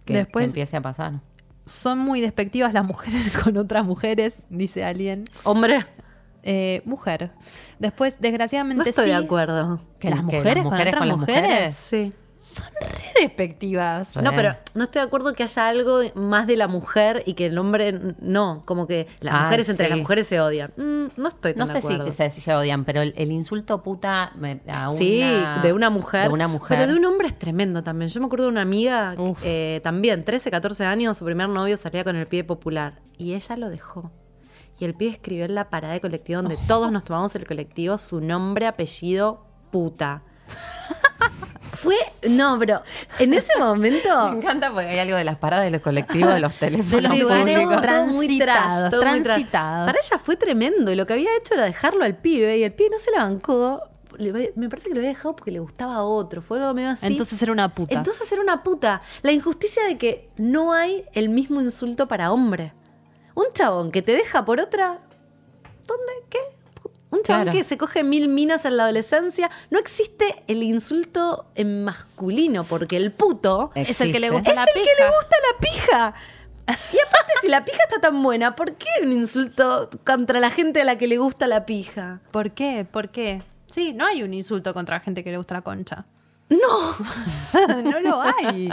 que- 0.06 0.14
Después- 0.14 0.44
que 0.44 0.46
empiece 0.46 0.76
a 0.76 0.80
pasar. 0.80 1.20
Son 1.66 1.98
muy 1.98 2.20
despectivas 2.20 2.72
las 2.72 2.86
mujeres 2.86 3.36
con 3.44 3.56
otras 3.58 3.86
mujeres, 3.86 4.46
dice 4.48 4.84
alguien. 4.84 5.26
Hombre, 5.44 5.84
Eh, 6.42 6.82
mujer. 6.84 7.32
Después, 7.78 8.16
desgraciadamente, 8.20 8.82
no 8.84 8.88
estoy 8.88 9.04
sí. 9.04 9.10
de 9.10 9.16
acuerdo. 9.16 9.80
¿Que 9.98 10.10
las 10.10 10.20
¿Que 10.20 10.24
mujeres, 10.24 10.44
las 10.56 10.62
con 10.64 10.72
mujeres 10.72 10.94
otras 10.94 10.98
con 11.00 11.08
las 11.08 11.16
mujeres? 11.18 11.42
mujeres? 11.50 11.76
Sí. 11.76 12.12
Son 12.38 12.68
re 12.80 13.20
despectivas. 13.20 14.14
Re. 14.14 14.22
No, 14.22 14.30
pero 14.32 14.56
no 14.74 14.84
estoy 14.84 15.00
de 15.02 15.06
acuerdo 15.06 15.34
que 15.34 15.42
haya 15.42 15.68
algo 15.68 16.00
más 16.14 16.46
de 16.46 16.56
la 16.56 16.68
mujer 16.68 17.22
y 17.26 17.34
que 17.34 17.44
el 17.44 17.58
hombre 17.58 18.14
no, 18.18 18.62
como 18.64 18.86
que 18.86 19.06
las 19.20 19.34
Ah, 19.34 19.42
mujeres 19.44 19.68
entre 19.68 19.90
las 19.90 19.98
mujeres 19.98 20.26
se 20.26 20.40
odian. 20.40 20.72
Mm, 20.78 21.20
no 21.20 21.28
estoy 21.28 21.52
tan 21.52 21.58
No 21.58 21.66
de 21.66 21.72
sé 21.74 21.80
si 21.86 21.92
acuerdo. 21.92 22.10
se, 22.12 22.30
se 22.30 22.54
odian, 22.54 22.86
pero 22.86 23.02
el, 23.02 23.12
el 23.18 23.30
insulto 23.30 23.82
puta 23.82 24.32
me- 24.36 24.62
a 24.72 24.88
una, 24.88 24.98
Sí, 24.98 25.22
de 25.62 25.72
una 25.74 25.90
mujer. 25.90 26.28
De 26.28 26.32
una 26.32 26.48
mujer. 26.48 26.78
Pero 26.78 26.90
de 26.90 26.98
un 26.98 27.04
hombre 27.04 27.28
es 27.28 27.38
tremendo 27.38 27.82
también. 27.82 28.08
Yo 28.08 28.20
me 28.20 28.26
acuerdo 28.26 28.46
de 28.46 28.52
una 28.52 28.62
amiga, 28.62 29.14
eh, 29.42 29.80
también, 29.84 30.24
13, 30.24 30.50
14 30.50 30.86
años, 30.86 31.18
su 31.18 31.26
primer 31.26 31.50
novio 31.50 31.76
salía 31.76 32.04
con 32.04 32.16
el 32.16 32.26
pie 32.26 32.42
popular. 32.44 33.00
Y 33.18 33.34
ella 33.34 33.56
lo 33.58 33.68
dejó. 33.68 34.10
Y 34.80 34.86
el 34.86 34.94
pie 34.94 35.10
escribió 35.10 35.44
en 35.44 35.54
la 35.54 35.68
parada 35.68 35.92
de 35.92 36.00
colectivo 36.00 36.40
donde 36.40 36.56
todos 36.66 36.90
nos 36.90 37.04
tomamos 37.04 37.34
el 37.36 37.46
colectivo 37.46 37.98
su 37.98 38.22
nombre, 38.22 38.66
apellido, 38.66 39.44
puta. 39.70 40.22
Fue. 41.72 41.96
No, 42.30 42.58
pero 42.58 42.82
en 43.18 43.34
ese 43.34 43.58
momento. 43.58 44.30
Me 44.30 44.38
encanta 44.38 44.70
porque 44.72 44.88
hay 44.88 44.98
algo 44.98 45.16
de 45.16 45.24
las 45.24 45.36
paradas 45.36 45.66
de 45.66 45.70
los 45.70 45.82
colectivos, 45.82 46.32
de 46.32 46.40
los 46.40 46.54
teléfonos 46.54 46.90
De 46.90 47.02
los 47.02 47.18
lugares 47.20 47.58
públicos. 47.58 48.12
muy 48.12 48.38
transitados, 48.38 49.00
trash, 49.00 49.14
muy 49.14 49.22
transitados. 49.22 49.86
Para 49.86 49.98
ella 50.02 50.18
fue 50.18 50.36
tremendo 50.36 50.90
y 50.90 50.94
lo 50.94 51.06
que 51.06 51.12
había 51.12 51.30
hecho 51.36 51.54
era 51.54 51.64
dejarlo 51.64 52.04
al 52.04 52.16
pibe 52.16 52.56
y 52.58 52.64
el 52.64 52.72
pibe 52.72 52.90
no 52.90 52.98
se 52.98 53.10
la 53.10 53.18
bancó. 53.18 53.82
me 54.18 54.68
parece 54.70 54.88
que 54.88 54.94
lo 54.94 55.00
había 55.00 55.10
dejado 55.10 55.36
porque 55.36 55.50
le 55.50 55.58
gustaba 55.58 55.96
a 55.96 56.02
otro. 56.04 56.40
Fue 56.40 56.58
algo 56.58 56.72
medio 56.72 56.90
así. 56.90 57.06
Entonces 57.06 57.40
era 57.42 57.52
una 57.52 57.74
puta. 57.74 57.94
Entonces 57.94 58.30
era 58.32 58.40
una 58.40 58.62
puta. 58.62 59.02
La 59.20 59.32
injusticia 59.32 59.84
de 59.84 59.98
que 59.98 60.28
no 60.38 60.72
hay 60.72 61.04
el 61.12 61.28
mismo 61.28 61.60
insulto 61.60 62.08
para 62.08 62.32
hombre. 62.32 62.72
Un 63.40 63.52
chabón 63.54 63.90
que 63.90 64.02
te 64.02 64.12
deja 64.12 64.44
por 64.44 64.60
otra. 64.60 64.98
¿Dónde? 65.86 66.12
¿Qué? 66.28 66.38
Un 67.10 67.22
chabón 67.22 67.42
Claro. 67.44 67.52
que 67.58 67.64
se 67.64 67.76
coge 67.78 68.04
mil 68.04 68.28
minas 68.28 68.64
en 68.64 68.76
la 68.76 68.84
adolescencia. 68.84 69.50
No 69.70 69.78
existe 69.78 70.42
el 70.46 70.62
insulto 70.62 71.46
en 71.54 71.84
masculino, 71.84 72.64
porque 72.64 72.96
el 72.96 73.12
puto 73.12 73.72
es 73.74 74.00
el 74.00 74.12
que 74.12 74.20
le 74.20 74.30
gusta 74.30 74.50
es 74.50 74.56
la 74.56 74.62
el 74.64 74.68
pija. 74.74 74.86
que 74.96 75.02
le 75.02 75.08
gusta 75.10 75.36
la 75.52 75.58
pija. 75.60 76.14
Y 76.92 76.98
aparte, 77.00 77.32
si 77.40 77.48
la 77.48 77.64
pija 77.64 77.78
está 77.82 78.00
tan 78.00 78.22
buena, 78.22 78.54
¿por 78.54 78.74
qué 78.76 78.86
un 79.02 79.12
insulto 79.12 79.90
contra 80.04 80.38
la 80.38 80.50
gente 80.50 80.82
a 80.82 80.84
la 80.84 80.98
que 80.98 81.08
le 81.08 81.18
gusta 81.18 81.48
la 81.48 81.66
pija? 81.66 82.20
¿Por 82.30 82.52
qué? 82.52 82.86
¿Por 82.88 83.08
qué? 83.08 83.42
Sí, 83.66 83.92
no 83.92 84.06
hay 84.06 84.22
un 84.22 84.32
insulto 84.34 84.72
contra 84.74 84.96
la 84.96 85.00
gente 85.00 85.24
que 85.24 85.30
le 85.32 85.36
gusta 85.38 85.54
la 85.54 85.62
concha. 85.62 86.04
No. 86.48 86.58
no 87.82 88.00
lo 88.00 88.20
hay. 88.22 88.68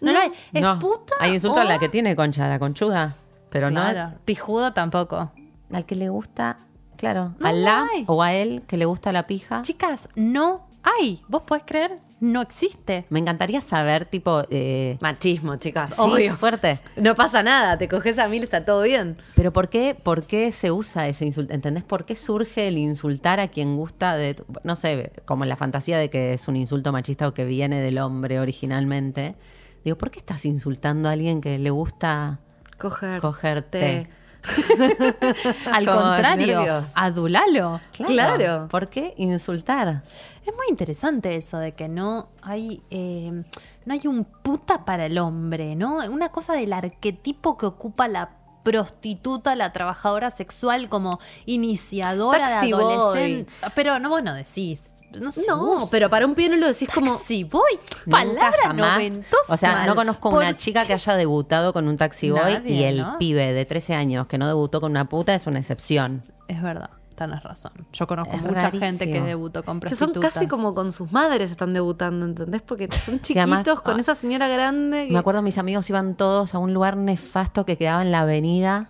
No, 0.00 0.12
lo 0.12 0.18
hay. 0.20 0.30
¿Es 0.52 0.62
no, 0.62 0.78
puta? 0.78 1.14
hay 1.18 1.34
insulto 1.34 1.60
a 1.60 1.64
la 1.64 1.78
que 1.80 1.88
tiene 1.88 2.14
concha, 2.14 2.46
a 2.46 2.48
la 2.48 2.58
conchuda. 2.60 3.16
Pero 3.54 3.68
Claro. 3.68 4.16
Pijudo 4.24 4.72
tampoco. 4.72 5.30
no 5.68 5.76
al 5.78 5.86
que 5.86 5.94
le 5.94 6.08
gusta, 6.08 6.56
claro, 6.96 7.34
No 7.38 7.46
a 7.48 7.52
la 7.52 7.86
o 8.06 8.20
a 8.20 8.32
él 8.34 8.62
que 8.66 8.76
le 8.76 8.84
gusta 8.84 9.12
la 9.12 9.28
pija. 9.28 9.62
Chicas, 9.62 10.08
no 10.16 10.66
hay. 10.82 11.22
¿Vos 11.28 11.42
podés 11.42 11.62
creer? 11.64 12.00
No 12.18 12.40
existe. 12.42 13.04
Me 13.10 13.20
encantaría 13.20 13.60
saber, 13.60 14.06
tipo, 14.06 14.42
eh, 14.50 14.98
Machismo, 15.00 15.54
chicas. 15.56 15.90
sí, 15.94 16.00
Obvio. 16.00 16.36
fuerte. 16.36 16.80
No 16.96 17.14
pasa 17.14 17.42
nada, 17.44 17.78
te 17.78 17.86
coges 17.88 18.18
a 18.18 18.26
mil, 18.26 18.42
está 18.42 18.64
todo 18.64 18.82
bien. 18.82 19.18
Pero 19.36 19.52
¿por 19.52 19.68
qué, 19.68 19.94
¿por 19.94 20.24
qué 20.26 20.50
se 20.50 20.72
usa 20.72 21.06
ese 21.06 21.24
insulto? 21.26 21.54
¿Entendés? 21.54 21.84
¿Por 21.84 22.04
qué 22.06 22.16
surge 22.16 22.66
el 22.66 22.76
insultar 22.78 23.38
a 23.38 23.48
quien 23.48 23.76
gusta 23.76 24.16
de, 24.16 24.34
tu- 24.34 24.46
no 24.64 24.74
sé, 24.74 25.12
como 25.26 25.44
la 25.44 25.56
fantasía 25.56 25.96
de 25.98 26.10
que 26.10 26.32
es 26.32 26.48
un 26.48 26.56
insulto 26.56 26.90
machista 26.92 27.28
o 27.28 27.34
que 27.34 27.44
viene 27.44 27.80
del 27.80 27.98
hombre 27.98 28.40
originalmente? 28.40 29.36
Digo, 29.84 29.96
¿por 29.98 30.10
qué 30.10 30.18
estás 30.18 30.44
insultando 30.46 31.08
a 31.08 31.12
alguien 31.12 31.40
que 31.42 31.58
le 31.58 31.70
gusta 31.70 32.38
Coger. 32.78 33.20
cogerte? 33.20 34.08
Al 35.72 35.86
contrario, 35.86 36.60
nervios. 36.60 36.92
adulalo. 36.94 37.80
Claro. 37.92 38.68
¿Por 38.68 38.88
qué 38.88 39.14
insultar? 39.16 40.02
Es 40.44 40.54
muy 40.54 40.66
interesante 40.68 41.34
eso 41.36 41.56
de 41.58 41.72
que 41.72 41.88
no 41.88 42.28
hay 42.42 42.82
eh, 42.90 43.42
no 43.86 43.94
hay 43.94 44.06
un 44.06 44.24
puta 44.24 44.84
para 44.84 45.06
el 45.06 45.16
hombre, 45.18 45.74
¿no? 45.76 45.98
Una 46.10 46.28
cosa 46.28 46.52
del 46.54 46.72
arquetipo 46.74 47.56
que 47.56 47.64
ocupa 47.66 48.08
la 48.08 48.30
prostituta, 48.64 49.54
la 49.54 49.72
trabajadora 49.72 50.30
sexual 50.30 50.88
como 50.88 51.20
iniciadora 51.46 52.38
Taxi 52.44 52.66
de 52.68 52.74
boy. 52.74 52.82
adolescente. 52.82 53.52
Pero 53.76 54.00
no, 54.00 54.08
vos 54.08 54.22
no 54.24 54.34
decís. 54.34 54.94
No, 55.12 55.30
se 55.30 55.46
No, 55.46 55.86
pero 55.92 56.10
para 56.10 56.26
un 56.26 56.34
pibe 56.34 56.48
no 56.48 56.56
lo 56.56 56.66
decís 56.66 56.88
como. 56.92 57.12
Taxi 57.12 57.44
boy, 57.44 57.78
qué 58.04 58.10
palabra 58.10 58.52
jamás. 58.64 58.94
noventosa. 58.94 59.54
O 59.54 59.56
sea, 59.56 59.86
no 59.86 59.94
conozco 59.94 60.30
¿Por 60.30 60.40
una 60.40 60.56
chica 60.56 60.84
que 60.84 60.92
haya 60.94 61.14
debutado 61.16 61.72
con 61.72 61.86
un 61.86 61.96
taxi 61.96 62.30
boy 62.30 62.40
Nadie, 62.54 62.72
y 62.74 62.82
el 62.82 62.98
¿no? 62.98 63.18
pibe 63.18 63.52
de 63.52 63.64
13 63.64 63.94
años 63.94 64.26
que 64.26 64.38
no 64.38 64.48
debutó 64.48 64.80
con 64.80 64.90
una 64.90 65.08
puta 65.08 65.32
es 65.34 65.46
una 65.46 65.60
excepción. 65.60 66.22
Es 66.48 66.60
verdad, 66.60 66.90
tenés 67.14 67.42
razón. 67.42 67.72
Yo 67.92 68.06
conozco 68.06 68.34
Es 68.36 68.42
mucha 68.42 68.70
gente 68.70 69.10
que 69.10 69.20
debutó 69.20 69.62
con 69.64 69.80
Que 69.80 69.90
son 69.90 70.08
prostitutas. 70.08 70.34
casi 70.34 70.46
como 70.48 70.74
con 70.74 70.92
sus 70.92 71.10
madres 71.12 71.50
están 71.50 71.72
debutando, 71.72 72.26
¿entendés? 72.26 72.62
Porque 72.62 72.88
son 72.90 73.18
Sí, 73.22 73.38
además, 73.38 73.60
chiquitos 73.60 73.80
con 73.80 73.96
ah, 73.96 74.00
esa 74.00 74.14
señora 74.14 74.48
grande. 74.48 75.06
que- 75.06 75.12
Me 75.12 75.18
acuerdo 75.18 75.42
mis 75.42 75.58
amigos 75.58 75.88
iban 75.90 76.14
todos 76.16 76.54
a 76.54 76.58
un 76.58 76.74
lugar 76.74 76.96
nefasto 76.96 77.64
que 77.64 77.76
quedaba 77.76 78.02
en 78.02 78.12
la 78.12 78.20
avenida 78.20 78.88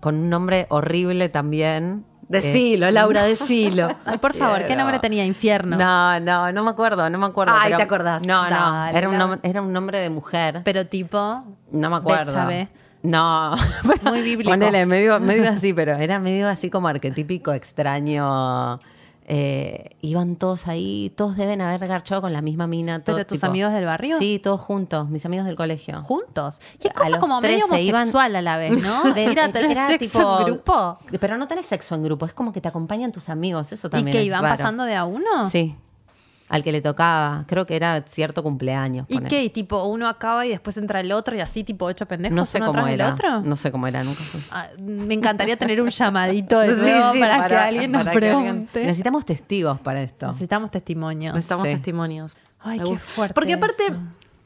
con 0.00 0.14
un 0.16 0.30
nombre 0.30 0.66
horrible 0.70 1.28
también. 1.28 2.04
Eh, 2.22 2.26
Decilo, 2.28 2.90
Laura, 2.90 3.22
decilo. 3.22 3.88
Ay, 4.04 4.18
por 4.18 4.34
favor, 4.34 4.66
¿qué 4.66 4.74
nombre 4.74 4.98
tenía? 4.98 5.24
Infierno. 5.24 5.76
No, 5.76 6.18
no, 6.18 6.50
no 6.50 6.64
me 6.64 6.70
acuerdo, 6.70 7.08
no 7.08 7.18
me 7.18 7.26
acuerdo. 7.26 7.52
Ay, 7.54 7.66
pero- 7.66 7.76
¿te 7.76 7.82
acordás? 7.84 8.26
No, 8.26 8.42
no, 8.50 8.50
Dale, 8.50 8.98
era 8.98 9.08
un, 9.08 9.16
Laura. 9.18 9.36
nom- 9.36 9.40
era 9.44 9.62
un 9.62 9.72
nombre 9.72 10.00
de 10.00 10.10
mujer. 10.10 10.62
Pero 10.64 10.86
tipo, 10.86 11.44
No 11.70 11.88
me 11.90 11.96
acuerdo. 11.96 12.32
Betsabe. 12.32 12.68
No, 13.06 13.54
Muy 14.02 14.22
bíblico. 14.22 14.50
Ponele, 14.50 14.84
medio, 14.86 15.18
medio 15.20 15.48
así, 15.50 15.72
pero 15.72 15.92
era 15.94 16.18
medio 16.18 16.48
así 16.48 16.70
como 16.70 16.88
arquetípico, 16.88 17.52
extraño. 17.52 18.80
Eh, 19.28 19.96
iban 20.02 20.36
todos 20.36 20.68
ahí, 20.68 21.12
todos 21.16 21.36
deben 21.36 21.60
haber 21.60 21.88
garchado 21.88 22.20
con 22.20 22.32
la 22.32 22.42
misma 22.42 22.68
mina. 22.68 23.02
Todo, 23.02 23.16
¿Pero 23.16 23.26
tus 23.26 23.38
tipo- 23.40 23.46
amigos 23.50 23.72
del 23.72 23.84
barrio? 23.84 24.18
Sí, 24.18 24.38
todos 24.40 24.60
juntos, 24.60 25.08
mis 25.08 25.26
amigos 25.26 25.46
del 25.46 25.56
colegio. 25.56 26.00
juntos. 26.02 26.60
Y 26.80 26.86
es 26.86 26.92
cosa 26.94 27.18
como 27.18 27.40
medio 27.40 27.58
13 27.66 27.82
iban- 27.82 27.94
homosexual 28.02 28.36
a 28.36 28.42
la 28.42 28.56
vez, 28.56 28.80
¿no? 28.80 29.02
De- 29.14 29.34
tener 29.34 29.70
era 29.72 29.88
sexo 29.88 30.18
tipo- 30.20 30.38
en 30.38 30.44
grupo. 30.46 30.98
Pero 31.18 31.36
no 31.38 31.48
tenés 31.48 31.66
sexo 31.66 31.96
en 31.96 32.04
grupo, 32.04 32.24
es 32.26 32.34
como 32.34 32.52
que 32.52 32.60
te 32.60 32.68
acompañan 32.68 33.10
tus 33.10 33.28
amigos, 33.28 33.72
eso 33.72 33.88
¿Y 33.88 33.90
también 33.90 34.12
que 34.12 34.20
es 34.20 34.26
iban 34.26 34.42
raro. 34.44 34.56
pasando 34.56 34.84
de 34.84 34.94
a 34.94 35.04
uno? 35.04 35.50
Sí, 35.50 35.74
al 36.48 36.62
que 36.62 36.70
le 36.72 36.80
tocaba, 36.80 37.44
creo 37.48 37.66
que 37.66 37.74
era 37.76 38.02
cierto 38.06 38.42
cumpleaños. 38.42 39.04
¿Y 39.08 39.14
ponele. 39.14 39.28
qué? 39.28 39.44
¿Y 39.44 39.50
tipo 39.50 39.84
uno 39.84 40.08
acaba 40.08 40.46
y 40.46 40.50
después 40.50 40.76
entra 40.76 41.00
el 41.00 41.10
otro 41.12 41.34
y 41.36 41.40
así 41.40 41.64
tipo 41.64 41.84
ocho 41.86 42.06
pendejos 42.06 42.36
No 42.36 42.44
sé 42.44 42.58
uno 42.58 42.72
cómo 42.72 42.86
era, 42.86 43.12
otro? 43.12 43.40
no 43.42 43.56
sé 43.56 43.72
cómo 43.72 43.86
era, 43.86 44.04
nunca 44.04 44.22
fui. 44.22 44.40
Ah, 44.50 44.68
me 44.78 45.14
encantaría 45.14 45.56
tener 45.56 45.80
un 45.82 45.88
llamadito 45.90 46.58
de 46.60 46.74
Sí, 46.74 46.80
nuevo 46.80 47.12
sí, 47.12 47.18
para, 47.20 47.46
que 47.48 47.54
alguien 47.56 47.92
nos 47.92 48.06
alguien- 48.06 48.14
pregunte. 48.14 48.84
Necesitamos 48.84 49.24
testigos 49.26 49.80
para 49.80 50.02
esto. 50.02 50.28
Necesitamos 50.28 50.70
testimonios. 50.70 51.34
Necesitamos 51.34 51.66
Sí. 51.66 51.74
testimonios. 51.74 52.36
Ay, 52.60 52.80
qué 52.80 52.98
fuerte 52.98 53.34
Porque 53.34 53.52
aparte, 53.54 53.82
eso. 53.84 53.96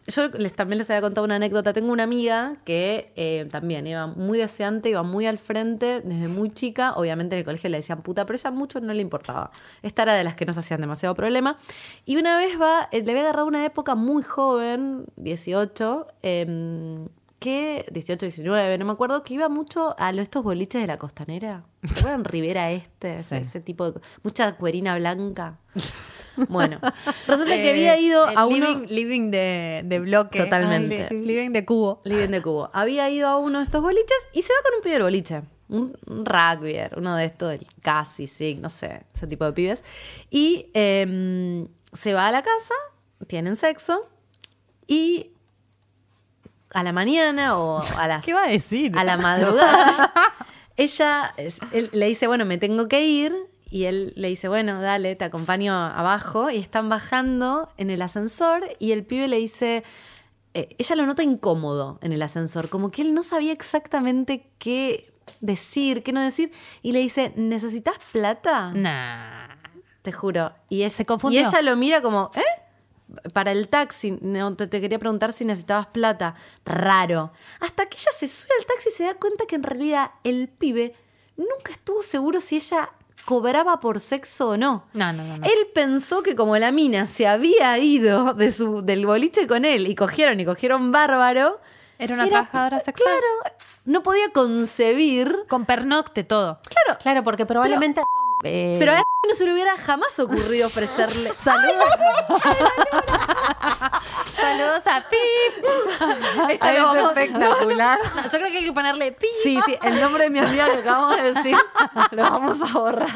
Yo 0.06 0.28
les, 0.28 0.52
también 0.52 0.78
les 0.78 0.90
había 0.90 1.00
contado 1.02 1.24
una 1.24 1.36
anécdota. 1.36 1.72
Tengo 1.72 1.92
una 1.92 2.04
amiga 2.04 2.56
que 2.64 3.12
eh, 3.16 3.46
también 3.50 3.86
iba 3.86 4.06
muy 4.06 4.38
deseante, 4.38 4.90
iba 4.90 5.02
muy 5.02 5.26
al 5.26 5.38
frente 5.38 6.00
desde 6.00 6.28
muy 6.28 6.50
chica. 6.50 6.94
Obviamente 6.94 7.34
en 7.34 7.40
el 7.40 7.44
colegio 7.44 7.70
le 7.70 7.78
decían 7.78 8.02
puta, 8.02 8.26
pero 8.26 8.36
ella 8.36 8.50
mucho 8.50 8.80
no 8.80 8.92
le 8.92 9.02
importaba. 9.02 9.50
Esta 9.82 10.02
era 10.02 10.14
de 10.14 10.24
las 10.24 10.36
que 10.36 10.46
no 10.46 10.52
se 10.52 10.60
hacían 10.60 10.80
demasiado 10.80 11.14
problema. 11.14 11.58
Y 12.04 12.16
una 12.16 12.36
vez 12.36 12.60
va, 12.60 12.88
eh, 12.92 13.02
le 13.02 13.10
había 13.12 13.22
agarrado 13.22 13.46
una 13.46 13.64
época 13.64 13.94
muy 13.94 14.22
joven, 14.22 15.04
18, 15.16 16.06
em, 16.22 17.08
que 17.38 17.86
18, 17.90 18.26
19, 18.26 18.78
no 18.78 18.84
me 18.84 18.92
acuerdo, 18.92 19.22
que 19.22 19.34
iba 19.34 19.48
mucho 19.48 19.94
a 19.98 20.10
estos 20.10 20.44
boliches 20.44 20.80
de 20.80 20.86
la 20.86 20.98
costanera. 20.98 21.64
¿Se 21.82 22.00
acuerdan? 22.00 22.24
Rivera 22.24 22.70
Este, 22.70 23.16
ese 23.16 23.60
tipo 23.60 23.90
de... 23.90 24.00
Mucha 24.22 24.56
cuerina 24.56 24.96
blanca. 24.96 25.58
Bueno, 26.48 26.78
resulta 27.26 27.54
que 27.54 27.66
Eh, 27.66 27.70
había 27.70 27.98
ido 27.98 28.28
el 28.28 28.36
a 28.38 28.46
uno... 28.46 28.54
living, 28.66 28.86
living 28.88 29.30
de, 29.30 29.82
de 29.84 29.98
bloque. 30.00 30.38
Totalmente. 30.40 31.02
Ay, 31.02 31.06
sí. 31.08 31.14
Living 31.26 31.50
de 31.50 31.64
cubo. 31.64 32.00
Living 32.04 32.28
de 32.30 32.42
Cubo. 32.42 32.70
Había 32.72 33.08
ido 33.10 33.28
a 33.28 33.36
uno 33.38 33.58
de 33.58 33.64
estos 33.64 33.82
boliches 33.82 34.26
y 34.32 34.42
se 34.42 34.52
va 34.52 34.60
con 34.62 34.74
un 34.76 34.82
pibe 34.82 34.94
del 34.94 35.02
boliche. 35.02 35.42
Un, 35.68 35.96
un 36.06 36.24
rugbyer, 36.26 36.94
uno 36.96 37.14
de 37.16 37.26
estos, 37.26 37.50
del 37.50 37.66
casi, 37.82 38.26
sí, 38.26 38.56
no 38.60 38.70
sé, 38.70 39.02
ese 39.14 39.26
tipo 39.28 39.44
de 39.44 39.52
pibes. 39.52 39.84
Y 40.30 40.66
em, 40.74 41.68
se 41.92 42.12
va 42.12 42.26
a 42.26 42.32
la 42.32 42.42
casa, 42.42 42.74
tienen 43.28 43.54
sexo 43.54 44.08
y 44.88 45.30
a 46.72 46.82
la 46.82 46.92
mañana 46.92 47.56
o 47.58 47.82
a 47.96 48.06
las 48.08 48.24
¿Qué 48.24 48.32
va 48.34 48.44
a 48.44 48.48
decir? 48.48 48.92
a 48.96 49.04
la 49.04 49.16
madrugada, 49.16 50.12
ella 50.76 51.34
es- 51.36 51.58
él 51.72 51.90
le 51.92 52.06
dice, 52.06 52.26
bueno, 52.26 52.44
me 52.44 52.58
tengo 52.58 52.88
que 52.88 53.02
ir. 53.04 53.32
Y 53.70 53.84
él 53.84 54.12
le 54.16 54.28
dice, 54.28 54.48
bueno, 54.48 54.80
dale, 54.80 55.14
te 55.14 55.24
acompaño 55.24 55.74
abajo. 55.74 56.50
Y 56.50 56.56
están 56.58 56.88
bajando 56.88 57.68
en 57.76 57.90
el 57.90 58.02
ascensor 58.02 58.62
y 58.78 58.92
el 58.92 59.04
pibe 59.04 59.28
le 59.28 59.36
dice, 59.36 59.84
eh, 60.54 60.74
ella 60.78 60.96
lo 60.96 61.06
nota 61.06 61.22
incómodo 61.22 61.98
en 62.02 62.12
el 62.12 62.20
ascensor, 62.22 62.68
como 62.68 62.90
que 62.90 63.02
él 63.02 63.14
no 63.14 63.22
sabía 63.22 63.52
exactamente 63.52 64.50
qué 64.58 65.12
decir, 65.40 66.02
qué 66.02 66.12
no 66.12 66.20
decir. 66.20 66.52
Y 66.82 66.92
le 66.92 66.98
dice, 66.98 67.32
¿necesitas 67.36 67.96
plata? 68.12 68.72
Nah. 68.72 69.48
Te 70.02 70.12
juro. 70.12 70.52
Y 70.68 70.78
ella, 70.82 70.90
Se 70.90 71.06
confundió. 71.06 71.40
Y 71.40 71.44
ella 71.44 71.62
lo 71.62 71.76
mira 71.76 72.02
como, 72.02 72.30
¿eh? 72.34 73.22
Para 73.32 73.52
el 73.52 73.68
taxi, 73.68 74.18
no, 74.22 74.56
te, 74.56 74.66
te 74.66 74.80
quería 74.80 74.98
preguntar 74.98 75.32
si 75.32 75.44
necesitabas 75.44 75.86
plata. 75.88 76.34
Raro. 76.64 77.32
Hasta 77.60 77.86
que 77.86 77.96
ella 77.96 78.12
se 78.16 78.26
sube 78.26 78.50
al 78.58 78.66
taxi 78.66 78.88
y 78.88 78.92
se 78.92 79.04
da 79.04 79.14
cuenta 79.14 79.46
que 79.46 79.56
en 79.56 79.62
realidad 79.62 80.12
el 80.24 80.48
pibe 80.48 80.94
nunca 81.36 81.72
estuvo 81.72 82.02
seguro 82.02 82.40
si 82.40 82.56
ella 82.56 82.90
cobraba 83.24 83.80
por 83.80 84.00
sexo 84.00 84.50
o 84.50 84.56
no. 84.56 84.84
No, 84.92 85.12
no, 85.12 85.24
no. 85.24 85.38
no. 85.38 85.46
Él 85.46 85.68
pensó 85.74 86.22
que 86.22 86.34
como 86.34 86.56
la 86.58 86.72
mina 86.72 87.06
se 87.06 87.26
había 87.26 87.78
ido 87.78 88.34
de 88.34 88.50
su, 88.50 88.82
del 88.82 89.06
boliche 89.06 89.46
con 89.46 89.64
él 89.64 89.86
y 89.86 89.94
cogieron 89.94 90.40
y 90.40 90.44
cogieron 90.44 90.92
bárbaro. 90.92 91.60
Era 91.98 92.14
una 92.14 92.28
trabajadora 92.28 92.80
sexual. 92.80 93.08
Claro, 93.12 93.56
no 93.84 94.02
podía 94.02 94.30
concebir. 94.32 95.44
Con 95.48 95.66
pernocte 95.66 96.24
todo. 96.24 96.60
Claro, 96.68 96.98
Claro, 96.98 97.22
porque 97.22 97.46
probablemente. 97.46 98.02
Eh, 98.42 98.76
pero 98.78 98.92
a 98.92 98.98
él 98.98 99.02
no 99.28 99.34
se 99.34 99.44
le 99.44 99.52
hubiera 99.52 99.76
jamás 99.76 100.18
ocurrido 100.18 100.66
ofrecerle. 100.68 101.32
Saludos. 101.38 101.84
Saludos 104.40 104.86
a 104.86 105.04
Pip. 105.10 105.64
Esto 106.50 106.64
ay, 106.64 106.78
lo 106.78 106.78
es 106.78 106.84
vamos- 106.84 107.08
espectacular. 107.16 107.98
No, 108.16 108.22
yo 108.22 108.30
creo 108.30 108.50
que 108.50 108.58
hay 108.58 108.64
que 108.64 108.72
ponerle 108.72 109.12
Pip. 109.12 109.28
Sí, 109.42 109.58
sí, 109.66 109.76
el 109.82 110.00
nombre 110.00 110.24
de 110.24 110.30
mi 110.30 110.38
amiga 110.38 110.64
que 110.66 110.78
acabamos 110.78 111.16
de 111.22 111.32
decir 111.34 111.56
lo 112.12 112.22
vamos 112.22 112.58
a 112.62 112.72
borrar. 112.78 113.08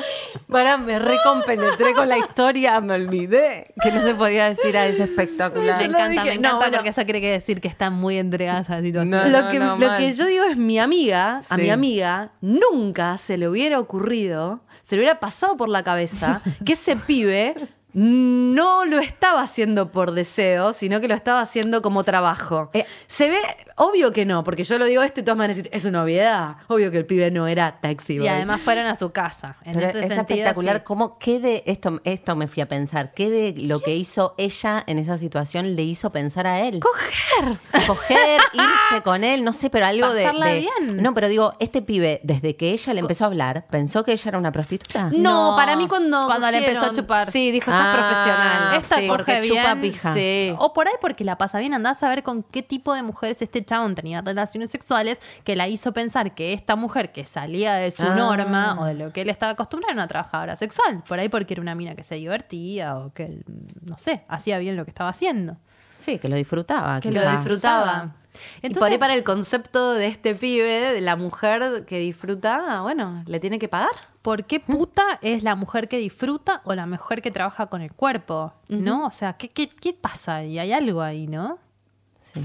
Para, 0.50 0.76
me 0.76 0.98
recompenetré 0.98 1.94
con 1.94 2.08
la 2.08 2.18
historia, 2.18 2.80
me 2.80 2.94
olvidé 2.94 3.72
que 3.82 3.90
no 3.90 4.02
se 4.02 4.14
podía 4.14 4.48
decir 4.48 4.76
a 4.76 4.86
ese 4.86 5.04
espectacular. 5.04 5.78
Me 5.78 5.84
encanta, 5.84 6.08
dije. 6.08 6.24
me 6.24 6.30
No, 6.30 6.38
encanta 6.40 6.56
bueno. 6.58 6.72
porque 6.76 6.90
eso 6.90 7.02
quiere 7.04 7.20
que 7.20 7.30
decir 7.30 7.60
que 7.60 7.68
están 7.68 7.94
muy 7.94 8.18
entregadas 8.18 8.68
a 8.70 8.76
la 8.76 8.82
situación. 8.82 9.10
No, 9.10 9.24
lo, 9.28 9.50
que, 9.50 9.58
no, 9.58 9.76
lo 9.78 9.86
mal. 9.88 9.98
que 9.98 10.12
yo 10.12 10.26
digo 10.26 10.44
es 10.44 10.56
mi 10.56 10.78
amiga, 10.78 11.38
a 11.48 11.56
Sí. 11.56 11.62
mi 11.62 11.70
amiga, 11.70 12.32
nunca 12.40 13.16
se 13.18 13.36
le 13.38 13.48
hubiera 13.48 13.78
ocurrido, 13.80 14.60
se 14.82 14.96
le 14.96 15.00
hubiera 15.02 15.13
pasado 15.20 15.56
por 15.56 15.68
la 15.68 15.82
cabeza 15.82 16.40
que 16.64 16.74
ese 16.74 16.96
pibe 16.96 17.54
no 17.94 18.84
lo 18.84 18.98
estaba 18.98 19.42
haciendo 19.42 19.90
por 19.92 20.12
deseo, 20.12 20.72
sino 20.72 21.00
que 21.00 21.08
lo 21.08 21.14
estaba 21.14 21.40
haciendo 21.40 21.80
como 21.80 22.02
trabajo. 22.04 22.70
Eh. 22.74 22.84
se 23.06 23.28
ve, 23.28 23.38
obvio 23.76 24.12
que 24.12 24.24
no, 24.26 24.42
porque 24.44 24.64
yo 24.64 24.78
lo 24.78 24.84
digo 24.86 25.02
esto 25.02 25.20
y 25.20 25.22
todos 25.22 25.36
me 25.38 25.44
van 25.44 25.50
a 25.52 25.54
decir, 25.54 25.70
es 25.72 25.84
una 25.84 26.02
obviedad. 26.02 26.56
Obvio 26.68 26.90
que 26.90 26.98
el 26.98 27.06
pibe 27.06 27.30
no 27.30 27.46
era 27.46 27.80
taxi 27.80 28.14
Y 28.14 28.18
boy. 28.18 28.28
además 28.28 28.60
fueron 28.60 28.86
a 28.86 28.96
su 28.96 29.10
casa. 29.12 29.56
En 29.64 29.72
Pero 29.74 29.86
ese 29.88 30.00
es 30.00 30.08
sentido, 30.08 30.20
espectacular 30.40 30.78
sí. 30.78 30.82
cómo 30.84 31.18
qué 31.18 31.38
de 31.40 31.62
esto 31.66 32.00
esto 32.04 32.34
me 32.36 32.48
fui 32.48 32.62
a 32.62 32.68
pensar 32.68 33.12
qué 33.14 33.30
de 33.30 33.54
lo 33.66 33.80
que 33.80 33.94
hizo 33.94 34.34
ella 34.38 34.82
en 34.86 34.98
esa 34.98 35.16
situación 35.16 35.76
le 35.76 35.82
hizo 35.84 36.10
pensar 36.10 36.46
a 36.46 36.60
él 36.62 36.80
coger. 36.80 37.58
coger 37.86 38.40
irse 38.52 39.02
con 39.04 39.22
él 39.24 39.44
no 39.44 39.52
sé 39.52 39.70
pero 39.70 39.86
algo 39.86 40.12
de, 40.12 40.24
Pasarla 40.24 40.46
de- 40.46 40.60
bien. 40.60 41.02
no 41.02 41.14
pero 41.14 41.28
digo 41.28 41.54
este 41.60 41.82
pibe 41.82 42.20
desde 42.24 42.56
que 42.56 42.70
ella 42.72 42.92
le 42.94 43.00
empezó 43.00 43.24
a 43.24 43.26
hablar 43.28 43.66
pensó 43.70 44.02
que 44.04 44.12
ella 44.12 44.28
era 44.28 44.38
una 44.38 44.50
prostituta 44.52 45.10
No, 45.12 45.50
No, 45.52 45.56
para 45.56 45.76
mí 45.76 45.86
cuando 45.86 46.26
cuando 46.26 46.50
le 46.50 46.58
empezó 46.58 46.86
a 46.86 46.92
chupar. 46.92 47.30
Sí, 47.30 47.50
dijo, 47.50 47.70
Ah, 47.84 48.72
profesional. 48.72 48.74
Esta 48.82 48.96
Sí, 48.98 49.08
coge 49.08 49.40
bien. 49.40 49.54
chupa 49.54 49.80
pija. 49.80 50.14
Sí. 50.14 50.54
O 50.58 50.72
por 50.72 50.86
ahí 50.88 50.94
porque 51.00 51.24
la 51.24 51.36
pasa 51.38 51.58
bien, 51.58 51.74
andás 51.74 52.02
a 52.02 52.08
ver 52.08 52.22
con 52.22 52.42
qué 52.42 52.62
tipo 52.62 52.94
de 52.94 53.02
mujeres 53.02 53.40
este 53.42 53.64
chabón 53.64 53.94
tenía 53.94 54.20
relaciones 54.20 54.70
sexuales 54.70 55.20
que 55.44 55.56
la 55.56 55.68
hizo 55.68 55.92
pensar 55.92 56.34
que 56.34 56.52
esta 56.52 56.76
mujer 56.76 57.12
que 57.12 57.24
salía 57.24 57.74
de 57.74 57.90
su 57.90 58.02
Ah. 58.02 58.14
norma 58.14 58.76
o 58.80 58.84
de 58.86 58.94
lo 58.94 59.12
que 59.12 59.22
él 59.22 59.30
estaba 59.30 59.52
acostumbrado 59.52 59.92
era 59.92 60.02
una 60.02 60.08
trabajadora 60.08 60.56
sexual. 60.56 61.02
Por 61.08 61.18
ahí 61.20 61.28
porque 61.28 61.54
era 61.54 61.60
una 61.62 61.74
mina 61.74 61.94
que 61.94 62.04
se 62.04 62.14
divertía 62.16 62.96
o 62.96 63.12
que, 63.12 63.42
no 63.82 63.98
sé, 63.98 64.24
hacía 64.28 64.58
bien 64.58 64.76
lo 64.76 64.84
que 64.84 64.90
estaba 64.90 65.10
haciendo. 65.10 65.56
sí 66.00 66.18
que 66.18 66.28
lo 66.28 66.36
disfrutaba 66.36 67.00
que 67.00 67.08
quizás. 67.10 67.24
lo 67.24 67.30
disfrutaba. 67.32 68.14
Entonces- 68.62 68.70
y 68.70 68.80
por 68.80 68.90
ahí 68.90 68.98
para 68.98 69.14
el 69.14 69.24
concepto 69.24 69.92
de 69.94 70.06
este 70.08 70.34
pibe, 70.34 70.92
de 70.92 71.00
la 71.00 71.16
mujer 71.16 71.84
que 71.86 71.98
disfruta, 71.98 72.64
ah, 72.68 72.82
bueno, 72.82 73.22
le 73.26 73.40
tiene 73.40 73.58
que 73.58 73.68
pagar. 73.68 73.92
¿Por 74.22 74.44
qué 74.44 74.58
puta 74.60 75.18
es 75.20 75.42
la 75.42 75.54
mujer 75.54 75.88
que 75.88 75.98
disfruta 75.98 76.62
o 76.64 76.74
la 76.74 76.86
mujer 76.86 77.20
que 77.22 77.30
trabaja 77.30 77.66
con 77.66 77.82
el 77.82 77.92
cuerpo? 77.92 78.52
¿No? 78.68 79.06
O 79.06 79.10
sea, 79.10 79.34
¿qué, 79.34 79.50
qué, 79.50 79.68
qué 79.68 79.92
pasa? 79.92 80.44
Y 80.44 80.58
hay 80.58 80.72
algo 80.72 81.02
ahí, 81.02 81.26
¿no? 81.26 81.58
sí 82.22 82.40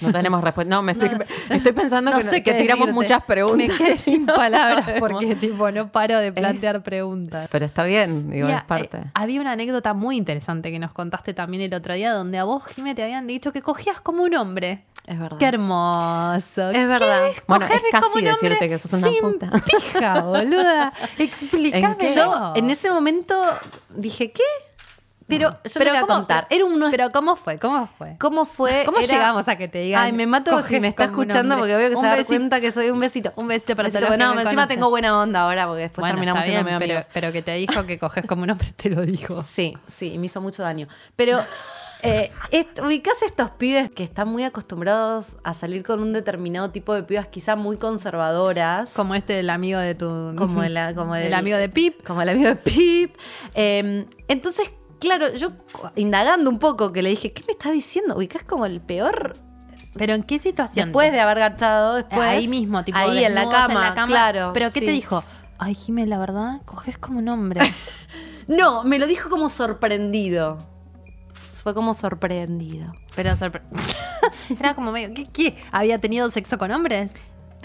no 0.00 0.12
tenemos 0.12 0.42
respuesta 0.42 0.74
no 0.74 0.82
me 0.82 0.92
estoy, 0.92 1.10
estoy 1.50 1.72
pensando 1.72 2.10
No 2.10 2.16
que, 2.18 2.22
sé 2.22 2.42
que 2.42 2.52
qué 2.52 2.62
tiramos 2.62 2.86
decirte. 2.86 2.92
muchas 2.92 3.24
preguntas 3.24 3.68
Me 3.68 3.76
quedé 3.76 3.98
sin 3.98 4.26
no 4.26 4.34
palabras 4.34 4.84
sabemos. 4.84 5.08
porque 5.10 5.34
tipo 5.36 5.70
no 5.70 5.90
paro 5.92 6.18
de 6.18 6.32
plantear 6.32 6.76
Es- 6.76 6.82
preguntas. 6.82 7.48
pero 7.50 7.64
está 7.64 7.84
bien 7.84 8.30
digo 8.30 8.46
Mira, 8.46 8.58
es 8.58 8.64
parte 8.64 8.96
eh, 8.98 9.04
había 9.14 9.40
una 9.40 9.52
anécdota 9.52 9.92
muy 9.94 10.16
interesante 10.16 10.70
que 10.70 10.78
nos 10.78 10.92
contaste 10.92 11.34
también 11.34 11.62
el 11.62 11.74
otro 11.74 11.94
día 11.94 12.12
donde 12.12 12.38
a 12.38 12.44
vos, 12.44 12.64
Jimé, 12.66 12.94
te 12.94 13.02
habían 13.02 13.26
dicho 13.26 13.52
que 13.52 13.62
cogías 13.62 14.00
como 14.00 14.22
un 14.22 14.34
hombre. 14.34 14.84
Es 15.06 15.18
verdad. 15.20 15.38
Qué 15.38 15.46
hermoso. 15.46 16.70
Es 16.70 16.88
verdad. 16.88 17.28
¿Qué 17.32 17.42
Bueno, 17.46 17.66
es 17.66 17.80
casi 17.92 18.02
como 18.02 18.14
un 18.16 18.26
hombre 18.28 18.48
decirte 18.48 18.68
que 18.68 18.78
sos 18.78 18.92
una 18.92 19.08
sin 19.08 19.20
puta. 19.20 19.50
pija, 19.64 20.20
boluda. 20.22 20.92
Explícame. 21.18 21.96
¿En? 22.08 22.14
Yo 22.14 22.52
en 22.56 22.70
ese 22.70 22.90
momento 22.90 23.34
dije, 23.94 24.32
¿qué? 24.32 24.42
Pero 25.28 25.50
yo 25.64 25.70
te 25.72 25.78
voy 25.80 25.96
a 25.96 26.00
¿cómo- 26.02 26.14
contar. 26.14 26.46
Era 26.50 26.64
uno 26.64 26.88
Pero 26.90 27.10
¿cómo 27.10 27.34
fue? 27.34 27.58
¿Cómo 27.58 27.88
fue? 27.98 28.16
¿Cómo 28.18 28.44
fue? 28.44 28.82
¿Cómo 28.86 28.98
Era- 28.98 29.06
llegamos 29.08 29.48
a 29.48 29.56
que 29.56 29.66
te 29.66 29.78
digan? 29.80 30.02
Ay, 30.04 30.12
me 30.12 30.26
mato 30.26 30.62
si 30.62 30.78
me 30.78 30.88
está 30.88 31.04
escuchando 31.04 31.56
porque 31.58 31.74
veo 31.74 31.88
que 31.88 31.96
Un 31.96 32.00
se 32.00 32.06
va 32.06 32.12
a 32.12 32.16
dar 32.16 32.18
besito. 32.18 32.38
cuenta 32.38 32.60
que 32.60 32.70
soy 32.70 32.90
un 32.90 33.00
besito. 33.00 33.32
Un 33.36 33.48
besito 33.48 33.74
para 33.74 33.88
Besito, 33.88 34.06
bueno, 34.06 34.34
me 34.36 34.42
encima 34.42 34.66
tengo 34.68 34.88
buena 34.88 35.20
onda 35.20 35.42
ahora 35.42 35.66
porque 35.66 35.82
después 35.82 36.02
Bueno, 36.02 36.14
terminamos 36.14 36.44
siendo 36.44 36.62
medio 36.64 36.78
pero, 36.78 36.92
amigos. 36.94 37.10
pero 37.12 37.32
que 37.32 37.42
te 37.42 37.54
dijo 37.54 37.84
que 37.86 37.98
coges 37.98 38.24
como 38.26 38.44
un 38.44 38.50
hombre, 38.50 38.68
te 38.76 38.88
lo 38.88 39.02
dijo. 39.02 39.42
Sí, 39.46 39.76
sí, 39.88 40.12
y 40.12 40.18
me 40.18 40.26
hizo 40.26 40.40
mucho 40.40 40.62
daño. 40.62 40.86
Pero 41.16 41.40
eh, 42.02 42.30
est- 42.52 42.78
ubicás 42.78 43.20
estos 43.22 43.50
pibes 43.52 43.90
que 43.90 44.04
están 44.04 44.28
muy 44.28 44.44
acostumbrados 44.44 45.38
a 45.42 45.54
salir 45.54 45.82
con 45.82 46.00
un 46.00 46.12
determinado 46.12 46.70
tipo 46.70 46.94
de 46.94 47.02
pibas, 47.02 47.26
quizá 47.26 47.56
muy 47.56 47.78
conservadoras. 47.78 48.90
Como 48.92 49.14
este, 49.14 49.40
el 49.40 49.50
amigo 49.50 49.80
de 49.80 49.94
tu... 49.96 50.34
como 50.36 50.62
el, 50.62 50.78
como 50.94 51.16
el 51.16 51.34
amigo 51.34 51.56
de 51.56 51.68
Pip. 51.68 52.06
Como 52.06 52.22
el 52.22 52.28
amigo 52.28 52.48
de 52.48 52.56
Pip. 52.56 53.16
Eh, 53.54 54.06
entonces, 54.28 54.70
claro, 54.98 55.32
yo 55.34 55.50
indagando 55.94 56.50
un 56.50 56.58
poco, 56.58 56.92
que 56.92 57.02
le 57.02 57.10
dije, 57.10 57.32
¿qué 57.32 57.42
me 57.46 57.52
estás 57.52 57.72
diciendo? 57.72 58.16
Ubicás 58.16 58.42
como 58.42 58.66
el 58.66 58.80
peor. 58.80 59.36
¿Pero 59.94 60.14
en 60.14 60.22
qué 60.22 60.38
situación? 60.38 60.88
Después 60.88 61.10
de 61.12 61.20
haber 61.20 61.38
garchado, 61.38 61.94
después. 61.94 62.20
ahí 62.20 62.48
mismo, 62.48 62.84
tipo 62.84 62.98
Ahí 62.98 63.24
en 63.24 63.34
la, 63.34 63.48
cama, 63.48 63.94
claro. 64.06 64.50
¿Pero 64.52 64.66
qué 64.66 64.80
sí. 64.80 64.86
te 64.86 64.90
dijo? 64.90 65.24
Ay, 65.58 65.74
Jimé, 65.74 66.06
la 66.06 66.18
verdad, 66.18 66.60
coges 66.64 66.98
como 66.98 67.18
un 67.18 67.28
hombre. 67.28 67.60
No, 68.48 68.84
me 68.84 69.00
lo 69.00 69.08
dijo 69.08 69.28
como 69.28 69.48
sorprendido. 69.48 70.58
Fue 71.34 71.74
como 71.74 71.94
sorprendido. 71.94 72.92
Pero 73.16 73.32
sorpre- 73.32 73.62
Era 74.60 74.76
como 74.76 74.92
medio... 74.92 75.12
¿qué, 75.14 75.26
qué? 75.26 75.56
¿Había 75.72 76.00
tenido 76.00 76.30
sexo 76.30 76.56
con 76.56 76.70
hombres? 76.70 77.14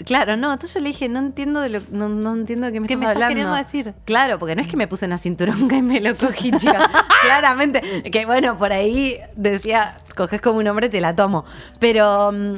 Claro, 0.04 0.36
no, 0.36 0.52
entonces 0.52 0.74
yo 0.74 0.80
le 0.80 0.88
dije, 0.88 1.08
no 1.08 1.18
entiendo 1.18 1.60
de 1.60 1.68
lo, 1.70 1.80
no, 1.90 2.08
no 2.08 2.32
entiendo 2.34 2.66
de 2.66 2.72
qué 2.72 2.80
me 2.80 2.86
¿Qué 2.86 2.94
estás 2.94 3.06
me 3.06 3.12
estás 3.12 3.22
hablando. 3.24 3.34
queriendo 3.52 3.56
decir? 3.56 3.94
Claro, 4.04 4.38
porque 4.38 4.54
no 4.56 4.62
es 4.62 4.68
que 4.68 4.76
me 4.76 4.86
puse 4.88 5.06
una 5.06 5.18
cinturonga 5.18 5.76
y 5.76 5.82
me 5.82 6.00
lo 6.00 6.14
cogí, 6.16 6.50
chica. 6.52 6.90
Claramente, 7.22 8.02
que 8.10 8.26
bueno, 8.26 8.56
por 8.58 8.72
ahí 8.72 9.18
decía, 9.36 9.96
coges 10.16 10.40
como 10.40 10.58
un 10.58 10.66
hombre, 10.68 10.88
te 10.88 11.00
la 11.00 11.14
tomo. 11.14 11.44
Pero 11.78 12.32
mm, 12.32 12.54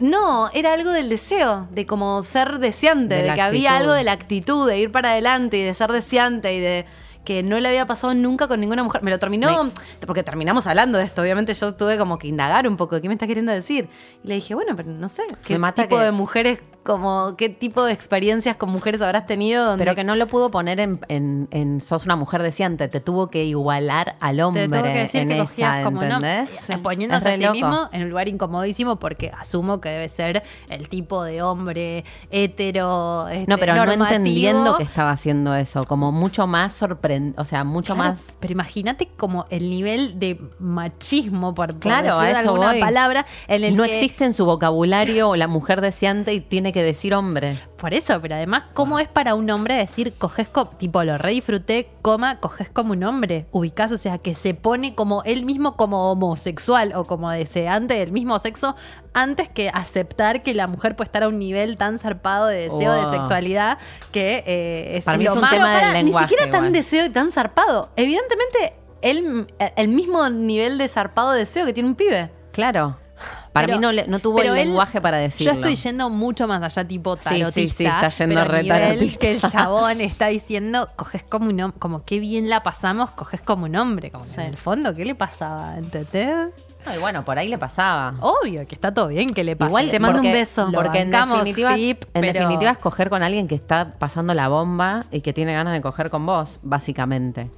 no, 0.00 0.50
era 0.54 0.72
algo 0.74 0.90
del 0.92 1.08
deseo, 1.08 1.66
de 1.70 1.86
como 1.86 2.22
ser 2.22 2.58
deseante, 2.58 3.22
De 3.22 3.34
que 3.34 3.40
había 3.40 3.76
algo 3.76 3.92
de 3.92 4.04
la 4.04 4.12
actitud, 4.12 4.68
de 4.68 4.78
ir 4.78 4.92
para 4.92 5.10
adelante 5.12 5.58
y 5.58 5.62
de 5.64 5.74
ser 5.74 5.90
deseante 5.92 6.54
y 6.54 6.60
de 6.60 6.86
que 7.24 7.42
no 7.42 7.60
le 7.60 7.68
había 7.68 7.84
pasado 7.84 8.14
nunca 8.14 8.48
con 8.48 8.58
ninguna 8.58 8.82
mujer. 8.82 9.02
Me 9.02 9.10
lo 9.10 9.18
terminó, 9.18 9.68
porque 10.06 10.22
terminamos 10.22 10.66
hablando 10.66 10.96
de 10.96 11.04
esto. 11.04 11.20
Obviamente 11.20 11.52
yo 11.52 11.74
tuve 11.74 11.98
como 11.98 12.16
que 12.18 12.26
indagar 12.26 12.66
un 12.66 12.78
poco 12.78 12.94
de 12.94 13.02
qué 13.02 13.08
me 13.08 13.14
está 13.14 13.26
queriendo 13.26 13.52
decir. 13.52 13.90
Y 14.24 14.28
le 14.28 14.36
dije, 14.36 14.54
bueno, 14.54 14.74
pero 14.74 14.90
no 14.92 15.10
sé, 15.10 15.24
qué 15.44 15.52
Me 15.54 15.58
mata 15.58 15.82
tipo 15.82 15.98
que- 15.98 16.04
de 16.04 16.10
mujeres, 16.12 16.60
como, 16.88 17.34
qué 17.36 17.50
tipo 17.50 17.84
de 17.84 17.92
experiencias 17.92 18.56
con 18.56 18.70
mujeres 18.70 19.02
habrás 19.02 19.26
tenido. 19.26 19.64
Donde 19.66 19.84
Pero 19.84 19.94
que 19.94 20.02
no 20.04 20.16
lo 20.16 20.26
pudo 20.26 20.50
poner 20.50 20.80
en, 20.80 20.98
en- 21.08 21.46
en 21.50 21.80
sos 21.82 22.04
una 22.06 22.16
mujer 22.16 22.42
deseante, 22.42 22.88
te 22.88 23.00
tuvo 23.00 23.28
que 23.28 23.44
igualar 23.44 24.16
al 24.20 24.40
hombre 24.40 24.62
Te 24.62 24.68
tengo 24.70 24.84
que 24.84 24.90
decir 24.98 25.20
en 25.20 25.28
que 25.28 25.34
esa, 25.34 25.44
cogías 25.44 25.84
como 25.84 26.00
un 26.00 26.10
hombre, 26.12 26.38
¿entendés? 26.38 26.70
eh, 26.70 26.78
poniéndose 26.82 27.28
a 27.28 27.36
sí 27.36 27.42
loco. 27.42 27.52
mismo 27.52 27.88
en 27.92 28.02
un 28.04 28.08
lugar 28.10 28.28
incomodísimo 28.28 28.96
porque 28.96 29.30
asumo 29.38 29.80
que 29.80 29.90
debe 29.90 30.08
ser 30.08 30.42
el 30.70 30.88
tipo 30.88 31.22
de 31.22 31.42
hombre 31.42 32.04
hetero 32.30 33.28
este, 33.28 33.46
No, 33.46 33.58
pero 33.58 33.74
no 33.74 33.92
entendiendo 33.92 34.76
que 34.76 34.82
estaba 34.84 35.10
haciendo 35.10 35.54
eso, 35.54 35.84
como 35.84 36.10
mucho 36.10 36.46
más 36.46 36.72
sorprendente, 36.72 37.40
o 37.40 37.44
sea, 37.44 37.64
mucho 37.64 37.94
Claro, 37.94 38.10
más... 38.12 38.24
Pero 38.40 38.52
imagínate 38.52 39.08
como 39.16 39.44
el 39.50 39.68
nivel 39.70 40.18
de 40.18 40.40
machismo, 40.58 41.54
por, 41.54 41.68
por 41.72 41.78
Claro, 41.80 42.18
a 42.18 42.22
decir 42.22 42.38
eso 42.38 42.48
alguna 42.50 42.72
voy. 42.72 42.80
palabra, 42.80 43.26
en 43.46 43.64
el 43.64 43.76
no 43.76 43.84
que- 43.84 43.90
existe 43.92 44.24
en 44.24 44.32
su 44.32 44.46
vocabulario 44.46 45.36
la 45.36 45.48
mujer 45.48 45.80
deseante 45.80 46.32
y 46.32 46.40
tiene 46.40 46.72
que 46.72 46.77
decir 46.82 47.14
hombre. 47.14 47.58
Por 47.78 47.94
eso, 47.94 48.18
pero 48.20 48.34
además, 48.34 48.64
¿cómo 48.74 48.98
es 48.98 49.08
para 49.08 49.34
un 49.34 49.48
hombre 49.50 49.74
decir 49.74 50.12
coges 50.18 50.48
como, 50.48 50.70
tipo, 50.70 51.02
lo 51.04 51.16
re 51.18 51.32
disfruté, 51.32 51.88
coma, 52.02 52.40
coges 52.40 52.68
como 52.68 52.92
un 52.92 53.04
hombre? 53.04 53.46
Ubicás, 53.52 53.92
o 53.92 53.98
sea, 53.98 54.18
que 54.18 54.34
se 54.34 54.54
pone 54.54 54.94
como 54.94 55.22
él 55.24 55.44
mismo 55.44 55.76
como 55.76 56.10
homosexual 56.10 56.92
o 56.94 57.04
como 57.04 57.30
deseante 57.30 57.94
del 57.94 58.10
mismo 58.12 58.38
sexo 58.38 58.74
antes 59.14 59.48
que 59.48 59.70
aceptar 59.72 60.42
que 60.42 60.54
la 60.54 60.66
mujer 60.66 60.96
puede 60.96 61.06
estar 61.08 61.22
a 61.22 61.28
un 61.28 61.38
nivel 61.38 61.76
tan 61.76 61.98
zarpado 61.98 62.46
de 62.46 62.68
deseo 62.68 62.94
Wow. 62.94 63.10
de 63.10 63.18
sexualidad 63.18 63.78
que 64.12 64.42
eh, 64.46 64.96
es 64.98 65.04
Para 65.04 65.18
mí 65.18 65.24
lo 65.24 65.30
es 65.30 65.36
un 65.36 65.40
más... 65.42 65.50
tema 65.50 65.76
del 65.78 65.92
lenguaje 65.92 66.26
Ni 66.26 66.30
siquiera 66.30 66.50
tan 66.50 66.72
deseo 66.72 67.06
y 67.06 67.10
tan 67.10 67.32
zarpado. 67.32 67.88
Evidentemente, 67.96 68.72
él, 69.02 69.46
el 69.76 69.88
mismo 69.88 70.28
nivel 70.28 70.78
de 70.78 70.88
zarpado 70.88 71.32
deseo 71.32 71.64
que 71.66 71.72
tiene 71.72 71.88
un 71.88 71.94
pibe. 71.94 72.30
Claro. 72.52 72.96
Para 73.58 73.66
Pero- 73.76 73.78
mí 73.92 73.96
no, 73.98 74.06
no 74.06 74.18
tuvo 74.18 74.40
el 74.40 74.48
él- 74.48 74.54
lenguaje 74.54 75.00
para 75.00 75.18
decirlo. 75.18 75.52
Yo 75.52 75.58
estoy 75.60 75.76
yendo 75.76 76.10
mucho 76.10 76.46
más 76.48 76.62
allá, 76.62 76.86
tipo 76.88 77.16
Sí, 77.16 77.20
sí, 77.22 77.38
tarotista. 77.40 77.76
sí, 77.76 77.84
está 77.84 78.08
yendo 78.08 78.34
pero 78.36 78.50
re 78.50 78.62
nivel 78.62 78.80
tarotista. 78.82 79.18
que 79.20 79.32
el 79.32 79.40
chabón 79.50 80.00
está 80.00 80.26
diciendo, 80.28 80.88
coges 80.96 81.22
como 81.22 81.50
un 81.50 81.60
hombre, 81.60 81.78
como 81.78 82.04
qué 82.04 82.18
bien 82.20 82.48
la 82.48 82.62
pasamos, 82.62 83.10
coges 83.12 83.40
como 83.40 83.64
un 83.66 83.76
hombre. 83.76 84.10
Como 84.10 84.24
Sí. 84.24 84.34
en 84.40 84.46
el 84.46 84.56
fondo, 84.56 84.94
¿qué 84.94 85.04
le 85.04 85.14
pasaba? 85.14 85.76
¿Entendés? 85.76 86.50
Ay, 86.86 86.98
bueno, 87.00 87.24
por 87.24 87.38
ahí 87.38 87.48
le 87.48 87.58
pasaba. 87.58 88.14
Obvio 88.20 88.66
que 88.66 88.74
está 88.74 88.92
todo 88.92 89.08
bien 89.08 89.28
que 89.28 89.44
le 89.44 89.56
pase. 89.56 89.68
Igual 89.70 89.90
te 89.90 89.98
mando 90.00 90.20
un 90.22 90.32
beso. 90.32 90.70
Porque 90.72 91.00
en 91.00 91.10
definitiva, 91.10 91.76
en 91.76 91.96
pero- 92.12 92.32
definitiva 92.32 92.70
es 92.70 92.78
coger 92.78 93.10
con 93.10 93.22
alguien 93.22 93.46
que 93.48 93.54
está 93.56 93.92
pasando 93.98 94.32
la 94.32 94.48
bomba 94.48 95.04
y 95.10 95.20
que 95.20 95.32
tiene 95.32 95.52
ganas 95.52 95.72
de 95.74 95.80
coger 95.82 96.08
con 96.08 96.24
vos, 96.24 96.60
básicamente. 96.62 97.50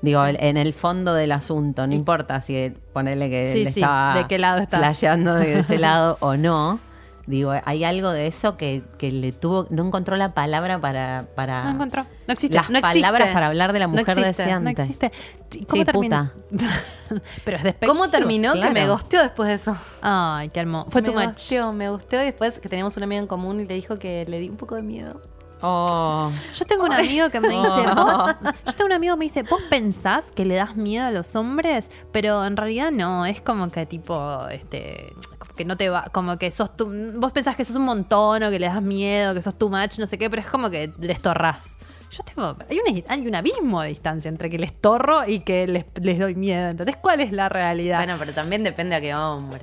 Digo, 0.00 0.24
en 0.26 0.56
el 0.56 0.74
fondo 0.74 1.12
del 1.14 1.32
asunto, 1.32 1.86
no 1.86 1.92
importa 1.94 2.40
si 2.40 2.72
ponele 2.92 3.28
que 3.30 3.52
Sí, 3.52 3.62
estaba 3.62 4.14
de 4.18 4.26
qué 4.26 4.38
lado 4.38 4.60
está. 4.60 4.78
flasheando 4.78 5.34
de 5.34 5.58
ese 5.60 5.78
lado 5.78 6.16
o 6.20 6.36
no. 6.36 6.78
Digo, 7.26 7.52
hay 7.66 7.84
algo 7.84 8.10
de 8.10 8.26
eso 8.26 8.56
que, 8.56 8.80
que 8.96 9.12
le 9.12 9.32
tuvo, 9.32 9.66
no 9.68 9.84
encontró 9.86 10.16
la 10.16 10.32
palabra 10.32 10.80
para, 10.80 11.26
para 11.34 11.64
No 11.64 11.70
encontró. 11.72 12.06
No 12.26 12.32
existe. 12.32 12.56
las 12.56 12.70
no 12.70 12.78
existe. 12.78 13.00
palabras 13.02 13.34
para 13.34 13.48
hablar 13.48 13.74
de 13.74 13.80
la 13.80 13.86
No 13.86 13.90
mujer 13.92 14.18
existe, 14.18 14.42
deseante. 14.44 14.64
No 14.64 14.70
existe. 14.70 15.12
¿Y 15.52 15.64
¿Cómo 15.66 15.80
Sí, 15.80 15.84
termina? 15.84 16.32
Pero 17.44 17.58
es. 17.68 17.74
¿Cómo 17.86 18.08
terminó? 18.08 18.52
claro. 18.52 18.68
Que 18.72 18.80
me 18.80 18.88
gosteó 18.88 19.20
después 19.22 19.48
de 19.48 19.54
eso. 19.56 19.76
Ay, 20.00 20.48
qué 20.50 20.60
hermoso. 20.60 20.90
Fue 20.90 21.02
me 21.02 21.08
tu 21.08 21.14
match. 21.14 21.32
Gosteó, 21.34 21.72
me 21.74 21.90
gusteó 21.90 22.22
y 22.22 22.26
después 22.26 22.58
que 22.60 22.68
teníamos 22.70 22.96
un 22.96 23.02
amigo 23.02 23.20
en 23.20 23.26
común 23.26 23.60
y 23.60 23.66
le 23.66 23.74
dijo 23.74 23.98
que 23.98 24.24
le 24.26 24.38
di 24.38 24.48
un 24.48 24.56
poco 24.56 24.76
de 24.76 24.82
miedo. 24.82 25.20
Oh. 25.60 26.30
Yo 26.54 26.64
tengo 26.66 26.84
un 26.84 26.92
amigo 26.92 27.30
que 27.30 27.40
me 27.40 27.48
dice, 27.48 27.62
yo 28.66 28.72
tengo 28.76 28.86
un 28.86 28.92
amigo 28.92 29.14
que 29.14 29.18
me 29.18 29.24
dice, 29.24 29.42
vos 29.42 29.60
pensás 29.68 30.30
que 30.30 30.44
le 30.44 30.54
das 30.54 30.76
miedo 30.76 31.06
a 31.06 31.10
los 31.10 31.34
hombres, 31.34 31.90
pero 32.12 32.44
en 32.44 32.56
realidad 32.56 32.92
no, 32.92 33.26
es 33.26 33.40
como 33.40 33.68
que 33.70 33.86
tipo, 33.86 34.46
este, 34.50 35.12
como 35.38 35.54
que 35.54 35.64
no 35.64 35.76
te 35.76 35.88
va, 35.88 36.04
como 36.12 36.36
que 36.36 36.52
sos 36.52 36.76
tú, 36.76 36.92
vos 37.16 37.32
pensás 37.32 37.56
que 37.56 37.64
sos 37.64 37.76
un 37.76 37.84
montón 37.84 38.42
o 38.42 38.50
que 38.50 38.58
le 38.58 38.66
das 38.66 38.82
miedo, 38.82 39.34
que 39.34 39.42
sos 39.42 39.58
too 39.58 39.68
much, 39.68 39.98
no 39.98 40.06
sé 40.06 40.16
qué, 40.16 40.30
pero 40.30 40.42
es 40.42 40.48
como 40.48 40.70
que 40.70 40.92
les 41.00 41.20
torrás. 41.20 41.76
Yo 42.10 42.22
tengo, 42.22 42.56
hay 42.70 42.78
un, 42.78 43.04
hay 43.06 43.26
un 43.26 43.34
abismo 43.34 43.82
de 43.82 43.88
distancia 43.88 44.28
entre 44.30 44.48
que 44.48 44.58
les 44.58 44.72
torro 44.80 45.28
y 45.28 45.40
que 45.40 45.66
les, 45.66 45.84
les 46.00 46.18
doy 46.18 46.34
miedo. 46.34 46.68
Entonces, 46.68 46.96
¿cuál 46.96 47.20
es 47.20 47.32
la 47.32 47.50
realidad? 47.50 47.98
Bueno, 47.98 48.16
pero 48.18 48.32
también 48.32 48.64
depende 48.64 48.96
a 48.96 49.00
qué 49.00 49.14
hombre. 49.14 49.60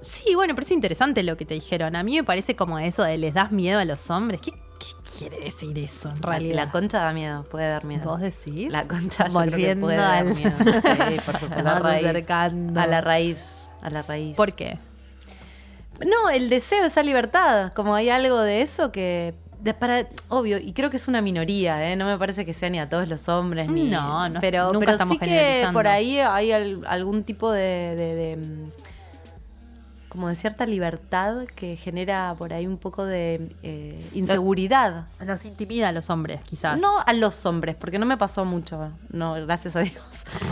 Sí, 0.00 0.34
bueno, 0.36 0.54
pero 0.54 0.64
es 0.64 0.70
interesante 0.70 1.24
lo 1.24 1.36
que 1.36 1.44
te 1.44 1.54
dijeron. 1.54 1.96
A 1.96 2.04
mí 2.04 2.16
me 2.16 2.24
parece 2.24 2.54
como 2.54 2.78
eso 2.78 3.02
de 3.02 3.18
les 3.18 3.34
das 3.34 3.50
miedo 3.50 3.80
a 3.80 3.84
los 3.84 4.10
hombres. 4.10 4.40
¿Qué, 4.40 4.52
qué 4.84 5.18
quiere 5.18 5.40
decir 5.44 5.78
eso 5.78 6.08
en 6.10 6.20
La, 6.20 6.28
realidad? 6.28 6.56
la 6.56 6.70
concha 6.70 6.98
da 7.00 7.12
miedo, 7.12 7.44
puede 7.44 7.68
dar 7.68 7.84
miedo. 7.84 8.04
¿Vos 8.04 8.20
decís? 8.20 8.70
La 8.72 8.86
concha 8.88 9.28
yo 9.28 9.34
creo 9.34 9.44
que 9.44 9.50
Volviendo 9.50 9.86
puede 9.86 9.96
dar 9.98 10.24
miedo. 10.24 10.50
Sí, 10.58 11.20
por 11.24 11.38
supuesto. 11.38 11.54
Te 11.56 11.62
vas 11.62 11.84
acercando. 11.84 12.80
A 12.80 12.86
la 12.86 13.00
raíz. 13.00 13.38
A 13.82 13.90
la 13.90 14.02
raíz. 14.02 14.36
¿Por 14.36 14.52
qué? 14.54 14.78
No, 16.04 16.30
el 16.30 16.48
deseo, 16.48 16.84
esa 16.86 17.02
libertad. 17.02 17.72
Como 17.74 17.94
hay 17.94 18.08
algo 18.10 18.40
de 18.40 18.62
eso 18.62 18.90
que. 18.90 19.34
de- 19.60 19.74
para, 19.74 20.06
obvio, 20.28 20.58
y 20.58 20.72
creo 20.72 20.90
que 20.90 20.96
es 20.96 21.06
una 21.06 21.20
minoría, 21.22 21.78
¿eh? 21.90 21.94
No 21.96 22.06
me 22.06 22.18
parece 22.18 22.44
que 22.44 22.54
sea 22.54 22.70
ni 22.70 22.80
a 22.80 22.88
todos 22.88 23.06
los 23.06 23.28
hombres, 23.28 23.70
ni. 23.70 23.88
No, 23.88 24.28
no, 24.28 24.40
pero, 24.40 24.66
nunca 24.72 24.80
pero 24.80 24.92
estamos 24.92 25.12
sí 25.14 25.18
que 25.20 25.68
por 25.72 25.86
ahí 25.86 26.18
hay 26.18 26.50
al- 26.52 26.84
algún 26.86 27.22
tipo 27.22 27.52
de. 27.52 27.94
de- 27.96 28.14
de, 28.14 28.36
mm, 28.36 28.70
como 30.12 30.28
de 30.28 30.36
cierta 30.36 30.66
libertad 30.66 31.46
que 31.56 31.76
genera 31.76 32.34
por 32.36 32.52
ahí 32.52 32.66
un 32.66 32.76
poco 32.76 33.06
de 33.06 33.48
eh, 33.62 34.06
inseguridad. 34.12 35.06
Los 35.24 35.44
intimida 35.46 35.88
a 35.88 35.92
los 35.92 36.10
hombres, 36.10 36.42
quizás. 36.42 36.78
No 36.78 36.98
a 37.04 37.12
los 37.14 37.46
hombres, 37.46 37.74
porque 37.76 37.98
no 37.98 38.04
me 38.04 38.18
pasó 38.18 38.44
mucho. 38.44 38.90
No, 39.10 39.32
gracias 39.34 39.74
a 39.74 39.80
Dios. 39.80 40.04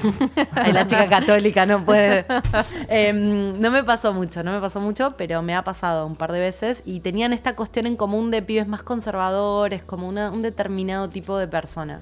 Ay, 0.53 0.73
la 0.73 0.87
chica 0.87 1.09
católica 1.09 1.67
no 1.67 1.85
puede. 1.85 2.25
Em, 2.89 3.61
no 3.61 3.71
me 3.71 3.85
pasó 3.85 4.15
mucho, 4.15 4.43
no 4.43 4.53
me 4.53 4.61
pasó 4.61 4.81
mucho, 4.81 5.13
pero 5.19 5.43
me 5.43 5.55
ha 5.55 5.63
pasado 5.63 6.07
un 6.07 6.17
par 6.17 6.33
de 6.33 6.41
veces. 6.41 6.83
Y 6.87 7.01
tenían 7.01 7.33
esta 7.35 7.55
cuestión 7.55 7.87
en 7.87 7.97
común 7.97 8.31
de 8.31 8.41
pibes 8.43 8.67
más 8.67 8.83
conservadores, 8.83 9.83
como 9.83 10.09
una- 10.09 10.31
un 10.31 10.41
determinado 10.43 11.09
tipo 11.11 11.37
de 11.37 11.47
persona. 11.49 12.01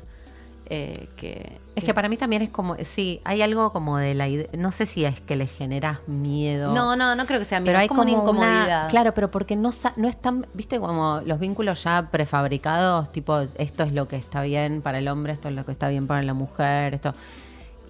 Eh, 0.70 1.08
que, 1.16 1.58
Es 1.76 1.84
que 1.84 1.94
para 1.94 2.08
mí 2.08 2.18
también 2.18 2.42
es 2.42 2.50
como, 2.50 2.76
sí, 2.84 3.20
hay 3.24 3.40
algo 3.40 3.72
como 3.72 3.96
de 3.96 4.14
la 4.14 4.28
idea, 4.28 4.46
no 4.56 4.70
sé 4.70 4.84
si 4.84 5.04
es 5.04 5.18
que 5.20 5.34
le 5.34 5.46
generas 5.46 6.06
miedo. 6.06 6.74
No, 6.74 6.94
no, 6.94 7.14
no 7.14 7.26
creo 7.26 7.38
que 7.38 7.46
sea 7.46 7.60
miedo, 7.60 7.70
pero 7.70 7.78
hay 7.78 7.88
como, 7.88 8.02
una 8.02 8.10
incomodidad. 8.10 8.88
claro, 8.90 9.14
pero 9.14 9.30
porque 9.30 9.56
no, 9.56 9.70
no 9.96 10.08
están, 10.08 10.46
viste, 10.52 10.78
como 10.78 11.22
los 11.24 11.40
vínculos 11.40 11.84
ya 11.84 12.08
prefabricados, 12.10 13.10
tipo, 13.12 13.38
esto 13.38 13.82
es 13.84 13.92
lo 13.92 14.08
que 14.08 14.16
está 14.16 14.42
bien 14.42 14.82
para 14.82 14.98
el 14.98 15.08
hombre, 15.08 15.32
esto 15.32 15.48
es 15.48 15.54
lo 15.54 15.64
que 15.64 15.72
está 15.72 15.88
bien 15.88 16.06
para 16.06 16.22
la 16.22 16.34
mujer, 16.34 16.94
esto. 16.94 17.14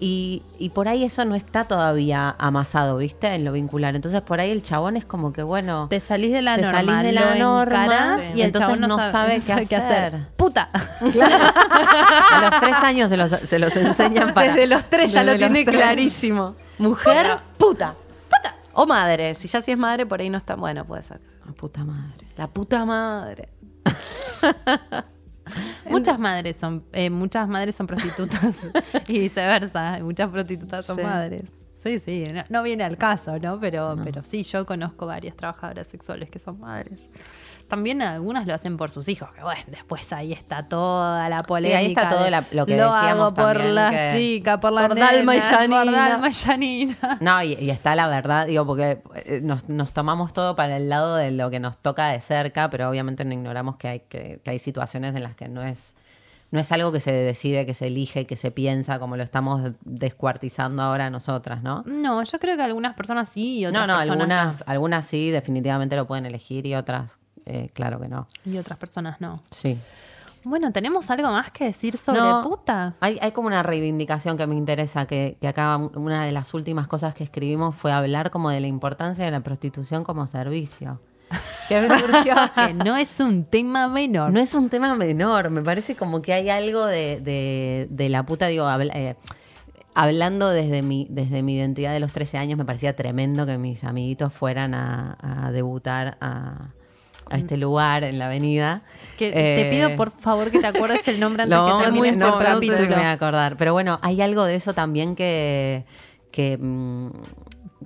Y, 0.01 0.43
y 0.57 0.69
por 0.69 0.87
ahí 0.87 1.03
eso 1.03 1.25
no 1.25 1.35
está 1.35 1.65
todavía 1.65 2.33
amasado, 2.39 2.97
viste, 2.97 3.35
en 3.35 3.43
lo 3.43 3.51
vincular. 3.51 3.95
Entonces 3.95 4.21
por 4.21 4.39
ahí 4.39 4.49
el 4.49 4.63
chabón 4.63 4.95
es 4.95 5.03
como 5.03 5.33
que, 5.33 5.43
bueno, 5.43 5.87
Te 5.89 5.99
salís 5.99 6.31
de 6.31 6.41
la 6.41 6.55
Te 6.55 6.61
norma, 6.61 6.77
salís 6.77 7.03
de 7.03 7.11
la 7.11 7.35
norma, 7.35 8.17
sí. 8.19 8.33
y 8.35 8.41
el 8.41 8.47
entonces 8.47 8.79
no, 8.79 8.87
no 8.87 8.97
sabe, 8.97 9.41
sabe 9.41 9.65
qué 9.65 9.75
hacer. 9.75 10.27
Puta. 10.37 10.69
a 10.73 12.41
los 12.41 12.59
tres 12.61 12.77
años 12.77 13.09
se 13.09 13.17
los, 13.17 13.29
se 13.29 13.59
los 13.59 13.75
enseñan 13.75 14.33
para... 14.33 14.53
Desde 14.53 14.67
los 14.67 14.89
tres 14.89 15.11
ya 15.11 15.23
lo 15.23 15.35
tiene 15.37 15.65
tres. 15.65 15.75
clarísimo. 15.75 16.55
Mujer, 16.77 17.39
puta. 17.57 17.93
Puta. 18.29 18.55
O 18.73 18.85
madre. 18.85 19.35
Si 19.35 19.49
ya 19.49 19.61
sí 19.61 19.71
es 19.71 19.77
madre, 19.77 20.05
por 20.05 20.21
ahí 20.21 20.29
no 20.29 20.37
está. 20.37 20.55
Bueno, 20.55 20.85
puede 20.85 21.03
ser. 21.03 21.19
Ah, 21.45 21.51
puta 21.51 21.83
madre. 21.83 22.25
La 22.37 22.47
puta 22.47 22.85
madre. 22.85 23.49
Muchas 25.89 26.19
madres 26.19 26.55
son, 26.57 26.83
eh, 26.93 27.09
muchas 27.09 27.47
madres 27.47 27.75
son 27.75 27.87
prostitutas 27.87 28.57
y 29.07 29.19
viceversa. 29.19 29.99
Muchas 30.01 30.29
prostitutas 30.29 30.85
son 30.85 30.97
Sí. 30.97 31.03
madres. 31.03 31.43
Sí, 31.81 31.99
sí, 31.99 32.25
no, 32.33 32.43
no 32.49 32.61
viene 32.63 32.83
al 32.83 32.97
caso, 32.97 33.39
¿no? 33.39 33.57
Pero, 33.59 33.95
pero 34.03 34.21
sí, 34.23 34.43
yo 34.43 34.65
conozco 34.65 35.05
varias 35.05 35.37
trabajadoras 35.37 35.87
sexuales 35.87 36.29
que 36.29 36.37
son 36.37 36.59
madres. 36.59 37.01
También 37.69 38.01
algunas 38.01 38.45
lo 38.45 38.53
hacen 38.53 38.75
por 38.75 38.91
sus 38.91 39.07
hijos, 39.07 39.33
que 39.33 39.41
bueno, 39.41 39.61
después 39.67 40.11
ahí 40.11 40.33
está 40.33 40.67
toda 40.67 41.29
la 41.29 41.37
polémica. 41.39 41.77
ahí 41.77 41.85
está 41.87 42.09
todo 42.09 42.29
la- 42.29 42.43
lo 42.51 42.65
que 42.65 42.75
lo 42.75 42.91
decíamos 42.93 43.27
hago 43.27 43.33
por 43.33 43.53
también, 43.53 43.75
las 43.75 43.91
que- 43.91 44.07
chicas, 44.17 44.57
por 44.57 44.73
las 44.73 44.87
Por 44.89 44.99
Dalma 44.99 45.35
y 45.35 45.39
por. 45.39 45.91
Dalma 45.91 46.29
y 46.29 46.33
Janina. 46.33 46.97
No, 47.21 47.41
y, 47.43 47.53
y 47.53 47.69
está 47.69 47.95
la 47.95 48.07
verdad, 48.07 48.47
digo, 48.47 48.65
porque 48.65 49.01
eh, 49.15 49.39
nos, 49.43 49.69
nos 49.69 49.93
tomamos 49.93 50.33
todo 50.33 50.55
para 50.55 50.75
el 50.75 50.89
lado 50.89 51.15
de 51.15 51.31
lo 51.31 51.49
que 51.49 51.59
nos 51.61 51.77
toca 51.77 52.07
de 52.07 52.19
cerca, 52.19 52.69
pero 52.69 52.89
obviamente 52.89 53.23
no 53.23 53.33
ignoramos 53.33 53.77
que 53.77 53.87
hay, 53.87 53.99
que, 54.01 54.41
que 54.43 54.49
hay 54.51 54.59
situaciones 54.59 55.15
en 55.15 55.23
las 55.23 55.35
que 55.35 55.47
no 55.47 55.61
es, 55.63 55.95
no 56.51 56.59
es 56.59 56.71
algo 56.71 56.91
que 56.91 56.99
se 56.99 57.11
decide, 57.11 57.67
que 57.67 57.75
se 57.75 57.85
elige, 57.85 58.25
que 58.25 58.35
se 58.35 58.49
piensa, 58.49 58.97
como 58.97 59.15
lo 59.15 59.21
estamos 59.23 59.61
descuartizando 59.85 60.81
ahora 60.81 61.09
nosotras, 61.11 61.61
¿no? 61.61 61.83
No, 61.85 62.23
yo 62.23 62.39
creo 62.39 62.57
que 62.57 62.63
algunas 62.63 62.95
personas 62.95 63.29
sí 63.29 63.59
y 63.59 63.65
otras 63.67 63.85
No, 63.85 63.93
no, 63.93 63.99
personas 63.99 64.19
algunas, 64.21 64.63
algunas 64.67 65.05
sí, 65.05 65.29
definitivamente 65.29 65.95
lo 65.95 66.07
pueden 66.07 66.25
elegir 66.25 66.65
y 66.65 66.73
otras, 66.73 67.19
eh, 67.49 67.69
claro 67.73 67.99
que 67.99 68.07
no. 68.07 68.27
Y 68.45 68.57
otras 68.57 68.77
personas 68.77 69.19
no. 69.21 69.41
Sí. 69.51 69.77
Bueno, 70.45 70.71
¿tenemos 70.71 71.09
algo 71.09 71.29
más 71.29 71.51
que 71.51 71.65
decir 71.65 71.97
sobre 71.97 72.21
No, 72.21 72.41
puta? 72.43 72.95
Hay, 73.01 73.19
hay 73.21 73.31
como 73.33 73.47
una 73.47 73.61
reivindicación 73.61 74.37
que 74.37 74.47
me 74.47 74.55
interesa, 74.55 75.05
que, 75.05 75.37
que 75.41 75.47
acá 75.49 75.75
una 75.77 76.25
de 76.25 76.31
las 76.31 76.53
últimas 76.53 76.87
cosas 76.87 77.13
que 77.13 77.25
escribimos 77.25 77.75
fue 77.75 77.91
hablar 77.91 78.31
como 78.31 78.49
de 78.49 78.61
la 78.61 78.67
importancia 78.67 79.25
de 79.25 79.31
la 79.31 79.41
prostitución 79.41 80.03
como 80.05 80.27
servicio. 80.27 81.01
Que 81.69 81.81
me 81.81 81.99
surgió 81.99 82.33
que 82.55 82.73
no 82.73 82.95
es 82.95 83.19
un 83.19 83.43
tema 83.45 83.87
menor. 83.87 84.31
No 84.31 84.39
es 84.39 84.55
un 84.55 84.69
tema 84.69 84.95
menor, 84.95 85.51
me 85.51 85.61
parece 85.61 85.95
como 85.95 86.19
que 86.21 86.33
hay 86.33 86.49
algo 86.49 86.85
de, 86.87 87.19
de- 87.21 87.87
de 87.91 88.09
la 88.09 88.23
puta, 88.25 88.47
digo, 88.47 88.65
habla- 88.65 88.93
eh, 88.95 89.15
hablando 89.93 90.49
desde 90.49 90.81
mi, 90.81 91.05
desde 91.09 91.43
mi 91.43 91.55
identidad 91.55 91.93
de 91.93 91.99
los 91.99 92.13
13 92.13 92.37
años, 92.37 92.57
me 92.57 92.65
parecía 92.65 92.95
tremendo 92.95 93.45
que 93.45 93.57
mis 93.57 93.83
amiguitos 93.83 94.33
fueran 94.33 94.73
a, 94.73 95.17
a 95.21 95.51
debutar 95.51 96.17
a, 96.21 96.69
a 97.29 97.37
este 97.37 97.57
lugar 97.57 98.03
en 98.03 98.17
la 98.19 98.25
avenida. 98.27 98.81
Que 99.17 99.31
te 99.31 99.67
Eh, 99.67 99.69
pido 99.71 99.95
por 99.95 100.11
favor 100.11 100.51
que 100.51 100.59
te 100.59 100.67
acuerdes 100.67 101.07
el 101.07 101.19
nombre 101.19 101.43
antes 101.43 101.57
que 101.57 101.61
vamos- 101.63 101.83
termine 101.83 102.11
no, 102.15 102.25
este 102.27 102.37
no 102.37 102.39
sé 102.39 102.45
capítulo. 102.45 102.77
si 102.83 102.89
me 102.89 102.95
voy 102.95 103.03
a 103.05 103.11
acordar. 103.11 103.57
Pero 103.57 103.73
bueno, 103.73 103.99
hay 104.01 104.21
algo 104.21 104.43
de 104.45 104.55
eso 104.55 104.73
también 104.73 105.15
que, 105.15 105.85
que 106.31 106.57
mm, 106.57 107.09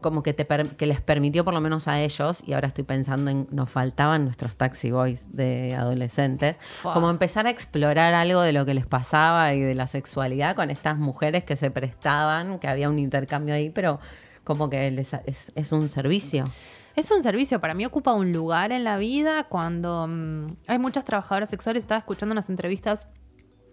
como 0.02 0.22
que, 0.24 0.34
te 0.34 0.44
per- 0.44 0.76
que 0.76 0.86
les 0.86 1.00
permitió, 1.02 1.46
por 1.46 1.54
lo 1.54 1.62
menos 1.62 1.88
a 1.88 2.02
ellos, 2.02 2.44
y 2.46 2.54
ahora 2.54 2.68
estoy 2.68 2.84
pensando 2.84 3.32
en, 3.32 3.48
nos 3.52 3.70
faltaban 3.70 4.26
nuestros 4.26 4.56
taxi 4.58 4.92
boys 4.92 5.34
de 5.36 5.76
adolescentes, 5.76 6.60
como 6.82 7.10
empezar 7.10 7.48
a 7.48 7.50
explorar 7.52 8.14
algo 8.14 8.42
de 8.42 8.52
lo 8.52 8.66
que 8.66 8.74
les 8.74 8.86
pasaba 8.86 9.54
y 9.54 9.62
de 9.62 9.76
la 9.76 9.88
sexualidad 9.88 10.56
con 10.58 10.72
estas 10.72 10.98
mujeres 10.98 11.46
que 11.46 11.56
se 11.56 11.72
prestaban, 11.72 12.60
que 12.60 12.68
había 12.68 12.90
un 12.90 13.00
intercambio 13.00 13.56
ahí, 13.56 13.70
pero 13.70 14.00
como 14.44 14.70
que 14.70 14.92
les- 14.92 15.14
es, 15.26 15.54
es 15.56 15.72
un 15.72 15.88
servicio. 15.88 16.44
Es 16.96 17.10
un 17.12 17.24
servicio, 17.24 17.60
para 17.60 17.74
mí 17.74 17.86
ocupa 17.86 18.14
un 18.14 18.32
lugar 18.34 18.72
en 18.72 18.84
la 18.84 18.98
vida 18.98 19.46
cuando 19.46 20.08
mm, 20.08 20.58
hay 20.68 20.80
muchas 20.80 21.06
trabajadoras 21.06 21.50
sexuales, 21.50 21.84
estaba 21.84 22.00
escuchando 22.00 22.34
unas 22.34 22.50
entrevistas 22.50 23.08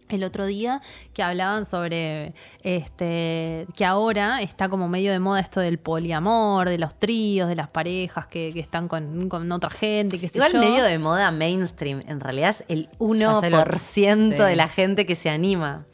el 0.08 0.24
otro 0.24 0.44
día 0.46 0.80
que 1.14 1.22
hablaban 1.22 1.64
sobre 1.64 2.34
este 2.64 3.66
que 3.76 3.84
ahora 3.84 4.42
está 4.42 4.68
como 4.68 4.88
medio 4.88 5.12
de 5.12 5.20
moda 5.20 5.38
esto 5.38 5.60
del 5.60 5.78
poliamor, 5.78 6.68
de 6.68 6.78
los 6.78 6.98
tríos, 6.98 7.48
de 7.48 7.54
las 7.54 7.68
parejas 7.68 8.26
que, 8.26 8.50
que 8.52 8.58
están 8.58 8.88
con, 8.88 9.28
con 9.28 9.52
otra 9.52 9.70
gente, 9.70 10.18
que 10.18 10.28
Igual 10.34 10.52
yo. 10.52 10.58
medio 10.60 10.82
de 10.82 10.98
moda 10.98 11.30
mainstream. 11.30 12.02
En 12.08 12.18
realidad 12.18 12.50
es 12.58 12.64
el 12.68 12.88
Ya 12.98 13.38
sé 13.40 13.50
lo- 13.50 13.62
1% 13.64 14.30
sí. 14.32 14.42
de 14.42 14.56
la 14.56 14.66
gente 14.66 15.06
que 15.06 15.14
se 15.14 15.30
anima. 15.30 15.86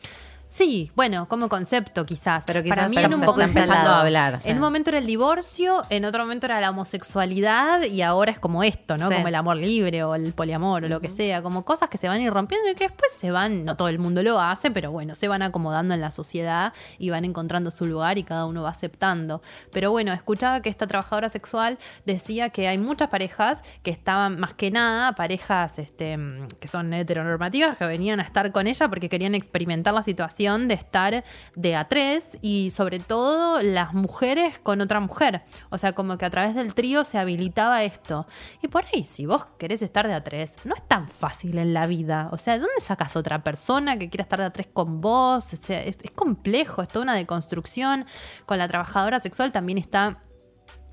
Sí, 0.56 0.90
bueno, 0.96 1.28
como 1.28 1.50
concepto 1.50 2.06
quizás. 2.06 2.44
Pero 2.46 2.62
quizás 2.62 2.76
para 2.76 2.88
mí 2.88 2.96
en 2.96 3.12
un 3.12 3.20
poco 3.20 3.42
empezando 3.42 3.90
a 3.90 4.00
hablar. 4.00 4.38
En 4.44 4.56
un 4.56 4.62
momento 4.62 4.88
era 4.88 5.00
el 5.00 5.06
divorcio, 5.06 5.82
en 5.90 6.06
otro 6.06 6.22
momento 6.22 6.46
era 6.46 6.62
la 6.62 6.70
homosexualidad 6.70 7.82
y 7.82 8.00
ahora 8.00 8.32
es 8.32 8.38
como 8.38 8.64
esto, 8.64 8.96
¿no? 8.96 9.10
Sí. 9.10 9.16
Como 9.16 9.28
el 9.28 9.34
amor 9.34 9.58
libre 9.58 10.02
o 10.02 10.14
el 10.14 10.32
poliamor 10.32 10.84
o 10.84 10.88
lo 10.88 11.02
que 11.02 11.10
sea, 11.10 11.42
como 11.42 11.66
cosas 11.66 11.90
que 11.90 11.98
se 11.98 12.08
van 12.08 12.20
a 12.20 12.22
ir 12.22 12.32
rompiendo 12.32 12.70
y 12.70 12.74
que 12.74 12.84
después 12.84 13.12
se 13.12 13.30
van, 13.30 13.66
no 13.66 13.76
todo 13.76 13.88
el 13.88 13.98
mundo 13.98 14.22
lo 14.22 14.40
hace, 14.40 14.70
pero 14.70 14.90
bueno, 14.90 15.14
se 15.14 15.28
van 15.28 15.42
acomodando 15.42 15.92
en 15.92 16.00
la 16.00 16.10
sociedad 16.10 16.72
y 16.98 17.10
van 17.10 17.26
encontrando 17.26 17.70
su 17.70 17.84
lugar 17.84 18.16
y 18.16 18.22
cada 18.22 18.46
uno 18.46 18.62
va 18.62 18.70
aceptando. 18.70 19.42
Pero 19.74 19.90
bueno, 19.90 20.14
escuchaba 20.14 20.62
que 20.62 20.70
esta 20.70 20.86
trabajadora 20.86 21.28
sexual 21.28 21.76
decía 22.06 22.48
que 22.48 22.66
hay 22.66 22.78
muchas 22.78 23.10
parejas 23.10 23.60
que 23.82 23.90
estaban 23.90 24.40
más 24.40 24.54
que 24.54 24.70
nada, 24.70 25.14
parejas 25.16 25.78
este, 25.78 26.16
mm, 26.16 26.46
que 26.58 26.66
son 26.66 26.94
heteronormativas, 26.94 27.76
que 27.76 27.84
venían 27.84 28.20
a 28.20 28.22
estar 28.22 28.50
con 28.52 28.66
ella 28.66 28.88
porque 28.88 29.10
querían 29.10 29.34
experimentar 29.34 29.92
la 29.92 30.02
situación 30.02 30.45
de 30.46 30.74
estar 30.74 31.24
de 31.56 31.76
a 31.76 31.88
tres 31.88 32.38
y 32.40 32.70
sobre 32.70 33.00
todo 33.00 33.60
las 33.62 33.92
mujeres 33.94 34.58
con 34.60 34.80
otra 34.80 35.00
mujer. 35.00 35.42
O 35.70 35.78
sea, 35.78 35.92
como 35.92 36.16
que 36.18 36.24
a 36.24 36.30
través 36.30 36.54
del 36.54 36.72
trío 36.72 37.04
se 37.04 37.18
habilitaba 37.18 37.82
esto. 37.82 38.26
Y 38.62 38.68
por 38.68 38.84
ahí, 38.84 39.02
si 39.02 39.26
vos 39.26 39.46
querés 39.58 39.82
estar 39.82 40.06
de 40.06 40.14
a 40.14 40.22
tres, 40.22 40.56
no 40.64 40.74
es 40.74 40.86
tan 40.86 41.08
fácil 41.08 41.58
en 41.58 41.74
la 41.74 41.86
vida. 41.86 42.28
O 42.32 42.38
sea, 42.38 42.54
¿de 42.54 42.60
dónde 42.60 42.80
sacas 42.80 43.16
otra 43.16 43.42
persona 43.42 43.98
que 43.98 44.08
quiera 44.08 44.22
estar 44.22 44.38
de 44.38 44.46
a 44.46 44.50
tres 44.50 44.68
con 44.72 45.00
vos? 45.00 45.52
Es 45.52 45.98
complejo, 46.14 46.82
es 46.82 46.88
toda 46.88 47.02
una 47.02 47.14
deconstrucción. 47.14 48.06
Con 48.46 48.58
la 48.58 48.68
trabajadora 48.68 49.18
sexual 49.18 49.52
también 49.52 49.78
está 49.78 50.22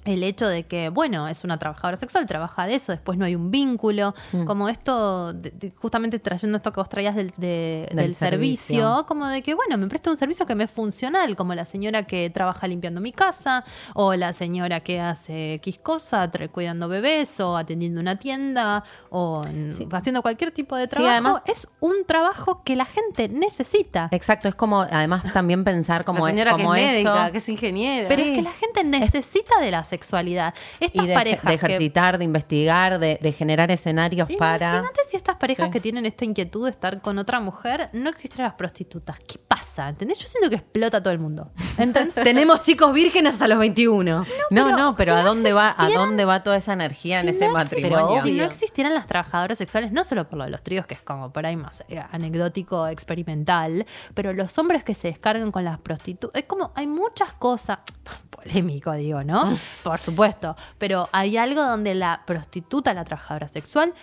el 0.05 0.23
hecho 0.23 0.47
de 0.47 0.63
que, 0.63 0.89
bueno, 0.89 1.27
es 1.27 1.43
una 1.43 1.57
trabajadora 1.59 1.97
sexual, 1.97 2.27
trabaja 2.27 2.65
de 2.67 2.75
eso, 2.75 2.91
después 2.91 3.17
no 3.17 3.25
hay 3.25 3.35
un 3.35 3.51
vínculo, 3.51 4.13
Mm. 4.31 4.45
como 4.45 4.69
esto, 4.69 5.33
de- 5.33 5.51
de- 5.51 5.71
justamente 5.75 6.19
trayendo 6.19 6.57
esto 6.57 6.71
que 6.71 6.79
vos 6.79 6.89
traías 6.89 7.15
del, 7.15 7.31
de- 7.37 7.87
Del 7.89 7.97
del 8.07 8.15
servicio, 8.15 8.75
servicio. 8.75 9.05
como 9.07 9.27
de 9.27 9.41
que, 9.41 9.53
bueno, 9.53 9.77
me 9.77 9.87
presto 9.87 10.11
un 10.11 10.17
servicio 10.17 10.45
que 10.45 10.55
me 10.55 10.65
es 10.65 10.71
funcional, 10.71 11.35
como 11.35 11.53
la 11.55 11.65
señora 11.65 12.03
que 12.03 12.29
trabaja 12.29 12.67
limpiando 12.67 13.01
mi 13.01 13.11
casa, 13.11 13.63
o 13.93 14.13
la 14.15 14.33
señora 14.33 14.79
que 14.81 14.99
hace 14.99 15.53
X 15.55 15.79
cosa, 15.79 16.29
cuidando 16.51 16.87
bebés, 16.87 17.39
o 17.39 17.55
atendiendo 17.57 17.99
una 18.01 18.17
tienda, 18.17 18.83
o 19.09 19.41
Sí. 19.71 19.87
haciendo 19.91 20.21
cualquier 20.21 20.51
tipo 20.51 20.75
de 20.75 20.87
Sí, 20.87 20.91
trabajo. 20.95 21.11
además- 21.11 21.41
es 21.45 21.67
un 21.79 22.05
trabajo 22.05 22.63
que 22.63 22.75
la 22.75 22.85
gente 22.85 23.29
necesita. 23.29 24.07
Exacto, 24.11 24.49
es 24.49 24.55
como, 24.55 24.81
además 24.81 25.23
también 25.33 25.63
pensar 25.63 26.03
como, 26.05 26.25
la 26.25 26.31
señora 26.31 26.51
como 26.51 26.73
que 26.73 26.85
es 26.85 26.99
eso. 27.05 27.09
médica, 27.13 27.31
que 27.31 27.37
es 27.37 27.49
ingeniera. 27.49 28.07
Pero 28.07 28.23
Sí. 28.23 28.29
es 28.29 28.35
que 28.37 28.41
la 28.41 28.51
gente 28.51 28.83
necesita 28.83 29.59
de 29.61 29.71
la 29.71 29.83
sexualidad. 29.93 30.53
Estas 30.79 31.03
y 31.03 31.07
de, 31.07 31.13
parejas 31.13 31.43
de 31.51 31.57
que- 31.59 31.65
ejercitar, 31.65 32.17
de 32.17 32.25
investigar, 32.25 32.99
de, 32.99 33.19
de 33.21 33.31
generar 33.31 33.69
escenarios 33.71 34.27
para... 34.37 34.69
Imagínate 34.79 35.01
si 35.09 35.17
estas 35.17 35.35
parejas 35.37 35.67
Sí. 35.67 35.71
que 35.71 35.79
tienen 35.79 36.05
esta 36.05 36.25
inquietud 36.25 36.65
de 36.65 36.71
estar 36.71 36.99
con 37.01 37.17
otra 37.19 37.39
mujer 37.39 37.89
no 37.93 38.09
existieran 38.09 38.47
las 38.47 38.55
prostitutas. 38.55 39.19
¿Qué 39.19 39.37
pasa? 39.39 39.87
¿Entendés? 39.89 40.17
Yo 40.17 40.27
siento 40.27 40.49
que 40.49 40.55
explota 40.55 41.01
todo 41.01 41.13
el 41.13 41.19
mundo. 41.19 41.51
Tenemos 42.23 42.63
chicos 42.63 42.91
vírgenes 42.93 43.33
hasta 43.33 43.47
los 43.47 43.59
21. 43.59 44.19
No, 44.19 44.25
pero 44.49 44.77
no, 44.77 44.95
pero 44.95 45.13
si 45.13 45.19
¿a 45.19 45.23
no 45.23 45.29
dónde 45.29 45.53
va 45.53 45.75
a 45.77 45.89
dónde 45.89 46.25
va 46.25 46.41
toda 46.43 46.57
esa 46.57 46.73
energía 46.73 47.19
en 47.21 47.29
ese 47.29 47.49
matrimonio? 47.49 48.07
pero 48.09 48.23
si 48.23 48.31
no 48.33 48.43
existieran 48.43 48.93
las 48.93 49.05
trabajadoras 49.07 49.57
sexuales, 49.57 49.91
no 49.91 50.03
solo 50.03 50.27
por 50.27 50.37
lo 50.39 50.45
de 50.45 50.49
los 50.51 50.63
tríos, 50.63 50.85
que 50.87 50.95
es 50.95 51.01
como 51.01 51.31
por 51.31 51.45
ahí 51.45 51.55
más 51.55 51.83
eh, 51.87 52.01
anecdótico, 52.11 52.87
experimental, 52.87 53.85
pero 54.13 54.33
los 54.33 54.57
hombres 54.57 54.83
que 54.83 54.95
se 54.95 55.07
descargan 55.09 55.51
con 55.51 55.63
las 55.63 55.77
prostitutas, 55.79 56.41
es 56.41 56.47
como 56.47 56.71
hay 56.75 56.87
muchas 56.87 57.33
cosas, 57.33 57.79
polémico 58.29 58.91
digo, 58.93 59.23
¿no? 59.23 59.57
Por 59.83 59.99
supuesto, 59.99 60.55
pero 60.77 61.09
hay 61.11 61.37
algo 61.37 61.61
donde 61.61 61.93
la 61.93 62.23
prostituta, 62.25 62.93
la 62.93 63.03
trabajadora 63.03 63.47
sexual, 63.47 63.93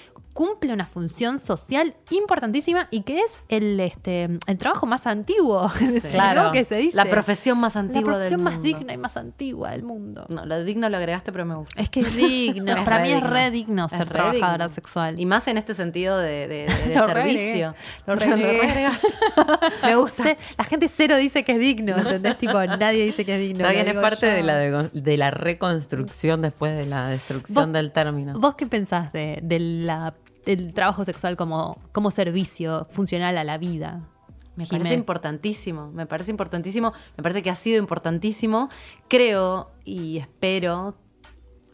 cumple 0.40 0.72
una 0.72 0.86
función 0.86 1.38
social 1.38 1.94
importantísima 2.10 2.88
y 2.90 3.02
que 3.02 3.18
es 3.20 3.38
el, 3.50 3.78
este, 3.78 4.38
el 4.46 4.56
trabajo 4.56 4.86
más 4.86 5.06
antiguo. 5.06 5.70
Claro. 6.12 6.50
que 6.52 6.64
se 6.64 6.76
dice. 6.76 6.96
La 6.96 7.04
profesión 7.04 7.58
más 7.58 7.74
La 7.74 7.82
antigua 7.82 8.14
profesión 8.14 8.38
del 8.40 8.44
más 8.44 8.54
mundo. 8.54 8.66
digna 8.66 8.92
y 8.94 8.96
más 8.96 9.16
antigua 9.18 9.70
del 9.72 9.82
mundo. 9.82 10.24
No, 10.30 10.46
lo 10.46 10.64
digno 10.64 10.88
lo 10.88 10.96
agregaste, 10.96 11.30
pero 11.30 11.44
me 11.44 11.56
gusta. 11.56 11.78
Es 11.82 11.90
que 11.90 12.00
es 12.00 12.16
digno. 12.16 12.72
Es 12.78 12.84
Para 12.84 12.98
re 12.98 13.02
mí 13.02 13.12
es 13.12 13.22
re 13.22 13.50
digno 13.50 13.86
ser 13.90 13.98
re 14.00 14.06
trabajadora 14.06 14.64
digno. 14.64 14.74
sexual. 14.74 15.20
Y 15.20 15.26
más 15.26 15.46
en 15.48 15.58
este 15.58 15.74
sentido 15.74 16.16
de, 16.18 16.48
de- 16.48 16.66
de- 16.66 16.88
de 16.88 16.94
Lo 16.98 17.06
servicio. 17.06 17.74
lo 18.06 18.14
renegaste. 18.14 19.06
me 19.82 19.96
gusta. 19.96 20.22
Se- 20.22 20.38
la 20.56 20.64
gente 20.64 20.88
cero 20.88 21.16
dice 21.18 21.44
que 21.44 21.52
es 21.52 21.58
digno, 21.58 21.96
¿entendés? 21.98 22.38
tipo, 22.38 22.54
nadie 22.64 23.04
dice 23.04 23.26
que 23.26 23.34
es 23.34 23.40
digno. 23.40 23.64
Lo 23.64 23.70
es 23.70 23.94
parte 24.00 24.26
yo. 24.28 24.32
de 24.32 24.42
la, 24.42 24.56
de, 24.56 25.16
la 25.18 25.30
reconstrucción 25.30 26.40
después 26.40 26.74
de 26.76 26.86
la 26.86 27.08
destrucción 27.08 27.72
del 27.74 27.92
término. 27.92 28.38
¿Vos 28.38 28.54
qué 28.54 28.66
pensás 28.66 29.12
de, 29.12 29.38
de 29.42 29.60
la- 29.60 30.14
del 30.44 30.72
trabajo 30.74 31.04
sexual 31.04 31.36
como, 31.36 31.78
como 31.92 32.10
servicio 32.10 32.86
funcional 32.90 33.36
a 33.38 33.44
la 33.44 33.58
vida? 33.58 34.08
Me 34.56 34.64
Jimé? 34.66 34.78
parece 34.80 34.94
importantísimo, 34.94 35.90
me 35.92 36.06
parece 36.06 36.30
importantísimo, 36.30 36.92
me 37.16 37.22
parece 37.22 37.42
que 37.42 37.50
ha 37.50 37.54
sido 37.54 37.78
importantísimo. 37.78 38.68
Creo 39.08 39.70
y 39.84 40.18
espero, 40.18 40.96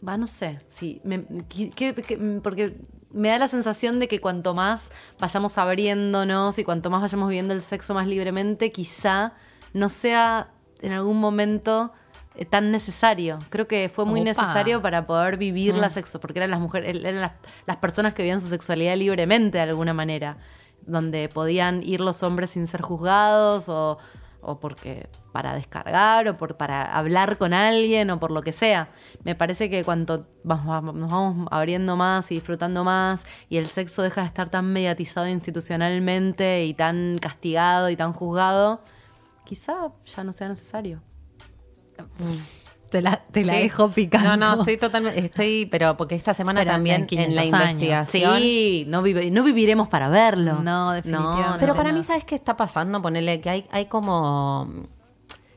va, 0.07 0.15
no 0.17 0.27
sé, 0.27 0.59
sí, 0.67 1.01
me- 1.03 1.25
que- 1.49 1.69
que- 1.71 1.93
que- 1.95 2.17
porque 2.43 2.77
me 3.11 3.29
da 3.29 3.39
la 3.39 3.47
sensación 3.47 3.99
de 3.99 4.07
que 4.07 4.21
cuanto 4.21 4.53
más 4.53 4.91
vayamos 5.19 5.57
abriéndonos 5.57 6.59
y 6.59 6.63
cuanto 6.63 6.89
más 6.89 7.01
vayamos 7.01 7.29
viviendo 7.29 7.53
el 7.53 7.61
sexo 7.61 7.93
más 7.93 8.07
libremente, 8.07 8.71
quizá 8.71 9.33
no 9.73 9.89
sea 9.89 10.51
en 10.81 10.91
algún 10.91 11.19
momento 11.19 11.91
tan 12.45 12.71
necesario. 12.71 13.39
Creo 13.49 13.67
que 13.67 13.89
fue 13.89 14.05
muy 14.05 14.21
Opa. 14.21 14.29
necesario 14.29 14.81
para 14.81 15.07
poder 15.07 15.37
vivir 15.37 15.73
la 15.75 15.89
sexo, 15.89 16.19
porque 16.19 16.39
eran 16.39 16.51
las 16.51 16.59
mujeres, 16.59 16.95
eran 16.95 17.21
las, 17.21 17.31
las 17.65 17.77
personas 17.77 18.13
que 18.13 18.23
vivían 18.23 18.39
su 18.41 18.47
sexualidad 18.49 18.95
libremente 18.95 19.57
de 19.57 19.63
alguna 19.63 19.93
manera, 19.93 20.37
donde 20.85 21.29
podían 21.29 21.81
ir 21.83 21.99
los 22.01 22.23
hombres 22.23 22.51
sin 22.51 22.67
ser 22.67 22.81
juzgados 22.81 23.67
o, 23.69 23.97
o 24.41 24.59
porque 24.59 25.09
para 25.33 25.53
descargar 25.55 26.27
o 26.29 26.37
por, 26.37 26.55
para 26.57 26.83
hablar 26.95 27.37
con 27.37 27.53
alguien 27.53 28.09
o 28.09 28.19
por 28.19 28.31
lo 28.31 28.41
que 28.41 28.51
sea. 28.53 28.89
Me 29.23 29.35
parece 29.35 29.69
que 29.69 29.83
cuanto 29.83 30.27
vamos- 30.43 30.95
nos 30.95 31.11
vamos 31.11 31.47
abriendo 31.51 31.95
más 31.95 32.31
y 32.31 32.35
disfrutando 32.35 32.83
más 32.83 33.25
y 33.49 33.57
el 33.57 33.65
sexo 33.67 34.01
deja 34.01 34.21
de 34.21 34.27
estar 34.27 34.49
tan 34.49 34.71
mediatizado 34.71 35.27
institucionalmente 35.27 36.65
y 36.65 36.73
tan 36.73 37.17
castigado 37.19 37.89
y 37.89 37.95
tan 37.95 38.13
juzgado, 38.13 38.81
quizá 39.45 39.91
ya 40.05 40.23
no 40.23 40.31
sea 40.33 40.47
necesario. 40.49 41.01
Te 42.89 43.01
la, 43.01 43.17
te 43.31 43.43
la 43.43 43.53
Sí. 43.53 43.59
dejo 43.63 43.89
picando. 43.91 44.37
No, 44.37 44.55
no, 44.55 44.61
estoy 44.61 44.77
totalmente, 44.77 45.19
estoy, 45.19 45.65
pero 45.65 45.97
porque 45.97 46.15
esta 46.15 46.33
semana 46.33 46.61
Pero 46.61 46.71
también 46.71 47.05
en 47.11 47.35
la 47.35 47.41
500 47.43 47.53
años. 47.53 47.71
investigación. 47.73 48.37
Sí, 48.39 48.85
no, 48.87 49.01
vive- 49.03 49.29
no 49.29 49.43
viviremos 49.43 49.89
para 49.89 50.07
verlo. 50.07 50.59
No, 50.61 50.93
definitivamente. 50.93 51.57
Pero 51.59 51.75
para 51.75 51.91
no. 51.91 51.97
mí, 51.97 52.03
¿sabes 52.05 52.23
qué 52.23 52.35
está 52.35 52.55
pasando? 52.55 53.01
Ponerle 53.01 53.41
que 53.41 53.49
hay, 53.49 53.65
hay 53.71 53.87
como. 53.87 54.69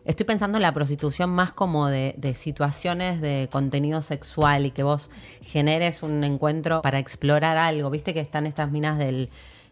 Estoy 0.05 0.27
pensando 0.27 0.59
en 0.59 0.63
la 0.63 0.73
prostitución 0.73 1.31
más 1.31 1.53
como 1.53 1.87
de, 1.87 2.15
de 2.19 2.35
situaciones 2.35 3.21
de 3.21 3.49
contenido 3.53 4.03
sexual 4.03 4.67
y 4.67 4.71
que 4.73 4.83
vos 4.83 5.09
generes 5.43 6.03
un 6.03 6.25
encuentro 6.25 6.83
para 6.83 6.99
explorar 6.99 7.59
algo. 7.59 7.91
¿Viste 7.91 8.13
que 8.13 8.21
están 8.21 8.47
estas 8.47 8.73
minas 8.73 8.99
del, 8.99 9.29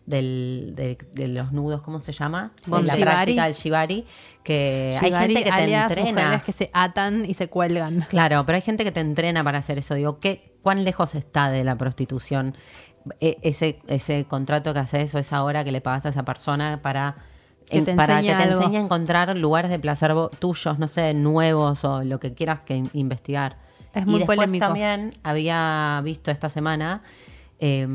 del, 0.09 0.73
de, 0.75 0.99
de 1.13 1.29
los 1.29 1.53
nudos, 1.53 1.83
¿cómo 1.83 2.01
se 2.01 2.13
llama? 2.13 2.53
Bon 2.67 2.85
la 2.87 2.95
shibari. 2.95 3.11
práctica 3.13 3.45
del 3.45 3.55
shibari. 3.55 4.07
Que 4.43 4.99
hay 5.01 5.13
gente 5.13 5.45
que 5.45 5.51
te 5.53 5.75
entrena. 5.75 6.41
que 6.45 6.53
se 6.53 6.71
atan 6.73 7.25
y 7.25 7.35
se 7.35 7.49
cuelgan. 7.49 8.07
Claro, 8.09 8.45
pero 8.47 8.57
hay 8.57 8.63
gente 8.63 8.85
que 8.85 8.93
te 8.93 9.01
entrena 9.01 9.45
para 9.45 9.59
hacer 9.59 9.79
eso. 9.79 9.95
Digo, 9.95 10.19
¿qué, 10.21 10.55
¿cuán 10.63 10.85
lejos 10.85 11.15
está 11.15 11.51
de 11.51 11.65
la 11.65 11.77
prostitución 11.77 12.57
E- 13.21 13.39
ese, 13.43 13.81
ese 13.87 14.25
contrato 14.25 14.73
que 14.75 14.81
haces 14.81 15.15
o 15.15 15.19
esa 15.19 15.43
hora 15.45 15.65
que 15.65 15.73
le 15.73 15.81
pagas 15.81 16.05
a 16.07 16.09
esa 16.11 16.25
persona 16.25 16.81
para, 16.83 17.17
Que 17.67 17.81
te 17.83 17.95
para 17.95 18.21
que 18.21 18.29
enseñe 18.29 18.37
te 18.37 18.43
algo. 18.45 18.61
enseñe 18.61 18.77
a 18.79 18.81
encontrar 18.81 19.37
lugares 19.37 19.71
de 19.71 19.79
placer 19.79 20.13
tuyos, 20.39 20.79
no 20.79 20.89
sé, 20.89 21.15
nuevos 21.15 21.85
o 21.85 22.03
lo 22.03 22.19
que 22.21 22.35
quieras 22.35 22.61
que 22.61 22.77
in- 22.77 22.91
investigar? 22.93 23.57
Es 23.95 24.05
muy 24.05 24.17
y 24.17 24.19
después 24.19 24.37
polémico. 24.37 24.67
también 24.67 25.13
había 25.23 26.01
visto 26.05 26.31
esta 26.31 26.49
semana 26.51 27.03
eh, 27.61 27.89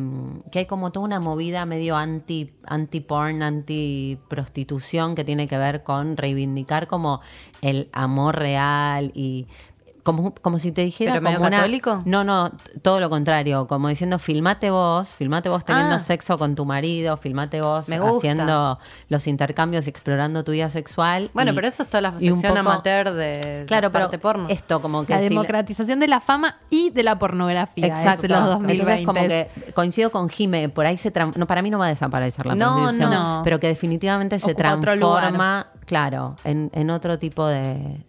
que 0.51 0.59
hay 0.59 0.65
como 0.65 0.91
toda 0.91 1.05
una 1.05 1.19
movida 1.19 1.65
medio 1.65 1.95
anti 1.95 2.53
anti 2.65 2.99
porn, 2.99 3.43
anti 3.43 4.17
prostitución 4.27 5.15
que 5.15 5.23
tiene 5.23 5.47
que 5.47 5.57
ver 5.57 5.83
con 5.83 6.17
reivindicar 6.17 6.87
como 6.87 7.21
el 7.61 7.89
amor 7.93 8.37
real 8.37 9.11
y 9.15 9.47
como, 10.03 10.35
como 10.35 10.59
si 10.59 10.71
te 10.71 10.81
dijera 10.83 11.13
¿Pero 11.13 11.21
medio 11.23 11.37
como 11.37 11.47
una- 11.47 11.57
católico? 11.57 12.01
no, 12.05 12.23
no, 12.23 12.51
todo 12.81 12.99
lo 12.99 13.09
contrario, 13.09 13.67
como 13.67 13.87
diciendo, 13.87 14.19
filmate 14.19 14.69
vos, 14.69 15.15
filmate 15.15 15.49
vos 15.49 15.63
teniendo 15.65 15.95
Ah. 15.95 15.99
sexo 15.99 16.37
con 16.37 16.55
tu 16.55 16.65
marido, 16.65 17.15
filmate 17.17 17.61
vos 17.61 17.87
Me 17.87 17.99
gusta. 17.99 18.17
haciendo 18.17 18.79
los 19.09 19.27
intercambios 19.27 19.87
y 19.87 19.89
explorando 19.89 20.43
tu 20.43 20.51
vida 20.51 20.69
sexual. 20.69 21.31
Bueno, 21.33 21.51
y- 21.51 21.55
pero 21.55 21.67
eso 21.67 21.83
es 21.83 21.89
toda 21.89 22.01
la 22.01 22.11
sección 22.11 22.41
poco- 22.41 22.57
amateur 22.59 23.13
de, 23.13 23.63
Claro, 23.67 23.87
de 23.87 23.91
pero 23.93 24.03
parte 24.03 24.19
porno. 24.19 24.47
esto 24.49 24.81
como 24.81 25.05
que 25.05 25.13
La 25.13 25.19
si 25.19 25.23
la- 25.25 25.29
democratización 25.29 25.99
de 25.99 26.07
la 26.07 26.19
fama 26.19 26.57
y 26.69 26.89
de 26.89 27.03
la 27.03 27.17
pornografía. 27.17 27.87
Exacto. 27.87 28.25
Es 28.25 28.31
los 28.31 28.45
2020. 28.45 28.93
Entonces, 29.01 29.05
como 29.05 29.27
que 29.65 29.73
coincido 29.73 30.11
con 30.11 30.29
Jime, 30.29 30.69
por 30.69 30.85
ahí 30.85 30.97
se 30.97 31.11
no 31.35 31.47
para 31.47 31.61
mí 31.61 31.69
no 31.69 31.79
va 31.79 31.85
a 31.85 31.89
desaparecer 31.89 32.45
la 32.45 32.55
No, 32.55 32.75
prostitución, 32.75 33.09
no. 33.11 33.41
pero 33.43 33.59
que 33.59 33.67
definitivamente 33.67 34.37
se 34.39 34.51
Ocupa 34.51 34.81
transforma, 34.81 35.67
claro, 35.85 36.35
en, 36.43 36.69
en 36.73 36.89
otro 36.89 37.19
tipo 37.19 37.45
de, 37.47 38.03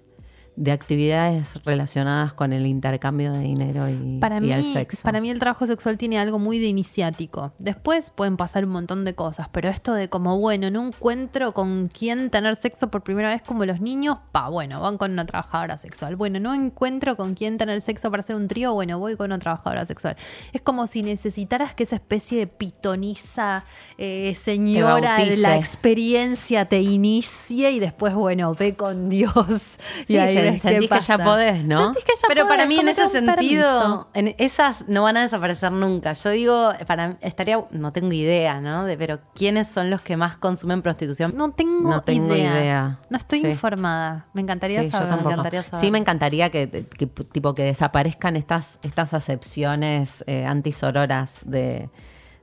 de 0.56 0.70
actividades 0.72 1.62
relacionadas 1.64 2.32
con 2.32 2.52
el 2.52 2.66
intercambio 2.66 3.32
de 3.32 3.40
dinero 3.40 3.88
y, 3.88 4.18
Para 4.20 4.38
y 4.38 4.40
mí, 4.40 4.52
el 4.52 4.72
sexo. 4.72 5.02
para 5.02 5.20
mí 5.20 5.30
el 5.30 5.40
trabajo 5.40 5.66
sexual 5.66 5.98
tiene 5.98 6.18
algo 6.18 6.38
muy 6.38 6.58
de 6.58 6.66
iniciático. 6.66 7.52
Después 7.58 8.10
pueden 8.10 8.36
pasar 8.36 8.64
un 8.64 8.70
montón 8.70 9.04
de 9.04 9.14
cosas, 9.14 9.48
pero 9.50 9.68
esto 9.68 9.94
de 9.94 10.08
como, 10.08 10.38
bueno, 10.38 10.70
no 10.70 10.86
encuentro 10.86 11.52
con 11.54 11.88
quién 11.88 12.30
tener 12.30 12.54
sexo 12.56 12.88
por 12.88 13.02
primera 13.02 13.30
vez 13.30 13.42
como 13.42 13.64
los 13.64 13.80
niños, 13.80 14.18
pa, 14.30 14.48
bueno, 14.48 14.80
van 14.80 14.96
con 14.96 15.12
una 15.12 15.26
trabajadora 15.26 15.76
sexual. 15.76 16.14
Bueno, 16.16 16.38
no 16.38 16.54
encuentro 16.54 17.16
con 17.16 17.34
quién 17.34 17.58
tener 17.58 17.80
sexo 17.80 18.10
para 18.10 18.20
hacer 18.20 18.36
un 18.36 18.46
trío, 18.46 18.74
bueno, 18.74 18.98
voy 18.98 19.16
con 19.16 19.26
una 19.26 19.38
trabajadora 19.38 19.84
sexual. 19.86 20.16
Es 20.52 20.60
como 20.60 20.86
si 20.86 21.02
necesitaras 21.02 21.74
que 21.74 21.82
esa 21.82 21.96
especie 21.96 22.38
de 22.38 22.46
pitoniza 22.46 23.64
eh, 23.98 24.34
señora 24.36 25.16
de 25.18 25.36
la 25.38 25.56
experiencia 25.56 26.66
te 26.66 26.80
inicie 26.80 27.72
y 27.72 27.80
después, 27.80 28.14
bueno, 28.14 28.54
ve 28.54 28.76
con 28.76 29.08
Dios. 29.08 29.78
Sí, 30.06 30.14
y 30.14 30.16
ahí 30.18 30.43
sentís 30.58 30.88
que 30.90 31.00
ya 31.00 31.18
podés, 31.18 31.64
¿no? 31.64 31.82
Sentís 31.84 32.04
que 32.04 32.12
ya 32.14 32.28
Pero 32.28 32.46
para 32.48 32.66
mí 32.66 32.78
en 32.78 32.88
ese 32.88 33.08
sentido, 33.08 34.08
en 34.14 34.34
esas 34.38 34.86
no 34.88 35.02
van 35.02 35.16
a 35.16 35.22
desaparecer 35.22 35.72
nunca. 35.72 36.12
Yo 36.14 36.30
digo, 36.30 36.70
para 36.86 37.16
estaría, 37.20 37.64
no 37.70 37.92
tengo 37.92 38.12
idea, 38.12 38.60
¿no? 38.60 38.84
De, 38.84 38.96
pero 38.96 39.20
¿quiénes 39.34 39.68
son 39.68 39.90
los 39.90 40.00
que 40.00 40.16
más 40.16 40.36
consumen 40.36 40.82
prostitución? 40.82 41.32
No 41.34 41.52
tengo, 41.52 41.88
No 41.88 42.02
tengo 42.02 42.34
idea. 42.34 42.60
idea. 42.60 42.98
No 43.10 43.16
estoy 43.16 43.40
Sí. 43.40 43.48
informada. 43.48 44.26
Me 44.34 44.40
encantaría 44.42 44.80
Sí, 44.80 44.86
yo 44.86 44.92
saber. 44.92 45.08
tampoco. 45.08 45.30
encantaría 45.30 45.62
saber. 45.62 45.80
Sí, 45.84 45.90
me 45.90 45.98
encantaría 45.98 46.50
que, 46.50 46.86
que, 46.96 47.06
tipo 47.06 47.54
que 47.54 47.64
desaparezcan 47.64 48.36
estas, 48.36 48.78
estas 48.82 49.14
acepciones 49.14 50.22
eh, 50.26 50.44
antisororas 50.46 51.40
de, 51.44 51.88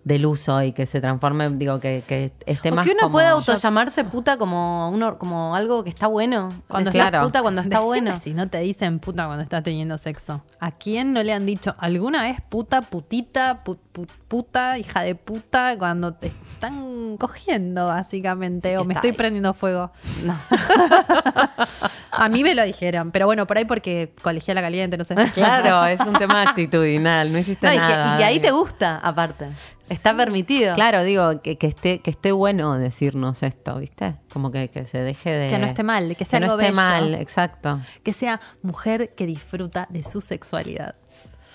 del 0.03 0.25
uso 0.25 0.63
y 0.63 0.71
que 0.71 0.85
se 0.87 0.99
transforme, 0.99 1.47
digo, 1.51 1.79
que, 1.79 2.03
que 2.07 2.33
esté 2.47 2.69
¿Por 2.69 2.77
más 2.77 2.85
qué 2.87 2.93
uno 2.93 3.01
como... 3.03 3.13
puede 3.13 3.27
autollamarse 3.27 4.03
puta 4.03 4.37
como 4.37 4.89
uno 4.89 5.19
como 5.19 5.55
algo 5.55 5.83
que 5.83 5.91
está 5.91 6.07
bueno? 6.07 6.49
Cuando 6.67 6.89
Decir 6.89 7.01
claro. 7.07 7.23
puta 7.25 7.41
cuando 7.43 7.61
está 7.61 7.75
Decime 7.77 7.85
bueno. 7.87 8.15
si 8.17 8.33
no 8.33 8.49
te 8.49 8.57
dicen 8.59 8.97
puta 8.99 9.25
cuando 9.27 9.43
estás 9.43 9.63
teniendo 9.63 9.97
sexo. 9.99 10.41
¿A 10.59 10.71
quién 10.71 11.13
no 11.13 11.21
le 11.21 11.33
han 11.33 11.45
dicho 11.45 11.75
alguna 11.77 12.23
vez 12.23 12.41
puta, 12.41 12.81
putita, 12.81 13.63
pu- 13.63 13.77
pu- 13.93 14.07
puta, 14.27 14.77
hija 14.79 15.01
de 15.01 15.13
puta 15.15 15.77
cuando 15.77 16.13
te 16.15 16.27
están 16.27 17.17
cogiendo, 17.17 17.85
básicamente? 17.87 18.77
O 18.77 18.81
Que 18.81 18.87
me 18.87 18.93
está 18.93 18.99
estoy 18.99 19.11
ahí. 19.11 19.17
prendiendo 19.17 19.53
fuego. 19.53 19.91
No. 20.23 20.35
A 22.21 22.29
mí 22.29 22.43
me 22.43 22.53
lo 22.53 22.63
dijeron, 22.63 23.09
pero 23.11 23.25
bueno, 23.25 23.47
por 23.47 23.57
ahí 23.57 23.65
porque 23.65 24.13
colegiala 24.21 24.61
caliente, 24.61 24.95
no 24.95 25.03
sé. 25.03 25.15
Claro, 25.33 25.85
es 25.85 25.99
un 26.01 26.13
tema 26.13 26.43
actitudinal, 26.43 27.31
no 27.31 27.39
hiciste 27.39 27.65
No, 27.65 27.73
y, 27.73 27.75
que, 27.75 27.81
nada. 27.81 28.15
y 28.15 28.17
que 28.19 28.23
ahí 28.25 28.39
te 28.39 28.51
gusta, 28.51 28.97
aparte. 28.99 29.47
Está 29.89 30.15
permitido. 30.15 30.75
Claro, 30.75 31.03
digo, 31.03 31.41
que, 31.41 31.57
que 31.57 31.65
esté, 31.65 31.99
que 31.99 32.11
esté 32.11 32.31
bueno 32.31 32.77
decirnos 32.77 33.41
esto, 33.41 33.77
¿viste? 33.79 34.17
Como 34.31 34.51
que, 34.51 34.69
que 34.69 34.85
se 34.85 34.99
deje 34.99 35.31
de... 35.31 35.49
Que 35.49 35.57
no 35.57 35.65
esté 35.65 35.81
mal, 35.81 36.15
que 36.15 36.25
sea 36.25 36.39
no 36.39 36.45
algo 36.45 36.59
esté 36.59 36.71
bello. 36.71 36.75
mal, 36.75 37.13
exacto. 37.15 37.79
Que 38.03 38.13
sea 38.13 38.39
mujer 38.61 39.15
que 39.15 39.25
disfruta 39.25 39.87
de 39.89 40.03
su 40.03 40.21
sexualidad. 40.21 40.95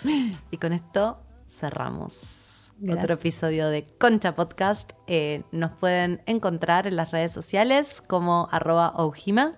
Y 0.50 0.56
con 0.58 0.72
esto 0.72 1.20
cerramos 1.48 2.72
Gracias. 2.78 3.04
otro 3.04 3.14
episodio 3.14 3.68
de 3.68 3.86
Concha 3.98 4.34
Podcast. 4.34 4.92
Eh, 5.06 5.42
nos 5.52 5.72
pueden 5.72 6.22
encontrar 6.26 6.86
en 6.86 6.96
las 6.96 7.12
redes 7.12 7.32
sociales 7.32 8.02
como 8.06 8.48
arroba 8.50 8.88
Oujima. 8.96 9.54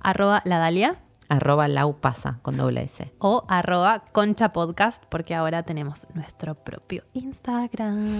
Arroba 0.00 0.42
la 0.44 0.58
Dalia 0.58 0.96
Arroba 1.28 1.68
laupasa 1.68 2.38
con 2.42 2.56
doble 2.56 2.82
S. 2.82 3.12
o 3.18 3.44
arroba 3.48 4.02
concha 4.12 4.52
podcast 4.52 5.04
porque 5.08 5.34
ahora 5.34 5.62
tenemos 5.62 6.08
nuestro 6.14 6.54
propio 6.56 7.04
Instagram. 7.14 8.18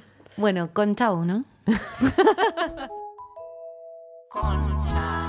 Bueno, 0.38 0.68
con 0.74 0.94
chau, 0.94 1.24
¿no? 1.24 1.40
Concha. 4.28 5.22